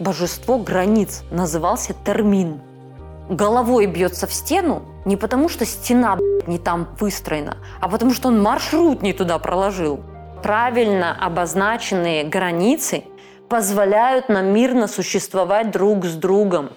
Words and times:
божество 0.00 0.58
границ, 0.58 1.22
назывался 1.30 1.94
Термин. 2.04 2.60
Головой 3.28 3.86
бьется 3.86 4.26
в 4.26 4.32
стену 4.32 4.82
не 5.04 5.16
потому, 5.16 5.48
что 5.48 5.64
стена 5.64 6.18
не 6.46 6.58
там 6.58 6.88
выстроена, 6.98 7.58
а 7.80 7.88
потому 7.88 8.12
что 8.12 8.28
он 8.28 8.42
маршрут 8.42 9.02
не 9.02 9.12
туда 9.12 9.38
проложил. 9.38 10.00
Правильно 10.42 11.14
обозначенные 11.14 12.24
границы 12.24 13.04
позволяют 13.48 14.28
нам 14.28 14.46
мирно 14.46 14.88
существовать 14.88 15.70
друг 15.70 16.06
с 16.06 16.14
другом. 16.14 16.70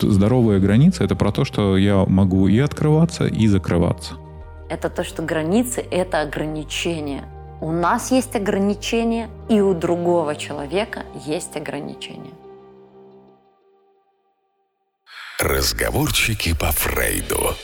Здоровая 0.00 0.58
граница– 0.58 1.04
это 1.06 1.16
про 1.16 1.32
то, 1.32 1.44
что 1.44 1.76
я 1.76 2.04
могу 2.06 2.48
и 2.48 2.58
открываться, 2.58 3.26
и 3.26 3.46
закрываться. 3.46 4.14
Это 4.68 4.88
то, 4.90 5.04
что 5.04 5.22
границы– 5.22 5.84
это 5.90 6.20
ограничения. 6.20 7.24
У 7.60 7.70
нас 7.70 8.10
есть 8.10 8.34
ограничения, 8.34 9.28
и 9.48 9.60
у 9.60 9.74
другого 9.74 10.34
человека 10.34 11.04
есть 11.24 11.56
ограничения. 11.56 12.32
Разговорчики 15.42 16.54
по 16.54 16.70
Фрейду. 16.70 17.56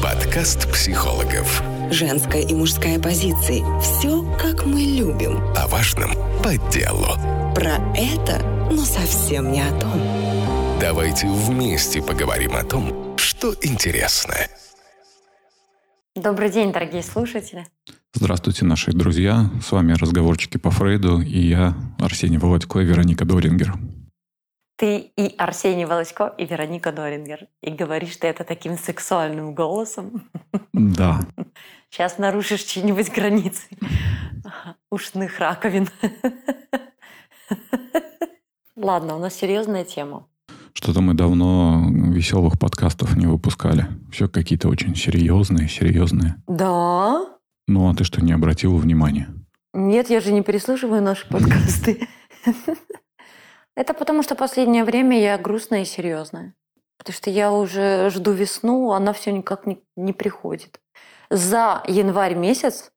Подкаст 0.00 0.70
психологов. 0.70 1.64
Женская 1.90 2.42
и 2.42 2.54
мужская 2.54 3.00
позиции. 3.00 3.60
Все, 3.80 4.22
как 4.38 4.64
мы 4.64 4.82
любим. 4.82 5.38
О 5.56 5.66
важном 5.66 6.12
по 6.44 6.56
делу. 6.70 7.08
Про 7.52 7.78
это, 7.96 8.40
но 8.70 8.84
совсем 8.84 9.50
не 9.50 9.62
о 9.62 9.80
том. 9.80 10.00
Давайте 10.80 11.26
вместе 11.26 12.00
поговорим 12.00 12.54
о 12.54 12.62
том, 12.62 13.16
что 13.18 13.52
интересно. 13.62 14.36
Добрый 16.14 16.50
день, 16.50 16.70
дорогие 16.70 17.02
слушатели. 17.02 17.66
Здравствуйте, 18.12 18.64
наши 18.64 18.92
друзья. 18.92 19.50
С 19.60 19.72
вами 19.72 19.94
разговорчики 19.94 20.56
по 20.56 20.70
Фрейду 20.70 21.20
и 21.20 21.40
я, 21.40 21.74
Арсений 21.98 22.38
Володько 22.38 22.78
и 22.78 22.84
Вероника 22.84 23.24
Дорингер. 23.24 23.74
Ты 24.76 24.98
и 25.16 25.34
Арсений 25.38 25.84
Волосько, 25.84 26.34
и 26.36 26.46
Вероника 26.46 26.90
Дорингер. 26.90 27.46
И 27.62 27.70
говоришь 27.70 28.16
ты 28.16 28.26
это 28.26 28.44
таким 28.44 28.76
сексуальным 28.76 29.54
голосом. 29.54 30.28
Да. 30.72 31.20
Сейчас 31.90 32.18
нарушишь 32.18 32.62
чьи-нибудь 32.62 33.12
границы 33.12 33.68
ушных 34.90 35.38
раковин. 35.38 35.88
Ладно, 38.76 39.16
у 39.16 39.18
нас 39.20 39.34
серьезная 39.34 39.84
тема. 39.84 40.26
Что-то 40.72 41.00
мы 41.00 41.14
давно 41.14 41.86
веселых 41.88 42.58
подкастов 42.58 43.16
не 43.16 43.26
выпускали. 43.26 43.86
Все 44.10 44.28
какие-то 44.28 44.68
очень 44.68 44.96
серьезные, 44.96 45.68
серьезные. 45.68 46.42
Да? 46.48 47.24
Ну, 47.68 47.88
а 47.88 47.94
ты 47.94 48.02
что, 48.02 48.22
не 48.22 48.32
обратила 48.32 48.76
внимания? 48.76 49.28
Нет, 49.72 50.10
я 50.10 50.20
же 50.20 50.32
не 50.32 50.42
переслушиваю 50.42 51.00
наши 51.00 51.28
подкасты. 51.28 52.08
Это 53.76 53.94
потому, 53.94 54.22
что 54.22 54.34
последнее 54.34 54.84
время 54.84 55.20
я 55.20 55.38
грустная 55.38 55.82
и 55.82 55.84
серьезная. 55.84 56.54
Потому 56.98 57.14
что 57.14 57.30
я 57.30 57.52
уже 57.52 58.10
жду 58.10 58.32
весну, 58.32 58.92
она 58.92 59.12
все 59.12 59.32
никак 59.32 59.66
не, 59.66 59.82
не 59.96 60.12
приходит. 60.12 60.80
За 61.30 61.82
январь 61.88 62.34
месяц 62.34 62.92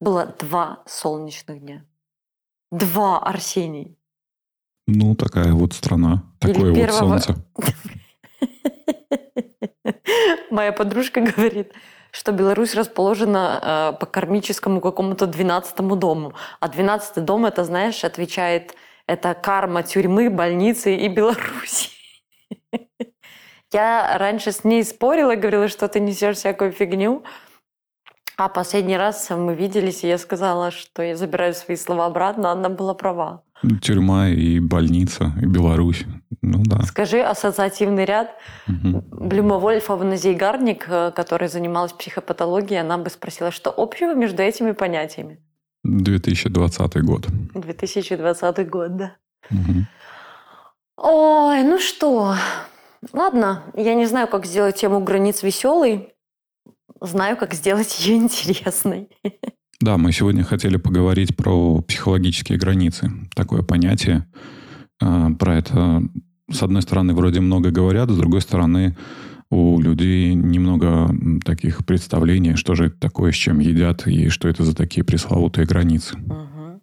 было 0.00 0.26
два 0.38 0.82
солнечных 0.86 1.60
дня. 1.60 1.84
Два, 2.70 3.18
Арсений. 3.18 3.98
Ну, 4.86 5.14
такая 5.14 5.52
вот 5.52 5.74
страна, 5.74 6.24
Или 6.42 6.52
такое 6.54 6.68
вот 6.70 6.76
первого- 6.76 7.18
солнце. 7.18 7.34
Моя 10.50 10.72
подружка 10.72 11.20
говорит, 11.20 11.72
что 12.10 12.32
Беларусь 12.32 12.74
расположена 12.74 13.92
э, 13.94 13.98
по 13.98 14.06
кармическому 14.06 14.80
какому-то 14.80 15.26
12 15.26 15.76
дому. 15.98 16.34
А 16.60 16.68
12 16.68 17.24
дом, 17.24 17.46
это, 17.46 17.64
знаешь, 17.64 18.04
отвечает, 18.04 18.74
это 19.06 19.34
карма 19.34 19.82
тюрьмы, 19.82 20.30
больницы 20.30 20.96
и 20.96 21.08
Беларуси. 21.08 21.90
Я 23.72 24.18
раньше 24.18 24.52
с 24.52 24.64
ней 24.64 24.84
спорила, 24.84 25.34
говорила, 25.34 25.68
что 25.68 25.88
ты 25.88 26.00
несешь 26.00 26.36
всякую 26.36 26.72
фигню. 26.72 27.24
А 28.36 28.48
последний 28.48 28.96
раз 28.96 29.30
мы 29.30 29.54
виделись, 29.54 30.04
и 30.04 30.08
я 30.08 30.18
сказала, 30.18 30.70
что 30.70 31.02
я 31.02 31.16
забираю 31.16 31.54
свои 31.54 31.76
слова 31.76 32.06
обратно, 32.06 32.50
она 32.50 32.68
была 32.68 32.94
права. 32.94 33.44
Тюрьма 33.80 34.28
и 34.28 34.58
больница, 34.58 35.32
и 35.40 35.46
Беларусь. 35.46 36.04
Ну 36.40 36.62
да. 36.64 36.82
Скажи 36.82 37.20
ассоциативный 37.20 38.04
ряд. 38.04 38.36
Мгм. 38.66 39.04
Блюмовольфовна 39.10 40.16
Зейгарник, 40.16 40.86
э, 40.88 41.12
которая 41.14 41.48
занималась 41.48 41.92
психопатологией, 41.92 42.80
она 42.80 42.98
бы 42.98 43.10
спросила, 43.10 43.52
что 43.52 43.72
общего 43.76 44.14
между 44.14 44.42
этими 44.42 44.72
понятиями? 44.72 45.40
2020 45.84 47.02
год. 47.02 47.26
2020 47.54 48.68
год, 48.70 48.96
да. 48.96 49.16
Мгм. 49.50 49.86
Ой, 50.96 51.62
ну 51.64 51.78
что, 51.80 52.36
ладно, 53.12 53.64
я 53.74 53.94
не 53.94 54.06
знаю, 54.06 54.28
как 54.28 54.46
сделать 54.46 54.76
тему 54.76 55.00
границ 55.02 55.42
веселой, 55.42 56.10
знаю, 57.00 57.36
как 57.36 57.54
сделать 57.54 58.06
ее 58.06 58.16
интересной. 58.16 59.08
Да, 59.80 59.98
мы 59.98 60.12
сегодня 60.12 60.44
хотели 60.44 60.76
поговорить 60.76 61.36
про 61.36 61.82
психологические 61.82 62.56
границы. 62.56 63.10
Такое 63.34 63.62
понятие. 63.62 64.28
А, 65.00 65.30
Про 65.32 65.56
это, 65.56 66.04
с 66.48 66.62
одной 66.62 66.82
стороны, 66.82 67.14
вроде 67.14 67.40
много 67.40 67.72
говорят, 67.72 68.08
с 68.08 68.16
другой 68.16 68.42
стороны, 68.42 68.96
у 69.52 69.78
людей 69.80 70.34
немного 70.34 71.10
таких 71.44 71.84
представлений, 71.84 72.56
что 72.56 72.74
же 72.74 72.86
это 72.86 72.98
такое, 72.98 73.32
с 73.32 73.36
чем 73.36 73.58
едят, 73.58 74.06
и 74.06 74.30
что 74.30 74.48
это 74.48 74.64
за 74.64 74.74
такие 74.74 75.04
пресловутые 75.04 75.66
границы. 75.66 76.16
Мгм. 76.16 76.80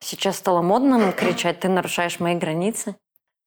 Сейчас 0.00 0.36
стало 0.36 0.60
модно 0.60 1.12
кричать, 1.12 1.60
ты 1.60 1.68
нарушаешь 1.68 2.18
мои 2.18 2.34
границы. 2.34 2.96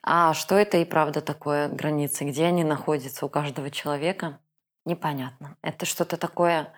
А 0.04 0.34
что 0.34 0.56
это 0.56 0.78
и 0.78 0.86
правда 0.86 1.22
такое 1.22 1.68
границы? 1.68 2.24
Где 2.24 2.46
они 2.46 2.64
находятся 2.64 3.26
у 3.26 3.30
каждого 3.30 3.70
человека? 3.70 4.40
Непонятно. 4.86 5.58
Это 5.62 5.86
что-то 5.86 6.18
такое, 6.18 6.74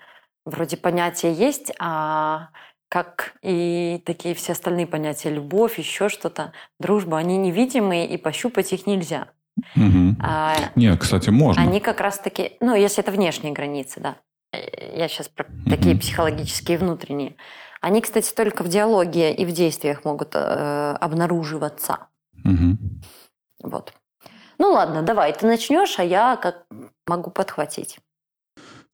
вроде 0.45 0.77
понятия 0.77 1.31
есть, 1.31 1.71
а 1.79 2.49
как 2.89 3.35
и 3.41 4.01
такие 4.05 4.35
все 4.35 4.51
остальные 4.51 4.87
понятия, 4.87 5.29
любовь, 5.29 5.77
еще 5.77 6.09
что-то, 6.09 6.53
дружба, 6.79 7.17
они 7.17 7.37
невидимые, 7.37 8.07
и 8.07 8.17
пощупать 8.17 8.73
их 8.73 8.87
нельзя. 8.87 9.29
Мгм. 9.75 10.17
А 10.21 10.55
Не, 10.75 10.95
кстати, 10.97 11.29
можно. 11.29 11.61
они 11.61 11.79
как 11.79 12.01
раз-таки, 12.01 12.53
ну, 12.59 12.75
если 12.75 13.03
это 13.03 13.11
внешние 13.11 13.53
границы, 13.53 13.99
да. 13.99 14.15
Я 14.95 15.07
сейчас 15.07 15.29
про 15.29 15.45
такие 15.67 15.97
психологические 15.97 16.77
внутренние. 16.77 17.35
Они, 17.81 18.01
кстати, 18.01 18.33
только 18.33 18.63
в 18.63 18.67
диалоге 18.69 19.33
и 19.33 19.45
в 19.45 19.51
действиях 19.51 20.05
могут 20.05 20.35
э, 20.35 20.95
обнаруживаться. 21.01 22.07
Мгм. 22.43 23.01
Вот. 23.63 23.93
Ну 24.59 24.71
ладно, 24.71 25.01
давай, 25.01 25.33
ты 25.33 25.47
начнешь, 25.47 25.99
а 25.99 26.03
я 26.03 26.37
как 26.37 26.65
могу 27.07 27.31
подхватить. 27.31 27.97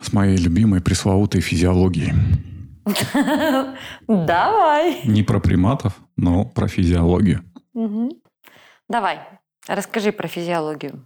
С 0.01 0.13
моей 0.13 0.37
любимой 0.37 0.81
пресловутой 0.81 1.41
физиологией. 1.41 2.13
Давай. 4.07 5.01
Не 5.03 5.23
про 5.23 5.39
приматов, 5.39 5.99
но 6.15 6.45
про 6.45 6.67
физиологию. 6.67 7.43
Давай, 8.87 9.19
расскажи 9.75 10.11
про 10.11 10.27
физиологию. 10.27 11.05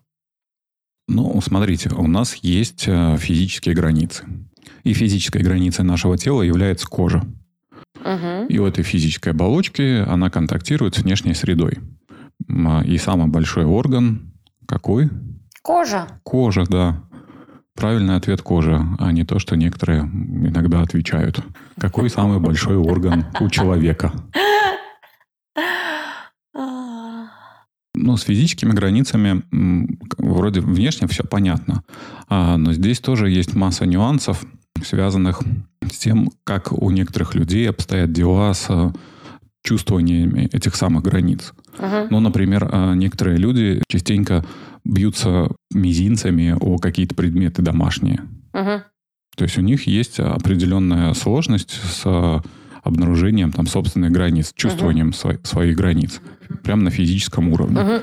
Ну, 1.08 1.40
смотрите, 1.42 1.90
у 1.90 2.08
нас 2.08 2.36
есть 2.36 2.86
э, 2.88 3.18
физические 3.18 3.76
границы. 3.76 4.26
И 4.84 4.94
физической 4.94 5.42
границей 5.42 5.84
нашего 5.84 6.18
тела 6.18 6.42
является 6.42 6.88
кожа. 6.88 7.24
Мгм. 8.04 8.48
И 8.48 8.58
у 8.58 8.66
этой 8.66 8.84
физической 8.84 9.30
оболочки 9.30 10.04
она 10.08 10.30
контактирует 10.30 10.96
с 10.96 11.00
внешней 11.00 11.34
средой. 11.34 11.80
А, 12.50 12.82
И 12.84 12.98
самый 12.98 13.28
большой 13.28 13.66
орган 13.66 14.34
какой? 14.68 15.10
Кожа. 15.62 16.08
Кожа, 16.24 16.66
да. 16.66 17.04
Правильный 17.76 18.16
ответ 18.16 18.42
кожа, 18.42 18.86
а 19.00 19.12
не 19.12 19.24
то, 19.26 19.40
что 19.40 19.56
некоторые 19.56 20.02
иногда 20.02 20.82
отвечают. 20.82 21.44
Какой 21.80 22.10
самый 22.10 22.40
большой 22.40 22.78
орган 22.78 23.26
у 23.40 23.50
человека? 23.50 24.14
Ну, 28.04 28.18
с 28.18 28.24
физическими 28.24 28.72
границами 28.72 29.44
вроде 30.18 30.60
внешне 30.60 31.08
все 31.08 31.24
понятно. 31.24 31.84
А, 32.28 32.58
но 32.58 32.74
здесь 32.74 33.00
тоже 33.00 33.30
есть 33.30 33.56
масса 33.56 33.86
нюансов, 33.86 34.44
связанных 34.84 35.42
с 35.90 35.98
тем, 36.00 36.30
как 36.44 36.74
у 36.74 36.90
некоторых 36.92 37.34
людей 37.34 37.70
обстоят 37.70 38.12
дела 38.12 38.54
с 38.54 38.66
э, 38.68 38.92
чувствованиями 39.64 40.50
этих 40.52 40.76
самых 40.76 41.04
границ. 41.04 41.54
мгм. 41.80 42.08
Ну, 42.10 42.20
например, 42.20 42.68
а, 42.70 42.94
некоторые 42.94 43.38
люди 43.38 43.82
частенько 43.88 44.46
бьются 44.84 45.48
мизинцами 45.74 46.58
о 46.60 46.80
какие-то 46.80 47.16
предметы 47.16 47.62
домашние. 47.62 48.20
Мгм. 48.52 48.84
То 49.38 49.44
есть 49.46 49.58
у 49.58 49.62
них 49.62 49.88
есть 49.88 50.20
определенная 50.20 51.14
сложность 51.14 51.72
с 51.72 52.02
э, 52.04 52.40
обнаружением 52.84 53.54
там 53.54 53.66
собственных 53.66 54.12
границ, 54.12 54.52
чувствованием 54.54 55.12
сво- 55.12 55.40
своих 55.48 55.78
границ, 55.78 56.20
прямо 56.64 56.84
на 56.84 56.90
физическом 56.90 57.50
уровне. 57.50 58.02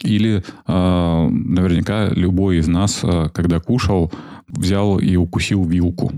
Или 0.00 0.44
э, 0.66 1.28
наверняка 1.30 2.08
любой 2.08 2.58
из 2.58 2.68
нас, 2.68 3.00
э, 3.02 3.30
когда 3.32 3.58
кушал, 3.58 4.12
взял 4.46 4.98
и 4.98 5.16
укусил 5.16 5.64
вилку. 5.64 6.12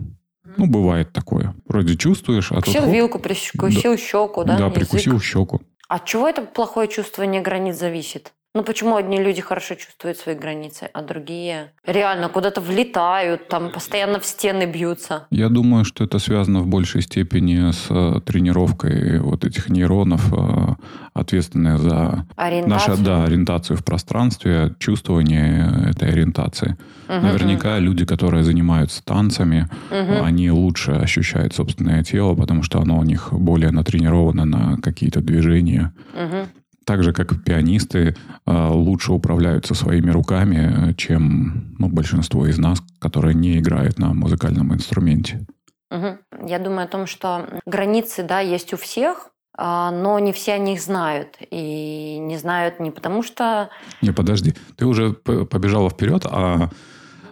Ну, 0.56 0.66
бывает 0.66 1.12
такое. 1.12 1.54
Вроде 1.66 1.96
чувствуешь, 1.96 2.50
а 2.50 2.56
тут 2.56 2.64
Прикусил 2.64 2.82
хоп, 2.82 2.92
вилку, 2.92 3.18
прикусил 3.18 3.96
щеку, 3.96 4.44
да? 4.44 4.58
да, 4.58 4.64
язык. 4.66 4.74
прикусил 4.74 5.20
щеку. 5.20 5.60
От 5.88 6.04
чего 6.04 6.28
это 6.28 6.42
плохое 6.42 6.88
чувствование 6.88 7.40
границ 7.40 7.78
зависит? 7.78 8.32
Ну 8.52 8.64
почему 8.64 8.96
одни 8.96 9.22
люди 9.22 9.40
хорошо 9.40 9.76
чувствуют 9.76 10.18
свои 10.18 10.34
границы, 10.34 10.90
а 10.92 11.02
другие 11.02 11.70
реально 11.86 12.28
куда-то 12.28 12.60
влетают, 12.60 13.46
там 13.48 13.70
постоянно 13.70 14.18
в 14.18 14.26
стены 14.26 14.66
бьются? 14.66 15.28
Я 15.30 15.48
думаю, 15.48 15.84
что 15.84 16.02
это 16.02 16.18
связано 16.18 16.58
в 16.60 16.66
большей 16.66 17.02
степени 17.02 17.70
с 17.70 17.86
э, 17.90 18.20
тренировкой 18.26 19.20
вот 19.20 19.44
этих 19.44 19.68
нейронов, 19.68 20.32
э, 20.32 20.74
ответственных 21.14 21.78
за 21.78 22.26
Ориентацию? 22.34 22.90
нашу 22.90 23.04
да, 23.04 23.22
ориентацию 23.22 23.76
в 23.76 23.84
пространстве, 23.84 24.74
чувствование 24.80 25.90
этой 25.90 26.08
ориентации. 26.08 26.76
Мгм. 27.06 27.22
Наверняка 27.22 27.78
люди, 27.78 28.04
которые 28.04 28.42
занимаются 28.42 29.04
танцами, 29.04 29.68
Мгм. 29.92 30.24
они 30.24 30.50
лучше 30.50 30.90
ощущают 30.90 31.54
собственное 31.54 32.02
тело, 32.02 32.34
потому 32.34 32.64
что 32.64 32.80
оно 32.80 32.98
у 32.98 33.04
них 33.04 33.28
более 33.32 33.70
натренировано 33.70 34.44
на 34.44 34.76
какие-то 34.82 35.20
движения. 35.20 35.92
Мгм. 36.14 36.48
Так 36.90 37.04
же, 37.04 37.12
как 37.12 37.44
пианисты 37.44 38.16
э, 38.46 38.68
лучше 38.68 39.12
управляются 39.12 39.74
своими 39.74 40.10
руками, 40.10 40.90
э, 40.90 40.94
чем 40.94 41.76
ну, 41.78 41.86
большинство 41.86 42.48
из 42.48 42.58
нас, 42.58 42.82
которые 42.98 43.32
не 43.36 43.58
играют 43.60 44.00
на 44.00 44.12
музыкальном 44.12 44.74
инструменте. 44.74 45.46
Мгм. 45.92 46.18
Я 46.44 46.58
думаю 46.58 46.86
о 46.86 46.88
том, 46.88 47.06
что 47.06 47.46
границы, 47.64 48.24
да, 48.24 48.40
есть 48.40 48.74
у 48.74 48.76
всех, 48.76 49.28
а, 49.56 49.92
но 49.92 50.18
не 50.18 50.32
все 50.32 50.54
о 50.54 50.58
них 50.58 50.80
знают. 50.82 51.36
И 51.52 52.18
не 52.18 52.36
знают 52.36 52.80
не 52.80 52.90
потому, 52.90 53.22
что... 53.22 53.70
Не, 54.02 54.10
подожди, 54.10 54.54
ты 54.74 54.84
уже 54.84 55.12
побежала 55.12 55.90
вперед, 55.90 56.26
а, 56.28 56.70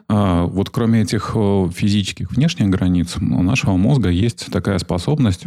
а, 0.08 0.44
вот 0.44 0.70
кроме 0.70 1.02
этих 1.02 1.32
физических 1.32 2.31
внешних 2.31 2.69
границ, 2.69 3.16
у 3.16 3.43
нашего 3.43 3.76
мозга 3.76 4.08
есть 4.08 4.52
такая 4.52 4.78
способность, 4.78 5.46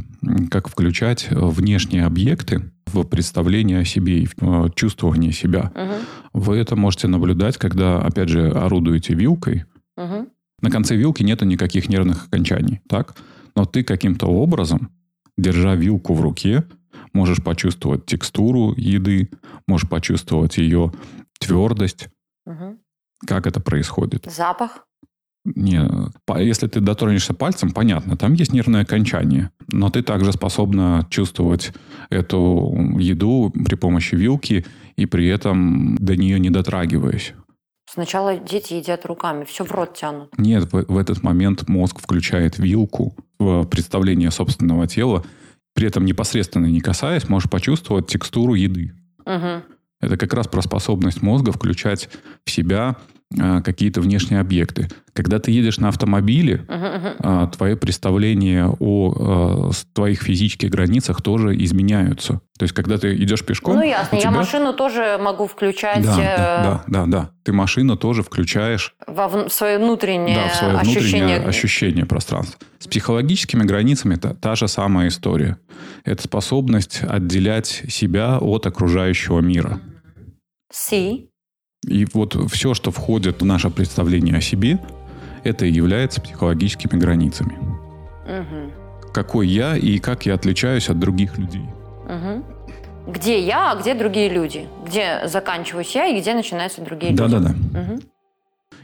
как 0.50 0.68
включать 0.68 1.30
внешние 1.31 2.06
объекты 2.06 2.74
в 2.94 3.04
представление 3.04 3.80
о 3.80 3.86
себе 3.86 4.20
и 4.20 4.26
в 4.26 4.34
э, 4.42 4.70
чувствование 4.76 5.32
себя. 5.32 5.72
Мгм. 5.76 5.94
Вы 6.34 6.58
это 6.58 6.76
можете 6.76 7.08
наблюдать, 7.08 7.58
когда, 7.58 8.02
опять 8.02 8.30
же, 8.30 8.50
орудуете 8.52 9.14
вилкой, 9.14 9.66
Мгм. 9.98 10.30
На 10.62 10.70
конце 10.70 10.96
вилки 10.96 11.24
нету 11.24 11.46
никаких 11.46 11.90
нервных 11.90 12.28
окончаний, 12.28 12.82
так? 12.88 13.16
Но 13.56 13.66
ты 13.66 13.84
каким-то 13.84 14.28
образом, 14.28 14.92
держа 15.38 15.76
вилку 15.76 16.14
в 16.14 16.22
руке, 16.22 16.64
можешь 17.14 17.44
почувствовать 17.44 18.06
текстуру 18.06 18.74
еды, 18.78 19.30
можешь 19.68 19.90
почувствовать 19.90 20.58
ее 20.58 20.92
твердость. 21.40 22.10
Мгм. 22.46 22.80
Как 23.26 23.48
это 23.48 23.60
происходит? 23.60 24.28
Запах? 24.32 24.88
Не, 25.44 25.90
если 26.40 26.68
ты 26.68 26.82
дотронешься 26.82 27.34
пальцем, 27.34 27.72
понятно, 27.72 28.16
там 28.16 28.34
есть 28.34 28.54
нервное 28.54 28.84
окончание. 28.84 29.50
Но 29.72 29.90
ты 29.90 30.04
также 30.04 30.32
способна 30.34 31.08
чувствовать 31.10 31.74
эту 32.10 32.76
еду 33.00 33.52
при 33.66 33.76
помощи 33.76 34.16
вилки 34.16 34.66
и 34.98 35.06
при 35.08 35.28
этом 35.28 35.96
до 35.98 36.16
нее 36.16 36.40
не 36.40 36.52
дотрагиваясь. 36.52 37.34
Сначала 37.90 38.38
дети 38.38 38.76
едят 38.76 39.06
руками, 39.06 39.44
все 39.44 39.66
в 39.66 39.72
рот 39.72 39.96
тянут. 39.96 40.30
Нет, 40.38 40.72
в, 40.72 40.86
в 40.88 40.98
этот 40.98 41.24
момент 41.24 41.68
мозг 41.68 42.00
включает 42.00 42.58
вилку 42.58 43.18
в 43.40 43.66
представление 43.66 44.32
собственного 44.32 44.88
тела, 44.88 45.26
при 45.74 45.88
этом 45.88 46.06
непосредственно 46.06 46.68
не 46.68 46.80
касаясь, 46.80 47.28
можешь 47.28 47.50
почувствовать 47.50 48.08
текстуру 48.08 48.54
еды. 48.54 48.94
Мгм. 49.26 49.64
Это 50.00 50.18
как 50.18 50.34
раз 50.34 50.48
про 50.48 50.62
способность 50.62 51.22
мозга 51.22 51.52
включать 51.52 52.10
в 52.46 52.52
себя 52.52 52.96
какие-то 53.63 54.01
внешние 54.01 54.42
объекты. 54.42 54.88
Когда 55.13 55.39
ты 55.39 55.51
едешь 55.51 55.78
на 55.78 55.89
автомобиле, 55.89 56.66
Мгм, 56.68 56.78
мгм. 56.86 57.10
а, 57.19 57.48
твои 57.48 57.75
представления 57.75 58.68
о 58.80 59.13
а, 59.69 59.72
твоих 59.94 60.22
физических 60.24 60.69
границах 60.69 61.22
тоже 61.22 61.56
изменяются. 61.63 62.42
То 62.57 62.63
есть, 62.63 62.74
когда 62.74 62.98
ты 62.98 63.16
идешь 63.16 63.44
пешком... 63.44 63.75
Ну, 63.75 63.83
ясно. 63.83 64.10
у 64.12 64.16
Я 64.16 64.22
тебя- 64.22 64.31
машину 64.31 64.74
тоже 64.74 65.18
могу 65.22 65.48
включать 65.48 66.04
Да, 66.04 66.13
э, 66.13 66.38
да, 66.38 66.63
да, 66.63 66.83
да, 66.88 67.06
да. 67.06 67.30
Ты 67.44 67.54
машину 67.54 67.98
тоже 67.98 68.24
включаешь 68.24 68.95
во 69.07 69.28
в 69.28 69.50
свое 69.50 69.80
внутреннее 69.80 70.36
да, 70.36 70.48
в 70.50 70.56
свое 70.56 70.74
ощущение. 70.77 71.01
внутреннее 71.25 71.48
ощущение 71.50 72.06
пространства. 72.06 72.60
С 72.80 72.88
психологическими 72.88 73.63
границами 73.63 74.16
это 74.16 74.34
та 74.34 74.56
же 74.56 74.68
самая 74.68 75.07
история. 75.10 75.57
Это 76.06 76.24
способность 76.24 77.01
отделять 77.04 77.84
себя 77.89 78.38
от 78.39 78.66
окружающего 78.68 79.39
мира. 79.39 79.80
Си. 80.72 81.27
И 81.88 82.06
вот 82.13 82.36
все, 82.51 82.74
что 82.74 82.92
входит 82.92 83.42
в 83.42 83.45
наше 83.45 83.69
представление 83.69 84.38
о 84.38 84.42
себе, 84.42 84.80
это 85.44 85.66
и 85.66 85.72
является 85.72 86.22
психологическими 86.22 87.00
границами. 87.00 87.57
Мгм. 88.28 88.72
Какой 89.13 89.48
я 89.48 89.75
и 89.75 89.98
как 89.98 90.25
я 90.25 90.36
отличаюсь 90.36 90.89
от 90.89 91.00
других 91.00 91.38
людей. 91.38 91.66
Мгм. 92.07 92.45
Где 93.07 93.39
я, 93.39 93.72
а 93.72 93.75
где 93.75 93.95
другие 93.95 94.30
люди? 94.30 94.68
Где 94.86 95.22
заканчиваюсь 95.25 95.95
я 95.95 96.06
и 96.06 96.22
где 96.22 96.36
начинаются 96.36 96.81
другие 96.81 97.12
люди? 97.12 97.24
Да-да-да. 97.24 97.50
Мгм. 97.80 98.01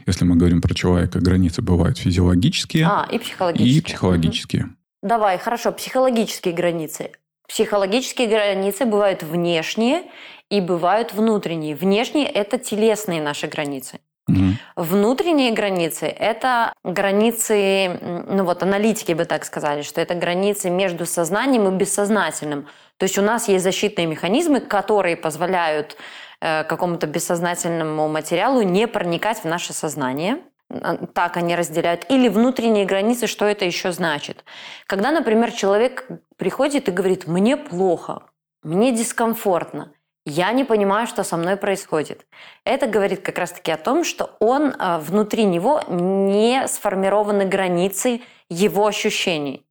Если 0.06 0.24
мы 0.24 0.36
говорим 0.36 0.60
про 0.60 0.74
человека, 0.74 1.20
границы 1.20 1.62
бывают 1.62 1.98
физиологические 1.98 2.86
А, 2.86 3.06
и 3.10 3.18
психологические. 3.18 3.78
и 3.78 3.80
психологические. 3.80 4.62
Мгм. 4.64 4.76
Давай, 5.02 5.38
хорошо, 5.38 5.70
психологические 5.70 6.52
границы. 6.52 7.12
Психологические 7.48 8.26
границы 8.26 8.84
бывают 8.84 9.22
внешние 9.22 10.02
и 10.50 10.60
бывают 10.60 11.12
внутренние. 11.12 11.74
Внешние– 11.74 12.26
это 12.26 12.58
телесные 12.58 13.20
наши 13.20 13.46
границы. 13.46 14.00
Мгм. 14.28 14.58
Внутренние 14.76 15.52
границы– 15.52 16.06
это 16.18 16.72
границы, 16.84 17.98
ну 18.28 18.44
вот 18.44 18.62
аналитики 18.62 19.12
бы 19.12 19.24
так 19.24 19.44
сказали, 19.44 19.82
что 19.82 20.00
это 20.00 20.14
границы 20.14 20.70
между 20.70 21.06
сознанием 21.06 21.66
и 21.68 21.76
бессознательным. 21.76 22.66
То 22.98 23.04
есть 23.04 23.18
у 23.18 23.22
нас 23.22 23.48
есть 23.48 23.64
защитные 23.64 24.06
механизмы, 24.06 24.60
которые 24.60 25.16
позволяют 25.16 25.96
э, 26.40 26.64
какому-то 26.64 27.06
бессознательному 27.06 28.08
материалу 28.08 28.62
не 28.62 28.86
проникать 28.86 29.38
в 29.38 29.44
наше 29.44 29.72
сознание. 29.72 30.38
Так 31.14 31.38
они 31.38 31.56
разделяют. 31.56 32.04
Или 32.10 32.28
внутренние 32.28 32.84
границы, 32.84 33.26
что 33.26 33.46
это 33.46 33.64
еще 33.64 33.90
значит. 33.92 34.44
Когда, 34.86 35.10
например, 35.10 35.50
человек 35.52 36.06
приходит 36.36 36.88
и 36.88 36.92
говорит, 36.92 37.26
мне 37.26 37.56
плохо, 37.56 38.24
мне 38.62 38.92
дискомфортно, 38.92 39.92
я 40.28 40.52
не 40.52 40.64
понимаю, 40.64 41.06
что 41.06 41.24
со 41.24 41.36
мной 41.36 41.56
происходит. 41.56 42.26
Это 42.64 42.86
говорит 42.86 43.20
как 43.22 43.38
раз-таки 43.38 43.70
о 43.70 43.76
том, 43.76 44.04
что 44.04 44.36
он 44.40 44.74
а, 44.78 44.98
внутри 44.98 45.44
него 45.44 45.82
не 45.88 46.68
сформированы 46.68 47.46
границы 47.46 48.20
его 48.48 48.86
ощущений. 48.86 49.67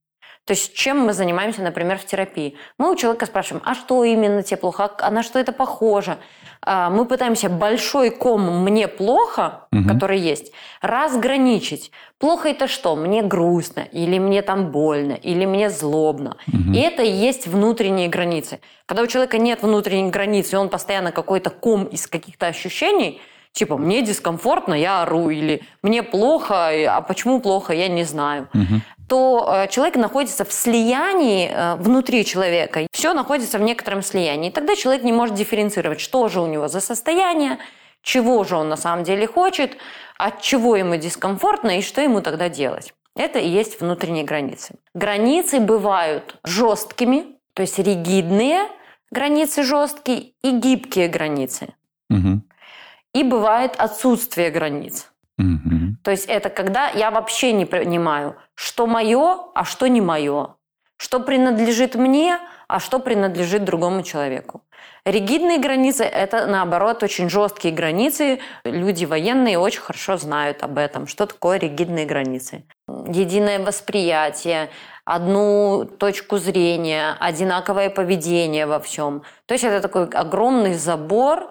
То 0.47 0.53
есть 0.53 0.73
чем 0.73 0.99
мы 1.05 1.11
занимаемся, 1.11 1.61
например, 1.61 1.97
в 1.97 2.05
терапии? 2.05 2.55
Мы 2.77 2.89
у 2.89 2.95
человека 2.95 3.25
спрашиваем, 3.25 3.61
а 3.65 3.75
что 3.75 4.05
именно 4.05 4.43
тебе 4.43 4.55
плохо, 4.55 4.89
а 4.97 5.11
на 5.11 5.21
что 5.21 5.39
это 5.39 5.51
похоже? 5.51 6.17
А, 6.61 6.89
Мы 6.89 7.03
пытаемся 7.05 7.49
большой 7.49 8.09
ком 8.11 8.63
«мне 8.63 8.87
плохо», 8.87 9.67
Мгм. 9.71 9.89
который 9.89 10.19
есть, 10.19 10.53
разграничить. 10.81 11.91
Плохо 12.17 12.49
это 12.49 12.67
что? 12.67 12.95
Мне 12.95 13.21
грустно, 13.23 13.81
или 13.91 14.19
мне 14.19 14.41
там 14.41 14.71
больно, 14.71 15.13
или 15.13 15.45
мне 15.45 15.69
злобно. 15.69 16.37
Мгм. 16.47 16.73
И 16.73 16.79
это 16.79 17.03
и 17.03 17.11
есть 17.11 17.45
внутренние 17.47 18.07
границы. 18.07 18.59
Когда 18.85 19.03
у 19.03 19.07
человека 19.07 19.37
нет 19.37 19.61
внутренних 19.63 20.11
границ, 20.13 20.53
и 20.53 20.55
он 20.55 20.69
постоянно 20.69 21.11
какой-то 21.11 21.49
ком 21.49 21.83
из 21.85 22.07
каких-то 22.07 22.47
ощущений, 22.47 23.21
типа 23.51 23.77
«мне 23.77 24.01
дискомфортно, 24.01 24.73
я 24.73 25.01
ору», 25.03 25.29
или 25.29 25.61
«мне 25.83 26.03
плохо, 26.03 26.69
а 26.95 27.01
почему 27.01 27.39
плохо, 27.41 27.73
я 27.73 27.87
не 27.89 28.03
знаю», 28.05 28.47
Мгм. 28.53 28.81
То 29.07 29.49
э, 29.49 29.67
человек 29.69 29.95
находится 29.95 30.43
в 30.43 30.51
слиянии 30.51 31.49
э, 31.49 31.75
внутри 31.75 32.25
человека. 32.25 32.87
Все 32.91 33.13
находится 33.13 33.57
в 33.57 33.61
некотором 33.61 34.01
слиянии. 34.01 34.49
И 34.49 34.53
тогда 34.53 34.75
человек 34.75 35.03
не 35.03 35.13
может 35.13 35.35
дифференцировать, 35.35 36.01
что 36.01 36.27
же 36.27 36.41
у 36.41 36.47
него 36.47 36.67
за 36.67 36.81
состояние, 36.81 37.57
чего 38.01 38.43
же 38.43 38.55
он 38.55 38.69
на 38.69 38.77
самом 38.77 39.03
деле 39.03 39.27
хочет, 39.27 39.77
от 40.17 40.41
чего 40.41 40.75
ему 40.75 40.97
дискомфортно 40.97 41.79
и 41.79 41.81
что 41.81 42.01
ему 42.01 42.21
тогда 42.21 42.49
делать. 42.49 42.93
Это 43.15 43.39
и 43.39 43.47
есть 43.47 43.81
внутренние 43.81 44.23
границы. 44.23 44.75
Границы 44.93 45.59
бывают 45.59 46.37
жесткими, 46.43 47.37
то 47.53 47.61
есть 47.61 47.79
ригидные 47.79 48.67
границы 49.09 49.63
жесткие 49.63 50.33
и 50.43 50.51
гибкие 50.51 51.07
границы. 51.07 51.73
Мгм. 52.09 52.43
И 53.13 53.23
бывает 53.23 53.73
отсутствие 53.77 54.51
границ. 54.51 55.07
Мгм. 55.37 55.97
То 56.03 56.11
есть 56.11 56.25
это 56.25 56.49
когда 56.49 56.89
я 56.89 57.11
вообще 57.11 57.51
не 57.51 57.65
понимаю, 57.65 58.35
что 58.55 58.87
мое, 58.87 59.37
а 59.53 59.63
что 59.63 59.87
не 59.87 60.01
мое. 60.01 60.55
Что 60.97 61.19
принадлежит 61.19 61.93
мне, 61.95 62.39
а 62.67 62.79
что 62.79 62.99
принадлежит 62.99 63.63
другому 63.63 64.01
человеку. 64.01 64.63
Ригидные 65.05 65.57
границы– 65.59 66.03
это, 66.05 66.47
наоборот, 66.47 67.03
очень 67.03 67.29
жесткие 67.29 67.73
границы. 67.73 68.39
Люди 68.65 69.05
военные 69.05 69.57
очень 69.57 69.79
хорошо 69.79 70.17
знают 70.17 70.63
об 70.63 70.77
этом, 70.77 71.07
что 71.07 71.25
такое 71.25 71.59
ригидные 71.59 72.05
границы. 72.05 72.65
Единое 73.07 73.59
восприятие, 73.59 74.69
одну 75.05 75.85
точку 75.85 76.37
зрения, 76.37 77.15
одинаковое 77.19 77.89
поведение 77.89 78.65
во 78.65 78.79
всем. 78.79 79.21
То 79.45 79.53
есть 79.53 79.63
это 79.63 79.81
такой 79.81 80.07
огромный 80.07 80.73
забор, 80.73 81.49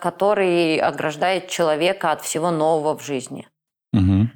который 0.00 0.76
ограждает 0.78 1.48
человека 1.48 2.12
от 2.12 2.22
всего 2.22 2.50
нового 2.50 2.96
в 2.96 3.04
жизни. 3.04 3.48
Мгм. 3.92 4.30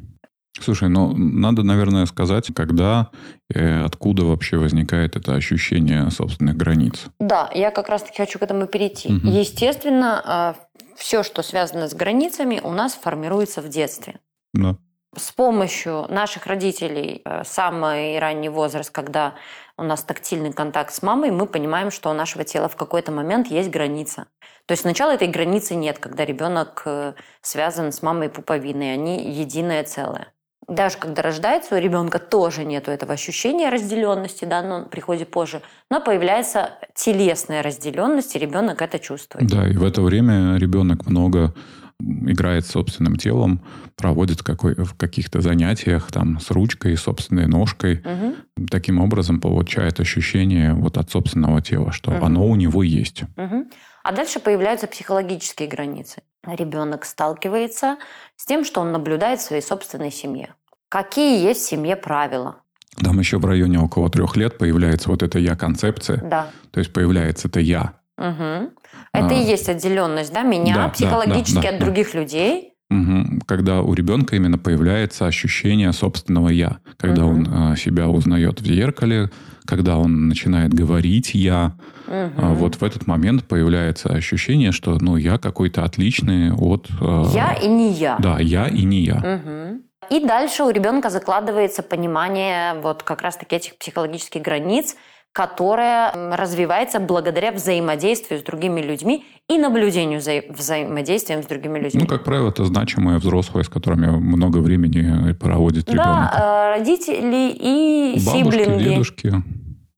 Слушай, 0.58 0.88
ну 0.88 1.12
надо, 1.14 1.62
наверное, 1.62 2.06
сказать, 2.06 2.48
когда, 2.54 3.10
э, 3.52 3.84
откуда 3.84 4.24
вообще 4.24 4.56
возникает 4.56 5.16
это 5.16 5.34
ощущение 5.34 6.10
собственных 6.10 6.56
границ. 6.56 7.06
Да, 7.20 7.50
я 7.54 7.70
как 7.70 7.88
раз-таки 7.88 8.16
хочу 8.16 8.38
к 8.38 8.42
этому 8.42 8.66
перейти. 8.66 9.12
Мгм. 9.12 9.28
Естественно, 9.28 10.56
все, 10.96 11.22
что 11.22 11.42
связано 11.42 11.88
с 11.88 11.94
границами, 11.94 12.60
у 12.62 12.70
нас 12.70 12.94
формируется 12.94 13.60
в 13.60 13.68
детстве. 13.68 14.18
Да. 14.54 14.78
С 15.16 15.32
помощью 15.32 16.06
наших 16.08 16.46
родителей 16.46 17.22
э, 17.24 17.42
самый 17.44 18.18
ранний 18.18 18.50
возраст, 18.50 18.90
когда 18.90 19.34
у 19.78 19.82
нас 19.82 20.02
тактильный 20.02 20.52
контакт 20.52 20.92
с 20.92 21.02
мамой, 21.02 21.30
мы 21.30 21.46
понимаем, 21.46 21.90
что 21.90 22.10
у 22.10 22.12
нашего 22.12 22.44
тела 22.44 22.68
в 22.68 22.76
какой-то 22.76 23.12
момент 23.12 23.46
есть 23.46 23.70
граница. 23.70 24.26
То 24.66 24.72
есть 24.72 24.82
сначала 24.82 25.12
этой 25.12 25.28
границы 25.28 25.74
нет, 25.74 25.98
когда 25.98 26.24
ребенок 26.24 26.82
э, 26.84 27.14
связан 27.40 27.92
с 27.92 28.02
мамой 28.02 28.28
пуповиной, 28.28 28.92
они 28.92 29.30
единое 29.32 29.84
целое. 29.84 30.32
Даже 30.68 30.98
когда 30.98 31.22
рождается, 31.22 31.76
у 31.76 31.78
ребенка 31.78 32.18
тоже 32.18 32.64
нет 32.64 32.88
этого 32.88 33.12
ощущения 33.12 33.68
разделенности, 33.68 34.44
да, 34.44 34.62
но 34.62 34.84
приходит 34.84 35.30
позже, 35.30 35.62
но 35.90 36.00
появляется 36.00 36.70
телесная 36.94 37.62
разделенность, 37.62 38.34
и 38.34 38.38
ребенок 38.40 38.82
это 38.82 38.98
чувствует. 38.98 39.46
Да, 39.46 39.68
и 39.68 39.76
в 39.76 39.84
это 39.84 40.02
время 40.02 40.56
ребенок 40.56 41.06
много 41.06 41.54
играет 42.00 42.66
собственным 42.66 43.16
телом, 43.16 43.60
проводит 43.96 44.42
какой, 44.42 44.74
в 44.74 44.94
каких-то 44.94 45.40
занятиях 45.40 46.10
там 46.12 46.38
с 46.40 46.50
ручкой, 46.50 46.96
собственной 46.96 47.46
ножкой. 47.46 48.02
Мгм. 48.04 48.66
Таким 48.70 49.00
образом 49.00 49.40
получает 49.40 50.00
ощущение 50.00 50.74
вот 50.74 50.98
от 50.98 51.10
собственного 51.10 51.62
тела, 51.62 51.92
что 51.92 52.10
Мгм. 52.10 52.24
оно 52.24 52.46
у 52.46 52.56
него 52.56 52.82
есть. 52.82 53.22
Мгм. 53.36 53.66
А 54.04 54.12
дальше 54.12 54.38
появляются 54.40 54.86
психологические 54.86 55.68
границы. 55.68 56.22
Ребенок 56.46 57.04
сталкивается 57.04 57.96
с 58.36 58.44
тем, 58.46 58.64
что 58.64 58.80
он 58.80 58.92
наблюдает 58.92 59.40
в 59.40 59.42
своей 59.42 59.62
собственной 59.62 60.12
семье. 60.12 60.54
Какие 60.88 61.42
есть 61.42 61.62
в 61.62 61.68
семье 61.68 61.96
правила? 61.96 62.56
Там 63.02 63.18
еще 63.18 63.38
в 63.38 63.44
районе 63.44 63.80
около 63.80 64.08
трех 64.08 64.36
лет 64.36 64.58
появляется 64.58 65.10
вот 65.10 65.22
эта 65.22 65.38
я-концепция. 65.38 66.18
Да. 66.18 66.50
То 66.70 66.78
есть 66.78 66.92
появляется 66.92 67.48
это 67.48 67.60
я. 67.60 67.94
Мгм. 68.16 68.70
Это 69.16 69.28
А. 69.28 69.32
и 69.32 69.44
есть 69.44 69.68
отделенность, 69.68 70.32
да, 70.32 70.42
меня 70.42 70.74
Да, 70.74 70.82
да, 70.84 70.88
психологически 70.90 71.62
да, 71.62 71.68
от 71.70 71.78
да. 71.78 71.84
других 71.84 72.14
людей. 72.14 72.72
Мгм. 72.88 73.40
Когда 73.46 73.82
у 73.82 73.94
ребенка 73.94 74.36
именно 74.36 74.58
появляется 74.58 75.26
ощущение 75.26 75.92
собственного 75.92 76.50
я, 76.50 76.76
когда 76.98 77.24
Мгм. 77.24 77.34
он 77.34 77.48
а, 77.72 77.76
себя 77.76 78.08
узнает 78.08 78.60
в 78.60 78.64
зеркале, 78.66 79.30
когда 79.66 79.98
он 79.98 80.28
начинает 80.28 80.72
говорить 80.72 81.34
я, 81.34 81.72
Мгм. 82.06 82.32
а, 82.36 82.54
вот 82.54 82.76
в 82.76 82.84
этот 82.84 83.08
момент 83.08 83.42
появляется 83.48 84.10
ощущение, 84.10 84.70
что 84.70 84.96
ну 85.00 85.16
я 85.16 85.36
какой-то 85.38 85.82
отличный 85.84 86.52
от 86.52 86.86
а, 87.00 87.24
Я 87.34 87.54
и 87.54 87.66
не 87.66 87.90
я. 87.92 88.18
да 88.20 88.38
я 88.38 88.68
и 88.68 88.84
не 88.84 89.00
я. 89.00 89.16
Мгм. 89.16 89.82
И 90.08 90.24
дальше 90.24 90.62
у 90.62 90.70
ребенка 90.70 91.10
закладывается 91.10 91.82
понимание 91.82 92.74
вот 92.80 93.02
как 93.02 93.22
раз-таки 93.22 93.56
этих 93.56 93.76
психологических 93.78 94.40
границ, 94.40 94.94
которое 95.36 96.10
м, 96.14 96.32
развивается 96.32 96.98
благодаря 96.98 97.52
взаимодействию 97.52 98.40
с 98.40 98.42
другими 98.42 98.80
людьми 98.80 99.26
и 99.50 99.58
наблюдению 99.58 100.22
за 100.22 100.42
взаимодействием 100.48 101.42
с 101.42 101.46
другими 101.46 101.78
людьми. 101.78 102.00
Ну 102.00 102.06
как 102.08 102.24
правило 102.24 102.48
это 102.48 102.64
значимые 102.64 103.18
взрослые, 103.18 103.62
с 103.64 103.68
которыми 103.68 104.06
много 104.06 104.58
времени 104.58 105.34
проводит 105.34 105.90
ребенок. 105.90 106.30
Да, 106.32 106.72
э, 106.74 106.78
родители 106.78 107.50
и 107.54 108.14
Бабушки, 108.24 108.38
сиблинги, 108.38 108.84
дедушки. 108.84 109.32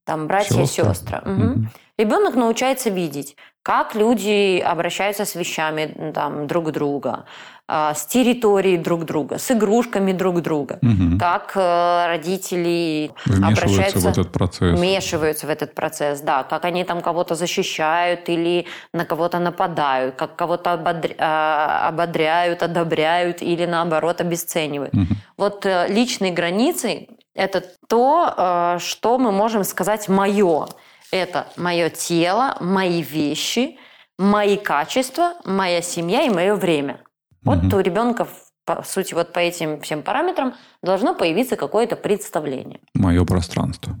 там 0.05 0.27
братья 0.27 0.65
сестры. 0.65 0.83
и 0.83 0.93
сестры. 0.93 1.21
Мгм. 1.23 1.69
Ребенок 1.97 2.35
научается 2.35 2.89
видеть, 2.89 3.37
как 3.69 3.93
люди 3.93 4.59
обращаются 4.59 5.25
с 5.25 5.35
вещами 5.35 6.11
там, 6.15 6.47
друг 6.47 6.71
друга, 6.71 7.25
а, 7.67 7.93
с 7.93 8.07
территорией 8.07 8.77
друг 8.77 9.05
друга, 9.05 9.37
с 9.37 9.51
игрушками 9.51 10.11
друг 10.11 10.41
друга, 10.41 10.79
Мгм. 10.81 11.19
как 11.19 11.51
э, 11.55 12.07
родители 12.07 13.11
Вмешиваются 13.25 13.61
обращаются, 13.61 13.99
в 13.99 14.05
этот 14.07 14.31
процесс. 14.31 14.79
вмешиваются 14.79 15.45
в 15.45 15.49
этот 15.51 15.75
процесс, 15.75 16.21
да, 16.21 16.41
как 16.43 16.65
они 16.65 16.83
там 16.83 17.01
кого-то 17.01 17.35
защищают 17.35 18.27
или 18.29 18.65
на 18.91 19.05
кого-то 19.05 19.37
нападают, 19.37 20.15
как 20.15 20.35
кого-то 20.35 20.71
а, 21.19 21.87
ободряют, 21.89 22.63
одобряют 22.63 23.43
или 23.43 23.67
наоборот 23.67 24.19
обесценивают. 24.19 24.93
Мгм. 24.93 25.15
Вот 25.37 25.65
э, 25.67 25.85
личные 25.89 26.31
границы– 26.31 27.07
это 27.35 27.61
то, 27.87 28.33
э, 28.35 28.79
что 28.79 29.19
мы 29.19 29.31
можем 29.31 29.63
сказать 29.63 30.09
«моё». 30.09 30.65
Это 31.11 31.47
мое 31.57 31.89
тело, 31.89 32.55
мои 32.59 33.01
вещи, 33.01 33.77
мои 34.17 34.57
качества, 34.57 35.33
моя 35.45 35.81
семья 35.81 36.23
и 36.23 36.29
мое 36.29 36.55
время. 36.55 37.01
Вот 37.43 37.63
Мгм. 37.63 37.73
у 37.73 37.79
ребенка, 37.79 38.27
по 38.65 38.83
сути, 38.83 39.13
вот 39.13 39.33
по 39.33 39.39
этим 39.39 39.81
всем 39.81 40.03
параметрам 40.03 40.53
должно 40.83 41.15
появиться 41.15 41.55
какое-то 41.55 41.95
представление. 41.95 42.79
Мое 42.93 43.23
пространство. 43.25 43.97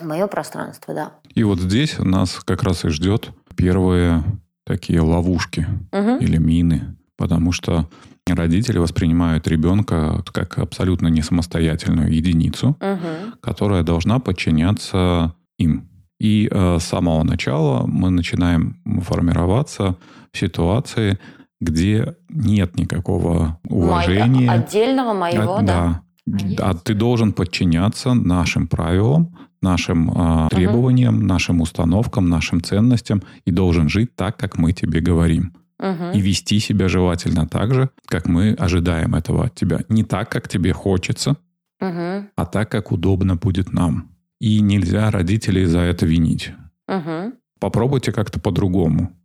Мое 0.00 0.26
пространство, 0.26 0.94
да. 0.94 1.12
И 1.34 1.42
вот 1.44 1.58
здесь 1.60 1.98
нас 1.98 2.40
как 2.44 2.62
раз 2.62 2.84
и 2.84 2.88
ждет 2.88 3.30
первые 3.56 4.22
такие 4.64 5.00
ловушки 5.00 5.66
Мгм. 5.92 6.16
или 6.18 6.36
мины, 6.36 6.96
потому 7.16 7.52
что 7.52 7.88
родители 8.28 8.78
воспринимают 8.78 9.46
ребенка 9.48 10.22
как 10.32 10.58
абсолютно 10.58 11.08
не 11.08 11.22
самостоятельную 11.22 12.12
единицу, 12.12 12.76
Мгм. 12.80 13.34
которая 13.40 13.82
должна 13.82 14.18
подчиняться 14.20 15.34
им. 15.58 15.88
И 16.20 16.48
э, 16.50 16.78
с 16.78 16.84
самого 16.84 17.22
начала 17.24 17.86
мы 17.86 18.10
начинаем 18.10 18.76
формироваться 19.02 19.96
в 20.32 20.38
ситуации, 20.38 21.18
где 21.60 22.14
нет 22.28 22.76
никакого 22.76 23.58
уважения. 23.68 24.46
Мое- 24.46 24.50
отдельного 24.64 25.12
моего, 25.14 25.56
А, 25.58 25.62
да. 25.62 26.02
да. 26.26 26.70
А 26.70 26.74
ты 26.74 26.94
должен 26.94 27.32
подчиняться 27.32 28.14
нашим 28.14 28.66
правилам, 28.68 29.36
нашим 29.62 30.10
а, 30.14 30.48
требованиям, 30.50 31.26
нашим 31.26 31.60
установкам, 31.62 32.28
нашим 32.28 32.62
ценностям 32.62 33.22
и 33.46 33.50
должен 33.50 33.88
жить 33.88 34.14
так, 34.14 34.36
как 34.36 34.58
мы 34.58 34.72
тебе 34.72 35.00
говорим. 35.00 35.52
Мгм. 35.78 36.12
И 36.12 36.20
вести 36.20 36.60
себя 36.60 36.88
желательно 36.88 37.46
так 37.48 37.74
же, 37.74 37.90
как 38.06 38.26
мы 38.28 38.52
ожидаем 38.52 39.14
этого 39.14 39.46
от 39.46 39.54
тебя. 39.54 39.80
Не 39.88 40.04
так, 40.04 40.30
как 40.30 40.48
тебе 40.48 40.72
хочется, 40.72 41.36
Мгм. 41.80 42.28
а 42.36 42.46
так, 42.46 42.70
как 42.70 42.92
удобно 42.92 43.36
будет 43.36 43.72
нам. 43.72 44.10
И 44.44 44.60
нельзя 44.60 45.10
родителей 45.10 45.64
за 45.64 45.78
это 45.78 46.04
винить. 46.04 46.52
Мгм. 46.86 47.38
Попробуйте 47.60 48.12
как-то 48.12 48.38
по-другому, 48.38 49.16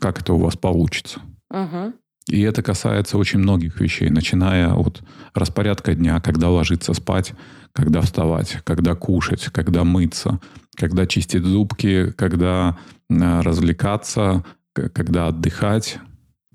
как 0.00 0.20
это 0.20 0.34
у 0.34 0.38
вас 0.38 0.56
получится. 0.56 1.18
Мгм. 1.50 1.94
И 2.28 2.40
это 2.42 2.62
касается 2.62 3.18
очень 3.18 3.40
многих 3.40 3.80
вещей, 3.80 4.08
начиная 4.08 4.72
от 4.74 5.02
распорядка 5.34 5.96
дня, 5.96 6.20
когда 6.20 6.48
ложиться 6.48 6.94
спать, 6.94 7.32
когда 7.72 8.02
вставать, 8.02 8.58
когда 8.62 8.94
кушать, 8.94 9.46
когда 9.46 9.82
мыться, 9.82 10.38
когда 10.76 11.08
чистить 11.08 11.42
зубки, 11.42 12.12
когда 12.12 12.78
э, 13.10 13.40
развлекаться, 13.40 14.44
когда 14.72 15.26
отдыхать. 15.26 15.98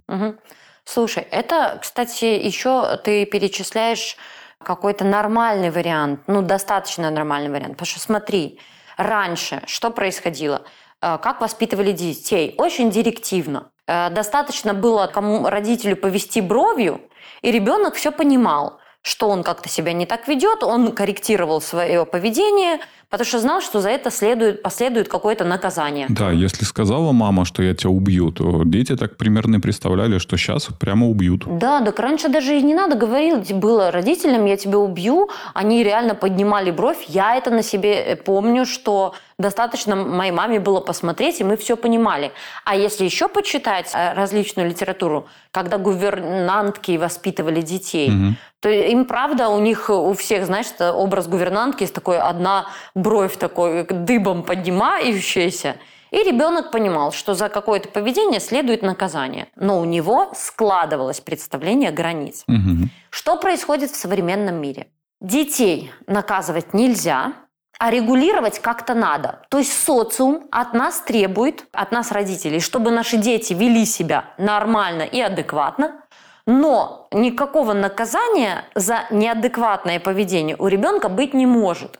Мгм. 0.07 0.37
Слушай, 0.85 1.23
это, 1.29 1.77
кстати, 1.81 2.23
еще 2.23 2.97
ты 3.03 3.25
перечисляешь 3.25 4.15
какой-то 4.63 5.05
нормальный 5.05 5.69
вариант, 5.69 6.21
ну, 6.27 6.41
достаточно 6.41 7.09
нормальный 7.11 7.49
вариант. 7.51 7.73
Потому 7.73 7.87
что 7.87 7.99
смотри, 7.99 8.59
раньше 8.97 9.61
что 9.65 9.91
происходило? 9.91 10.63
Э, 11.01 11.17
Как 11.21 11.41
воспитывали 11.41 11.91
детей? 11.91 12.55
Очень 12.57 12.89
директивно. 12.89 13.71
Э, 13.87 14.09
Достаточно 14.09 14.73
было 14.73 15.07
кому 15.07 15.47
родителю 15.47 15.95
повести 15.95 16.41
бровью, 16.41 17.01
и 17.41 17.51
ребенок 17.51 17.95
все 17.95 18.11
понимал, 18.11 18.79
что 19.01 19.29
он 19.29 19.43
как-то 19.43 19.67
себя 19.69 19.93
не 19.93 20.05
так 20.05 20.27
ведет, 20.27 20.63
он 20.63 20.93
корректировал 20.93 21.61
свое 21.61 22.05
поведение, 22.05 22.79
потому 23.13 23.27
что 23.27 23.39
знал, 23.39 23.61
что 23.61 23.79
за 23.79 23.89
это 23.91 24.09
следует, 24.09 24.63
последует 24.63 25.07
какое-то 25.07 25.43
наказание. 25.43 26.07
Да, 26.09 26.31
если 26.31 26.65
сказала 26.65 27.11
мама, 27.11 27.45
что 27.45 27.61
я 27.61 27.75
тебя 27.75 27.91
убью, 27.91 28.31
то 28.31 28.63
дети 28.65 28.95
так 28.95 29.17
примерно 29.17 29.59
представляли, 29.59 30.17
что 30.17 30.35
сейчас 30.35 30.65
прямо 30.79 31.07
убьют. 31.07 31.43
Да, 31.59 31.81
так 31.81 31.99
раньше 31.99 32.29
даже 32.29 32.57
и 32.57 32.63
не 32.63 32.73
надо 32.73 32.95
говорить 32.95 33.53
было 33.53 33.91
родителям, 33.91 34.45
я 34.45 34.57
тебя 34.57 34.79
убью. 34.79 35.29
Они 35.53 35.83
реально 35.83 36.15
поднимали 36.15 36.71
бровь. 36.71 37.05
Я 37.07 37.35
это 37.35 37.51
на 37.51 37.61
себе 37.61 37.93
э, 37.93 38.15
помню, 38.15 38.65
что 38.65 39.13
достаточно 39.37 39.95
моей 39.95 40.31
маме 40.31 40.59
было 40.59 40.79
посмотреть, 40.79 41.39
и 41.39 41.43
мы 41.43 41.55
все 41.55 41.75
понимали. 41.75 42.31
А 42.65 42.75
если 42.75 43.05
еще 43.05 43.27
почитать 43.27 43.91
э, 43.93 44.13
различную 44.13 44.67
литературу, 44.69 45.27
когда 45.51 45.77
гувернантки 45.77 46.97
воспитывали 46.97 47.61
детей, 47.61 48.09
Мгм. 48.09 48.37
то 48.59 48.69
им, 48.69 49.05
правда, 49.05 49.49
у 49.49 49.59
них, 49.59 49.89
у 49.89 50.13
всех, 50.13 50.45
знаешь, 50.45 50.67
образ 50.79 51.27
гувернантки 51.27 51.83
есть 51.83 51.93
такой, 51.93 52.17
одна 52.17 52.67
бровь 53.03 53.37
такой 53.37 53.83
дыбом 53.83 54.43
поднимающаяся. 54.43 55.75
И 56.11 56.23
ребенок 56.23 56.71
понимал, 56.71 57.11
что 57.11 57.33
за 57.33 57.49
какое-то 57.49 57.89
поведение 57.89 58.39
следует 58.39 58.83
наказание. 58.83 59.47
Но 59.55 59.79
у 59.79 59.85
него 59.85 60.31
складывалось 60.35 61.19
представление 61.19 61.91
границ. 61.91 62.43
Мгм. 62.47 62.89
Что 63.09 63.37
происходит 63.37 63.91
в 63.91 63.95
современном 63.95 64.55
мире? 64.61 64.87
Детей 65.21 65.91
наказывать 66.07 66.73
нельзя, 66.73 67.33
а 67.79 67.89
регулировать 67.89 68.59
как-то 68.59 68.93
надо. 68.93 69.39
То 69.49 69.57
есть 69.57 69.73
социум 69.73 70.47
от 70.51 70.73
нас 70.73 70.99
требует, 70.99 71.65
от 71.73 71.91
нас 71.91 72.11
родителей, 72.11 72.59
чтобы 72.59 72.91
наши 72.91 73.17
дети 73.17 73.53
вели 73.53 73.85
себя 73.85 74.25
нормально 74.37 75.03
и 75.03 75.19
адекватно, 75.19 75.99
Но 76.45 77.07
никакого 77.11 77.73
наказания 77.73 78.65
за 78.75 79.05
неадекватное 79.11 79.99
поведение 79.99 80.57
у 80.59 80.67
ребенка 80.67 81.07
быть 81.09 81.33
не 81.33 81.45
может. 81.45 81.99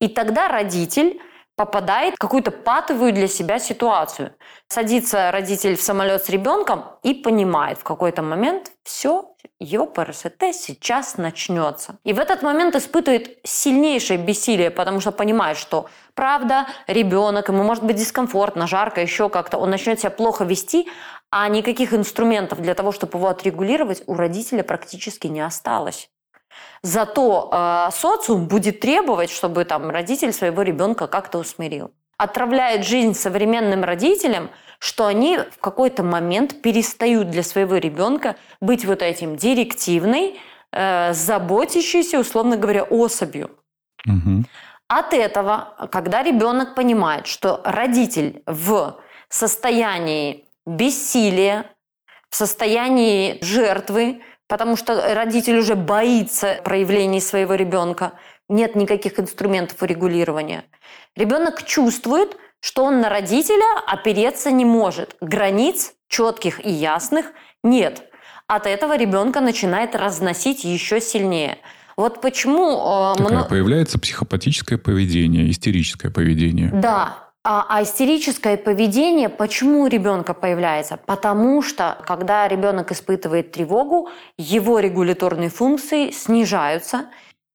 И 0.00 0.08
тогда 0.08 0.48
родитель 0.48 1.20
попадает 1.56 2.14
в 2.14 2.18
какую-то 2.18 2.50
патовую 2.50 3.12
для 3.12 3.28
себя 3.28 3.58
ситуацию. 3.58 4.34
Садится 4.68 5.30
родитель 5.30 5.76
в 5.76 5.82
самолет 5.82 6.22
с 6.22 6.28
ребенком 6.28 6.84
и 7.02 7.14
понимает 7.14 7.78
в 7.78 7.82
какой-то 7.82 8.22
момент, 8.22 8.72
все, 8.84 9.34
ПРСТ 9.58 10.52
сейчас 10.52 11.16
начнется. 11.16 11.98
И 12.04 12.12
в 12.12 12.18
этот 12.18 12.42
момент 12.42 12.76
испытывает 12.76 13.38
сильнейшее 13.42 14.18
бессилие, 14.18 14.70
потому 14.70 15.00
что 15.00 15.12
понимает, 15.12 15.56
что 15.56 15.88
правда, 16.14 16.66
ребенок, 16.86 17.48
ему 17.48 17.62
может 17.62 17.84
быть 17.84 17.96
дискомфортно, 17.96 18.66
жарко, 18.66 19.00
еще 19.00 19.30
как-то, 19.30 19.56
он 19.56 19.70
начнет 19.70 19.98
себя 19.98 20.10
плохо 20.10 20.44
вести, 20.44 20.88
а 21.30 21.48
никаких 21.48 21.94
инструментов 21.94 22.60
для 22.60 22.74
того, 22.74 22.92
чтобы 22.92 23.18
его 23.18 23.28
отрегулировать, 23.28 24.02
у 24.06 24.14
родителя 24.14 24.62
практически 24.62 25.26
не 25.26 25.40
осталось. 25.40 26.10
Зато 26.82 27.50
э, 27.52 27.90
социум 27.92 28.46
будет 28.46 28.80
требовать, 28.80 29.30
чтобы 29.30 29.64
там 29.64 29.90
родитель 29.90 30.32
своего 30.32 30.62
ребенка 30.62 31.06
как-то 31.06 31.38
усмирил. 31.38 31.90
Отравляет 32.18 32.86
жизнь 32.86 33.14
современным 33.14 33.84
родителям, 33.84 34.50
что 34.78 35.06
они 35.06 35.38
в 35.38 35.58
какой-то 35.58 36.02
момент 36.02 36.62
перестают 36.62 37.30
для 37.30 37.42
своего 37.42 37.76
ребенка 37.76 38.36
быть 38.60 38.84
вот 38.84 39.02
этим 39.02 39.36
директивной, 39.36 40.38
э, 40.72 41.12
заботящейся, 41.12 42.18
условно 42.18 42.56
говоря, 42.56 42.84
особью. 42.84 43.50
Угу. 44.06 44.44
От 44.88 45.14
этого, 45.14 45.88
когда 45.90 46.22
ребенок 46.22 46.74
понимает, 46.74 47.26
что 47.26 47.60
родитель 47.64 48.42
в 48.46 49.00
состоянии 49.28 50.44
бессилия, 50.64 51.66
в 52.30 52.36
состоянии 52.36 53.38
жертвы, 53.42 54.22
потому 54.48 54.76
что 54.76 55.14
родитель 55.14 55.58
уже 55.58 55.74
боится 55.74 56.60
проявлений 56.64 57.20
своего 57.20 57.54
ребенка, 57.54 58.12
нет 58.48 58.76
никаких 58.76 59.18
инструментов 59.18 59.82
урегулирования. 59.82 60.64
Ребенок 61.16 61.64
чувствует, 61.64 62.36
что 62.60 62.84
он 62.84 63.00
на 63.00 63.08
родителя 63.08 63.64
опереться 63.86 64.50
не 64.50 64.64
может. 64.64 65.16
Границ 65.20 65.94
четких 66.08 66.64
и 66.64 66.70
ясных 66.70 67.26
нет. 67.62 68.02
От 68.46 68.66
этого 68.66 68.96
ребенка 68.96 69.40
начинает 69.40 69.96
разносить 69.96 70.64
еще 70.64 71.00
сильнее. 71.00 71.58
Вот 71.96 72.20
почему... 72.20 73.14
Э, 73.14 73.22
Такое 73.22 73.44
появляется 73.44 73.98
психопатическое 73.98 74.78
поведение, 74.78 75.50
истерическое 75.50 76.10
поведение. 76.10 76.70
Да, 76.72 77.25
а, 77.48 77.64
а 77.68 77.82
истерическое 77.84 78.56
поведение 78.56 79.28
почему 79.28 79.82
у 79.82 79.86
ребенка 79.86 80.34
появляется? 80.34 80.98
Потому 81.06 81.62
что, 81.62 81.96
когда 82.04 82.48
ребенок 82.48 82.90
испытывает 82.90 83.52
тревогу, 83.52 84.08
его 84.36 84.80
регуляторные 84.80 85.48
функции 85.48 86.10
снижаются. 86.10 87.06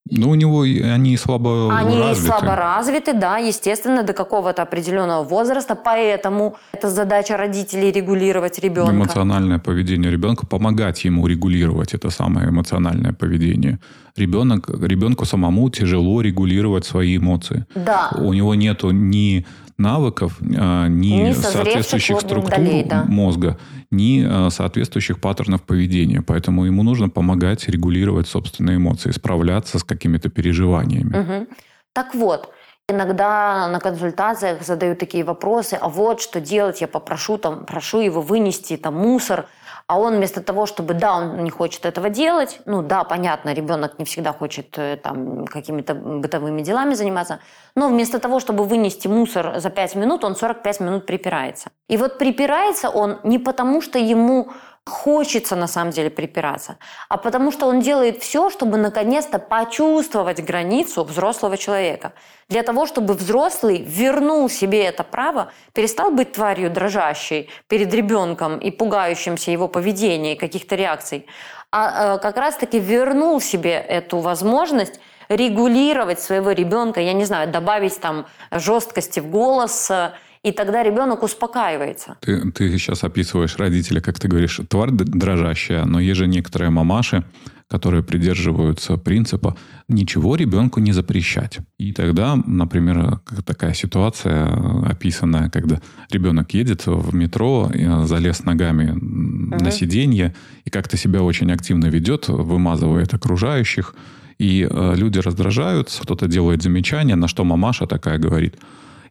Ну, 0.10 0.30
у 0.30 0.36
него 0.36 0.62
они 0.62 1.18
слабо 1.18 1.78
они 1.78 1.98
развиты. 1.98 2.08
Они 2.08 2.16
слабо 2.16 2.56
развиты, 2.56 3.14
да, 3.14 3.38
естественно, 3.38 4.04
до 4.04 4.14
какого-то 4.14 4.62
определенного 4.62 5.24
возраста. 5.24 5.76
Поэтому 5.76 6.56
это 6.72 6.90
задача 6.90 7.38
родителей 7.38 7.92
регулировать 7.92 8.60
ребенка. 8.60 8.94
Эмоциональное 8.94 9.60
поведение 9.60 10.10
ребенка, 10.10 10.46
помогать 10.48 11.06
ему 11.06 11.28
регулировать 11.28 11.94
это 11.94 12.10
самое 12.10 12.50
эмоциональное 12.50 13.14
поведение. 13.14 13.80
Ребенок, 14.18 14.70
ребенку 14.70 15.26
самому 15.26 15.70
тяжело 15.70 16.22
регулировать 16.22 16.86
свои 16.86 17.18
эмоции. 17.18 17.66
Да. 17.76 18.10
У 18.18 18.34
него 18.34 18.56
нету 18.56 18.92
ни 18.92 19.46
навыков, 19.82 20.38
а, 20.42 20.88
ни, 20.88 21.30
ни 21.30 21.34
соответствующих 21.34 22.22
структур 22.22 22.56
долей, 22.56 22.84
да. 22.84 23.04
мозга, 23.04 23.58
ни 23.90 24.26
а, 24.28 24.50
соответствующих 24.50 25.20
паттернов 25.20 25.64
поведения. 25.64 26.22
Поэтому 26.22 26.66
ему 26.66 26.84
нужно 26.84 27.10
помогать 27.10 27.68
регулировать 27.68 28.28
собственные 28.28 28.78
эмоции, 28.78 29.12
справляться 29.12 29.80
с 29.80 29.84
какими-то 29.84 30.30
переживаниями. 30.30 31.18
Угу. 31.18 31.48
Так 31.94 32.16
вот, 32.16 32.50
Иногда 32.92 33.70
на 33.70 33.80
консультациях 33.80 34.64
задают 34.64 35.00
такие 35.00 35.24
вопросы, 35.24 35.76
а 35.80 35.88
вот 35.88 36.20
что 36.20 36.42
делать, 36.42 36.82
я 36.82 36.90
попрошу, 36.90 37.38
там, 37.38 37.66
прошу 37.66 38.02
его 38.02 38.22
вынести 38.22 38.76
там, 38.76 38.96
мусор, 38.96 39.46
а 39.92 39.98
он 40.00 40.16
вместо 40.16 40.42
того, 40.42 40.66
чтобы, 40.66 40.94
да, 40.94 41.18
он 41.18 41.44
не 41.44 41.50
хочет 41.50 41.86
этого 41.86 42.10
делать, 42.10 42.62
ну 42.66 42.82
да, 42.82 43.04
понятно, 43.04 43.54
ребенок 43.54 44.00
не 44.00 44.06
всегда 44.06 44.32
хочет 44.32 44.78
э, 44.78 44.96
там 44.96 45.46
какими-то 45.46 45.94
бытовыми 45.96 46.62
делами 46.62 46.94
заниматься, 46.94 47.40
но 47.76 47.90
вместо 47.90 48.20
того, 48.20 48.40
чтобы 48.40 48.64
вынести 48.64 49.10
мусор 49.10 49.60
за 49.60 49.70
5 49.70 49.96
минут, 49.96 50.24
он 50.24 50.38
45 50.38 50.80
минут 50.80 51.06
припирается. 51.06 51.72
И 51.90 51.98
вот 51.98 52.18
припирается 52.20 52.90
он 52.90 53.20
не 53.24 53.38
потому, 53.38 53.82
что 53.82 54.00
ему 54.00 54.48
хочется 54.86 55.56
на 55.56 55.68
самом 55.68 55.92
деле 55.92 56.10
припираться, 56.10 56.78
а 57.08 57.18
потому 57.18 57.52
что 57.52 57.68
он 57.68 57.82
делает 57.82 58.24
все, 58.24 58.50
чтобы 58.50 58.78
наконец-то 58.78 59.38
почувствовать 59.38 60.44
границу 60.44 61.04
взрослого 61.04 61.58
человека. 61.58 62.14
Для 62.50 62.64
того, 62.64 62.88
чтобы 62.88 63.14
взрослый 63.14 63.84
вернул 63.84 64.50
себе 64.50 64.84
это 64.84 65.04
право, 65.04 65.52
перестал 65.74 66.12
быть 66.12 66.32
тварью 66.32 66.72
дрожащей 66.72 67.50
перед 67.68 67.94
ребенком 67.94 68.58
и 68.58 68.72
пугающимся 68.72 69.52
его 69.52 69.68
поведения 69.68 70.34
и 70.34 70.38
каких-то 70.38 70.76
реакций, 70.76 71.28
а 71.72 72.16
э, 72.16 72.20
как 72.20 72.38
раз-таки 72.38 72.80
вернул 72.80 73.40
себе 73.40 73.74
эту 73.74 74.18
возможность 74.18 75.00
регулировать 75.30 76.20
своего 76.20 76.52
ребенка, 76.52 77.00
я 77.00 77.14
не 77.14 77.26
знаю, 77.26 77.50
добавить 77.50 78.00
там 78.00 78.26
жесткости 78.52 79.20
в 79.20 79.30
голос, 79.30 79.90
э, 79.92 80.12
и 80.44 80.52
тогда 80.52 80.82
ребенок 80.84 81.24
успокаивается. 81.24 82.18
Ты, 82.22 82.52
ты 82.52 82.78
сейчас 82.78 83.04
описываешь 83.04 83.58
родителя, 83.58 84.02
как 84.02 84.20
ты 84.20 84.28
говоришь, 84.28 84.60
тварь 84.68 84.90
дрожащая, 84.92 85.86
но 85.86 86.00
есть 86.00 86.18
же 86.18 86.28
некоторые 86.28 86.72
мамаши, 86.72 87.24
которые 87.68 88.04
придерживаются 88.04 88.98
принципа 88.98 89.56
ничего 89.88 90.36
ребенку 90.36 90.80
не 90.80 90.94
запрещать. 90.94 91.60
И 91.78 91.94
тогда, 91.94 92.36
например, 92.46 93.20
такая 93.46 93.74
ситуация 93.74 94.48
описанная, 94.90 95.50
когда 95.50 95.80
ребенок 96.12 96.54
едет 96.56 96.88
в 96.88 97.14
метро, 97.14 97.72
залез 98.06 98.44
ногами 98.44 98.92
угу. 98.92 99.64
на 99.64 99.72
сиденье 99.72 100.34
и 100.66 100.70
как-то 100.72 100.98
себя 100.98 101.22
очень 101.22 101.52
активно 101.52 101.86
ведет, 101.86 102.28
вымазывает 102.30 103.14
окружающих, 103.14 103.96
и 104.40 104.68
э, 104.68 104.96
люди 104.96 105.20
раздражаются, 105.20 106.02
кто-то 106.02 106.28
делает 106.28 106.64
замечание, 106.64 107.16
на 107.16 107.28
что 107.28 107.44
мамаша 107.44 107.86
такая 107.86 108.18
говорит– 108.18 108.58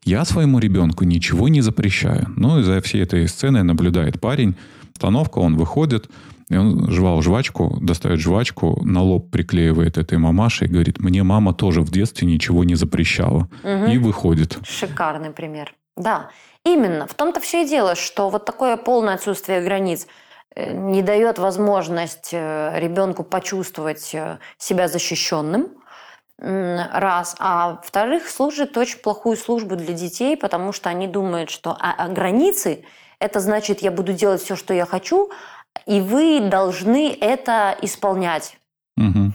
я 0.04 0.24
своему 0.24 0.58
ребенку 0.58 1.04
ничего 1.04 1.48
не 1.48 1.60
запрещаю. 1.60 2.26
Ну, 2.36 2.60
и 2.60 2.62
за 2.62 2.80
всей 2.80 3.02
этой 3.02 3.28
сценой 3.28 3.62
наблюдает 3.62 4.20
парень. 4.20 4.56
Остановка, 4.94 5.38
он 5.38 5.56
выходит, 5.56 6.10
и 6.48 6.56
он 6.56 6.90
жевал 6.90 7.22
жвачку, 7.22 7.78
достает 7.80 8.20
жвачку, 8.20 8.80
на 8.84 9.02
лоб 9.02 9.30
приклеивает 9.30 9.98
этой 9.98 10.18
мамаше 10.18 10.64
и 10.64 10.68
говорит, 10.68 10.98
мне 10.98 11.22
мама 11.22 11.54
тоже 11.54 11.80
в 11.82 11.90
детстве 11.90 12.26
ничего 12.26 12.64
не 12.64 12.74
запрещала. 12.74 13.48
Угу. 13.62 13.92
И 13.92 13.98
выходит. 13.98 14.58
Шикарный 14.62 15.30
пример. 15.30 15.74
Да, 15.96 16.30
именно. 16.64 17.06
В 17.06 17.14
том-то 17.14 17.40
все 17.40 17.62
и 17.62 17.68
дело, 17.68 17.94
что 17.94 18.30
вот 18.30 18.44
такое 18.44 18.76
полное 18.76 19.14
отсутствие 19.14 19.62
границ 19.62 20.06
э, 20.54 20.72
не 20.72 21.02
дает 21.02 21.38
возможность 21.38 22.30
э, 22.32 22.72
ребенку 22.78 23.22
почувствовать 23.22 24.10
э, 24.14 24.38
себя 24.58 24.88
защищенным, 24.88 25.68
раз. 26.40 27.36
А 27.38 27.72
во-вторых, 27.72 28.28
служит 28.28 28.76
очень 28.76 28.98
плохую 28.98 29.36
службу 29.36 29.76
для 29.76 29.94
детей, 29.94 30.36
потому 30.36 30.72
что 30.72 30.88
они 30.88 31.06
думают, 31.06 31.50
что 31.50 31.76
а, 31.78 31.94
а 31.96 32.08
границы– 32.08 32.84
это 33.20 33.40
значит, 33.40 33.82
я 33.82 33.90
буду 33.90 34.12
делать 34.12 34.42
все, 34.42 34.56
что 34.56 34.74
я 34.74 34.86
хочу, 34.86 35.30
и 35.86 36.00
вы 36.00 36.40
должны 36.40 37.16
это 37.20 37.76
исполнять. 37.82 38.56
Угу. 38.96 39.32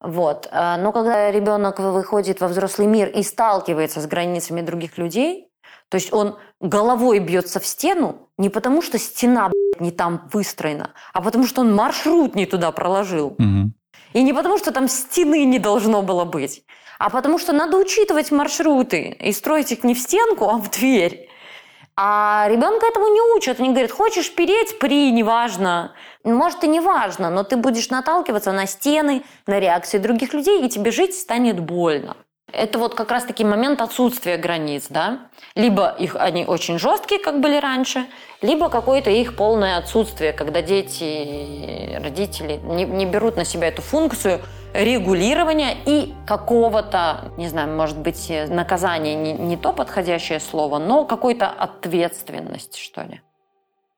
Вот. 0.00 0.48
А, 0.50 0.78
но 0.78 0.92
когда 0.92 1.30
ребенок 1.30 1.78
выходит 1.78 2.40
во 2.40 2.48
взрослый 2.48 2.86
мир 2.86 3.08
и 3.08 3.22
сталкивается 3.22 4.00
с 4.00 4.06
границами 4.06 4.62
других 4.62 4.96
людей, 4.98 5.48
то 5.90 5.96
есть 5.96 6.12
он 6.12 6.38
головой 6.60 7.18
бьется 7.18 7.60
в 7.60 7.66
стену 7.66 8.28
не 8.38 8.48
потому, 8.48 8.80
что 8.80 8.98
стена 8.98 9.50
не 9.78 9.90
там 9.90 10.28
выстроена, 10.32 10.90
а 11.12 11.20
потому 11.20 11.46
что 11.46 11.60
он 11.60 11.74
маршрут 11.74 12.34
не 12.34 12.46
туда 12.46 12.72
проложил. 12.72 13.36
Угу. 13.38 13.72
И 14.12 14.22
не 14.22 14.32
потому, 14.32 14.58
что 14.58 14.72
там 14.72 14.88
стены 14.88 15.44
не 15.44 15.58
должно 15.58 16.02
было 16.02 16.24
быть, 16.24 16.64
а 16.98 17.10
потому 17.10 17.38
что 17.38 17.52
надо 17.52 17.76
учитывать 17.76 18.30
маршруты 18.30 19.16
и 19.20 19.32
строить 19.32 19.72
их 19.72 19.84
не 19.84 19.94
в 19.94 19.98
стенку, 19.98 20.48
а 20.48 20.58
в 20.58 20.70
дверь. 20.70 21.28
А 21.96 22.46
ребенка 22.48 22.86
этому 22.86 23.08
не 23.08 23.20
учат. 23.36 23.60
Они 23.60 23.70
говорят, 23.70 23.90
хочешь 23.90 24.34
переть, 24.34 24.78
при, 24.78 25.10
неважно. 25.12 25.92
Может, 26.24 26.64
и 26.64 26.68
не 26.68 26.80
важно, 26.80 27.30
но 27.30 27.42
ты 27.42 27.56
будешь 27.56 27.90
наталкиваться 27.90 28.52
на 28.52 28.66
стены, 28.66 29.22
на 29.46 29.60
реакции 29.60 29.98
других 29.98 30.32
людей, 30.32 30.62
и 30.62 30.68
тебе 30.68 30.92
жить 30.92 31.14
станет 31.14 31.60
больно. 31.60 32.16
Это 32.52 32.78
вот 32.78 32.94
как 32.94 33.10
раз-таки 33.10 33.44
момент 33.44 33.80
отсутствия 33.80 34.36
границ, 34.36 34.86
да? 34.90 35.28
Либо 35.54 35.94
их 35.98 36.16
они 36.16 36.44
очень 36.44 36.78
жесткие, 36.78 37.20
как 37.20 37.40
были 37.40 37.56
раньше, 37.56 38.06
либо 38.42 38.68
какое-то 38.68 39.10
их 39.10 39.36
полное 39.36 39.76
отсутствие, 39.76 40.32
когда 40.32 40.62
дети, 40.62 41.98
родители 42.02 42.60
не, 42.62 42.84
не 42.84 43.06
берут 43.06 43.36
на 43.36 43.44
себя 43.44 43.68
эту 43.68 43.82
функцию 43.82 44.40
регулирования 44.72 45.76
и 45.84 46.14
какого-то, 46.26 47.32
не 47.36 47.48
знаю, 47.48 47.76
может 47.76 47.98
быть, 47.98 48.32
наказания 48.48 49.14
не, 49.14 49.32
не 49.32 49.56
то 49.56 49.72
подходящее 49.72 50.40
слово, 50.40 50.78
но 50.78 51.04
какой-то 51.04 51.48
ответственности, 51.48 52.80
что 52.80 53.02
ли. 53.02 53.20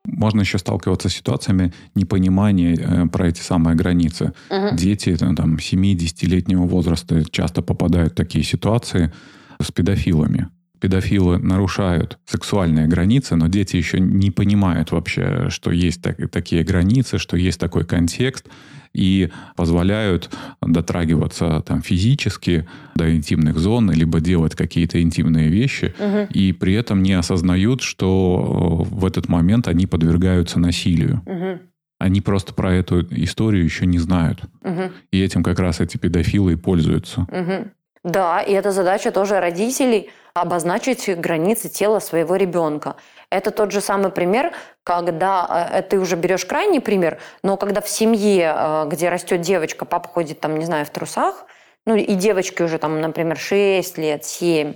Можно 0.05 0.41
еще 0.41 0.59
сталкиваться 0.59 1.09
с 1.09 1.15
ситуациями 1.15 1.73
непонимания 1.95 2.77
э, 2.77 3.07
про 3.07 3.29
эти 3.29 3.41
самые 3.41 3.77
границы. 3.77 4.33
Угу. 4.51 4.77
Дети 4.77 5.11
э, 5.11 5.35
там 5.35 5.57
7-10-летнего 5.57 6.67
возраста 6.67 7.25
часто 7.31 7.63
попадают 7.63 8.13
в 8.13 8.17
такие 8.17 8.45
ситуации 8.45 9.13
с 9.61 9.71
педофилами 9.71 10.49
педофилы 10.83 11.39
нарушают 11.39 12.19
сексуальные 12.27 12.89
границы, 12.89 13.37
но 13.37 13.47
дети 13.47 13.77
еще 13.77 14.01
не 14.01 14.33
понимают 14.33 14.91
вообще, 14.91 15.49
что 15.49 15.71
есть 15.71 16.03
так, 16.03 16.29
такие 16.29 16.65
границы, 16.65 17.19
что 17.19 17.37
есть 17.37 17.61
такой 17.61 17.85
контекст, 17.85 18.49
и 18.93 19.31
позволяют 19.57 20.31
дотрагиваться 20.61 21.63
там 21.67 21.83
физически 21.83 22.67
до 22.95 23.15
интимных 23.15 23.59
зон, 23.59 23.91
либо 23.91 24.21
делать 24.21 24.55
какие-то 24.55 25.01
интимные 25.01 25.49
вещи, 25.49 25.95
угу. 25.99 26.29
и 26.33 26.53
при 26.53 26.75
этом 26.75 27.03
не 27.03 27.15
осознают, 27.15 27.83
что 27.83 28.85
в 28.89 29.05
этот 29.05 29.29
момент 29.29 29.69
они 29.69 29.87
подвергаются 29.87 30.59
насилию. 30.59 31.23
Угу. 31.27 31.61
Они 31.99 32.21
просто 32.21 32.53
про 32.53 32.75
эту 32.75 33.01
историю 33.11 33.65
еще 33.65 33.87
не 33.87 33.99
знают. 33.99 34.41
Угу. 34.63 34.91
И 35.13 35.21
этим 35.21 35.43
как 35.43 35.59
раз 35.61 35.81
эти 35.81 35.99
педофилы 35.99 36.55
и 36.55 36.57
пользуются. 36.57 37.23
Угу. 37.23 37.71
Да, 38.05 38.41
и 38.41 38.53
это 38.53 38.73
задача 38.73 39.13
тоже 39.13 39.39
родителей 39.39 40.11
обозначить 40.35 41.09
границы 41.19 41.69
тела 41.69 42.01
своего 42.01 42.37
ребенка. 42.37 42.97
Это 43.31 43.51
тот 43.51 43.71
же 43.71 43.81
самый 43.81 44.11
пример, 44.11 44.53
когда 44.83 45.71
э, 45.73 45.83
ты 45.83 45.99
уже 46.01 46.17
берешь 46.17 46.45
крайний 46.45 46.81
пример, 46.81 47.19
но 47.43 47.57
когда 47.57 47.81
в 47.81 47.89
семье, 47.89 48.55
э, 48.57 48.85
где 48.89 49.09
растет 49.09 49.41
девочка, 49.41 49.85
папа 49.85 50.09
ходит 50.09 50.41
там, 50.41 50.59
не 50.59 50.65
знаю, 50.65 50.85
в 50.85 50.91
трусах, 50.91 51.47
ну 51.87 51.95
и 51.95 52.15
девочке 52.15 52.65
уже 52.65 52.79
там, 52.79 53.01
например, 53.01 53.37
6 53.37 53.99
лет, 53.99 54.25
7, 54.25 54.75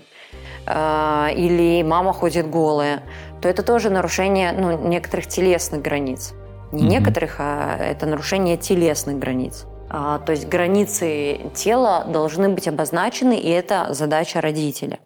э, 0.66 1.28
или 1.34 1.82
мама 1.82 2.12
ходит 2.12 2.48
голая, 2.48 3.02
то 3.42 3.48
это 3.48 3.62
тоже 3.62 3.90
нарушение 3.90 4.52
ну, 4.52 4.88
некоторых 4.88 5.26
телесных 5.26 5.82
границ. 5.82 6.32
Не 6.72 6.82
mm-hmm. 6.82 6.86
некоторых, 6.86 7.36
а 7.38 7.76
это 7.78 8.06
нарушение 8.06 8.56
телесных 8.56 9.18
границ. 9.18 9.66
А, 9.88 10.18
то 10.18 10.32
есть 10.32 10.48
границы 10.48 11.50
тела 11.54 12.04
должны 12.04 12.48
быть 12.48 12.68
обозначены, 12.68 13.38
и 13.38 13.48
это 13.48 13.88
задача 13.90 14.40
родителя. 14.40 14.98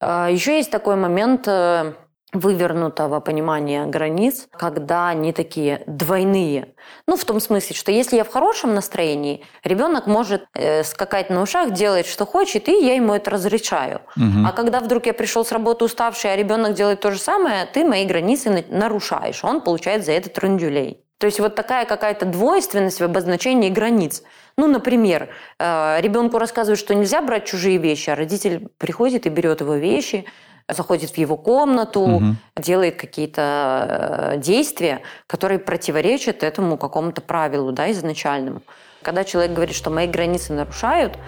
А, 0.00 0.28
еще 0.30 0.56
есть 0.56 0.70
такой 0.70 0.96
момент 0.96 1.46
э, 1.46 1.94
вывернутого 2.34 3.20
понимания 3.20 3.86
границ, 3.86 4.48
когда 4.52 5.08
они 5.08 5.32
такие 5.32 5.82
двойные. 5.86 6.74
Ну, 7.06 7.16
в 7.16 7.24
том 7.24 7.40
смысле, 7.40 7.76
что 7.76 7.92
если 7.92 8.16
я 8.16 8.24
в 8.24 8.30
хорошем 8.30 8.74
настроении, 8.74 9.44
ребенок 9.62 10.06
может 10.06 10.44
э, 10.54 10.82
скакать 10.82 11.30
на 11.30 11.40
ушах, 11.42 11.70
делать, 11.70 12.06
что 12.06 12.26
хочет, 12.26 12.68
и 12.68 12.84
я 12.84 12.94
ему 12.96 13.14
это 13.14 13.30
разрешаю. 13.30 14.00
Угу. 14.16 14.46
А 14.46 14.52
когда 14.52 14.80
вдруг 14.80 15.06
я 15.06 15.14
пришел 15.14 15.44
с 15.44 15.52
работы 15.52 15.84
уставший, 15.84 16.32
а 16.32 16.36
ребенок 16.36 16.74
делает 16.74 17.00
то 17.00 17.12
же 17.12 17.18
самое, 17.18 17.66
ты 17.66 17.84
мои 17.84 18.04
границы 18.04 18.64
нарушаешь. 18.68 19.44
Он 19.44 19.60
получает 19.60 20.04
за 20.04 20.12
это 20.12 20.28
трендюлей. 20.28 21.03
То 21.18 21.26
есть 21.26 21.40
вот 21.40 21.54
такая 21.54 21.86
какая-то 21.86 22.26
двойственность 22.26 23.00
в 23.00 23.04
обозначении 23.04 23.70
границ. 23.70 24.22
Ну, 24.56 24.66
например, 24.66 25.28
э, 25.58 26.00
ребенку 26.00 26.38
рассказывают, 26.38 26.78
что 26.78 26.94
нельзя 26.94 27.22
брать 27.22 27.44
чужие 27.46 27.78
вещи, 27.78 28.10
а 28.10 28.14
родитель 28.14 28.68
приходит 28.78 29.26
и 29.26 29.28
берет 29.28 29.60
его 29.60 29.74
вещи, 29.74 30.26
заходит 30.68 31.10
в 31.10 31.18
его 31.18 31.36
комнату, 31.36 32.00
угу. 32.00 32.24
делает 32.56 32.96
какие-то 32.96 34.32
э, 34.34 34.38
действия, 34.38 35.02
которые 35.26 35.58
противоречат 35.58 36.42
этому 36.42 36.78
какому-то 36.78 37.20
правилу, 37.20 37.72
да, 37.72 37.90
изначальному. 37.90 38.62
Когда 39.02 39.24
человек 39.24 39.52
говорит, 39.52 39.76
что 39.76 39.90
мои 39.90 40.06
границы 40.06 40.52
нарушают, 40.52 41.18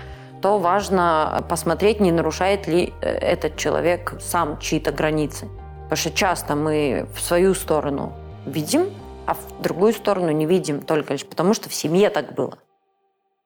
то 0.41 0.59
важно 0.59 1.45
посмотреть, 1.49 2.01
не 2.01 2.13
нарушает 2.13 2.67
ли 2.67 2.93
э, 3.01 3.09
этот 3.09 3.57
человек 3.57 4.15
сам 4.21 4.59
чьи-то 4.59 4.93
границы. 4.93 5.49
Потому 5.85 5.97
что 5.97 6.11
часто 6.11 6.57
мы 6.57 7.07
в 7.15 7.21
свою 7.21 7.55
сторону 7.55 8.13
видим, 8.47 8.91
а 9.27 9.35
в 9.35 9.63
другую 9.63 9.93
сторону 9.93 10.31
не 10.31 10.47
видим 10.47 10.81
только 10.81 11.15
лишь 11.15 11.25
потому, 11.25 11.55
что 11.55 11.69
в 11.69 11.75
семье 11.75 12.11
так 12.11 12.35
было. 12.35 12.59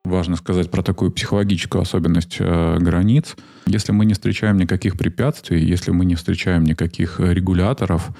Важно 0.04 0.36
сказать 0.36 0.70
про 0.70 0.82
такую 0.82 1.10
психологическую 1.10 1.82
особенность 1.82 2.36
э, 2.38 2.78
границ. 2.78 3.36
Если 3.66 3.92
мы 3.92 4.06
не 4.06 4.14
встречаем 4.14 4.56
никаких 4.56 4.96
препятствий, 4.96 5.62
если 5.62 5.90
мы 5.90 6.06
не 6.06 6.14
встречаем 6.14 6.64
никаких 6.64 7.20
регуляторов, 7.20 8.10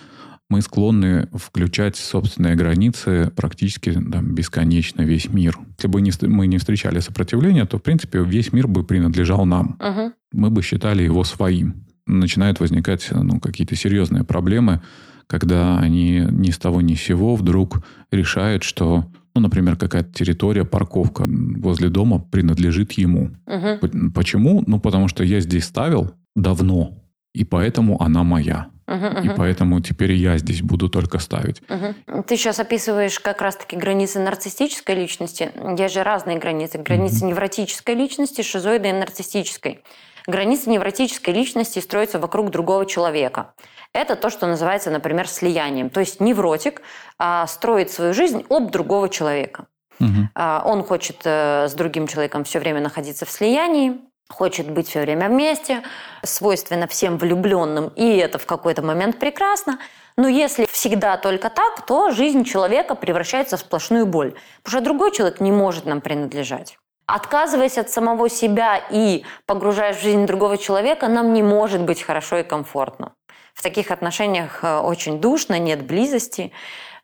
мы 0.50 0.60
склонны 0.62 1.28
включать 1.32 1.96
собственные 1.96 2.56
границы 2.56 3.32
практически 3.34 3.92
там, 3.92 4.34
бесконечно 4.34 5.02
весь 5.02 5.32
мир. 5.32 5.56
Если 5.78 5.88
бы 5.88 6.00
не, 6.02 6.12
мы 6.22 6.48
не 6.48 6.58
встречали 6.58 6.98
сопротивления, 6.98 7.64
то, 7.64 7.78
в 7.78 7.82
принципе, 7.82 8.22
весь 8.24 8.52
мир 8.52 8.66
бы 8.66 8.82
принадлежал 8.82 9.46
нам. 9.46 9.78
Угу. 9.80 10.12
Мы 10.32 10.50
бы 10.50 10.62
считали 10.62 11.04
его 11.04 11.22
своим. 11.22 11.86
Начинают 12.06 12.58
возникать 12.58 13.08
ну, 13.12 13.38
какие-то 13.38 13.76
серьезные 13.76 14.24
проблемы, 14.24 14.82
когда 15.30 15.78
они 15.78 16.26
ни 16.28 16.50
с 16.50 16.58
того 16.58 16.80
ни 16.80 16.94
с 16.94 17.02
сего 17.02 17.36
вдруг 17.36 17.84
решают, 18.10 18.64
что 18.64 19.06
ну, 19.32 19.42
например, 19.42 19.76
какая-то 19.76 20.12
территория, 20.12 20.64
парковка 20.64 21.24
возле 21.28 21.88
дома 21.88 22.18
принадлежит 22.18 22.92
ему. 22.92 23.30
Угу. 23.46 24.10
Почему? 24.12 24.64
Ну, 24.66 24.80
потому 24.80 25.06
что 25.06 25.22
я 25.22 25.38
здесь 25.38 25.66
ставил 25.66 26.10
давно, 26.34 26.98
и 27.32 27.44
поэтому 27.44 28.02
она 28.02 28.24
моя. 28.24 28.66
Угу, 28.88 29.22
и 29.22 29.28
поэтому 29.36 29.80
теперь 29.80 30.14
я 30.14 30.36
здесь 30.36 30.62
буду 30.62 30.88
только 30.88 31.20
ставить. 31.20 31.62
Угу. 31.68 32.24
Ты 32.24 32.36
сейчас 32.36 32.58
описываешь 32.58 33.20
как 33.20 33.40
раз-таки 33.40 33.76
границы 33.76 34.18
нарциссической 34.18 34.96
личности. 34.96 35.52
Есть 35.78 35.94
же 35.94 36.02
разные 36.02 36.38
границы. 36.38 36.78
Границы 36.78 37.18
угу. 37.18 37.28
невротической 37.28 37.94
личности, 37.94 38.42
шизоидной 38.42 38.90
и 38.90 38.94
нарциссической. 38.94 39.84
Границы 40.26 40.70
невротической 40.70 41.32
личности 41.32 41.78
строятся 41.78 42.18
вокруг 42.18 42.50
другого 42.50 42.84
человека. 42.84 43.52
Это 43.92 44.14
то, 44.14 44.30
что 44.30 44.46
называется, 44.46 44.90
например, 44.90 45.26
слиянием. 45.26 45.90
То 45.90 46.00
есть 46.00 46.20
невротик 46.20 46.82
а, 47.18 47.46
строит 47.46 47.90
свою 47.90 48.14
жизнь 48.14 48.44
об 48.48 48.70
другого 48.70 49.08
человека. 49.08 49.66
Угу. 49.98 50.28
Он 50.64 50.84
хочет 50.84 51.16
а, 51.24 51.66
с 51.68 51.74
другим 51.74 52.06
человеком 52.06 52.44
все 52.44 52.60
время 52.60 52.80
находиться 52.80 53.26
в 53.26 53.30
слиянии, 53.30 54.00
хочет 54.28 54.70
быть 54.70 54.88
все 54.88 55.00
время 55.02 55.28
вместе, 55.28 55.82
свойственно 56.22 56.86
всем 56.86 57.18
влюбленным, 57.18 57.88
и 57.96 58.16
это 58.16 58.38
в 58.38 58.46
какой-то 58.46 58.82
момент 58.82 59.18
прекрасно. 59.18 59.78
Но 60.16 60.28
если 60.28 60.66
всегда 60.66 61.16
только 61.16 61.50
так, 61.50 61.84
то 61.84 62.10
жизнь 62.10 62.44
человека 62.44 62.94
превращается 62.94 63.56
в 63.56 63.60
сплошную 63.60 64.06
боль. 64.06 64.34
Потому 64.62 64.80
что 64.80 64.84
другой 64.84 65.12
человек 65.12 65.40
не 65.40 65.50
может 65.50 65.84
нам 65.84 66.00
принадлежать. 66.00 66.78
Отказываясь 67.06 67.76
от 67.76 67.90
самого 67.90 68.28
себя 68.28 68.80
и 68.90 69.24
погружаясь 69.46 69.96
в 69.96 70.02
жизнь 70.02 70.26
другого 70.26 70.58
человека, 70.58 71.08
нам 71.08 71.32
не 71.32 71.42
может 71.42 71.82
быть 71.82 72.02
хорошо 72.02 72.38
и 72.38 72.42
комфортно 72.44 73.14
в 73.54 73.62
таких 73.62 73.90
отношениях 73.90 74.60
э, 74.62 74.78
очень 74.78 75.20
душно, 75.20 75.58
нет 75.58 75.84
близости. 75.84 76.52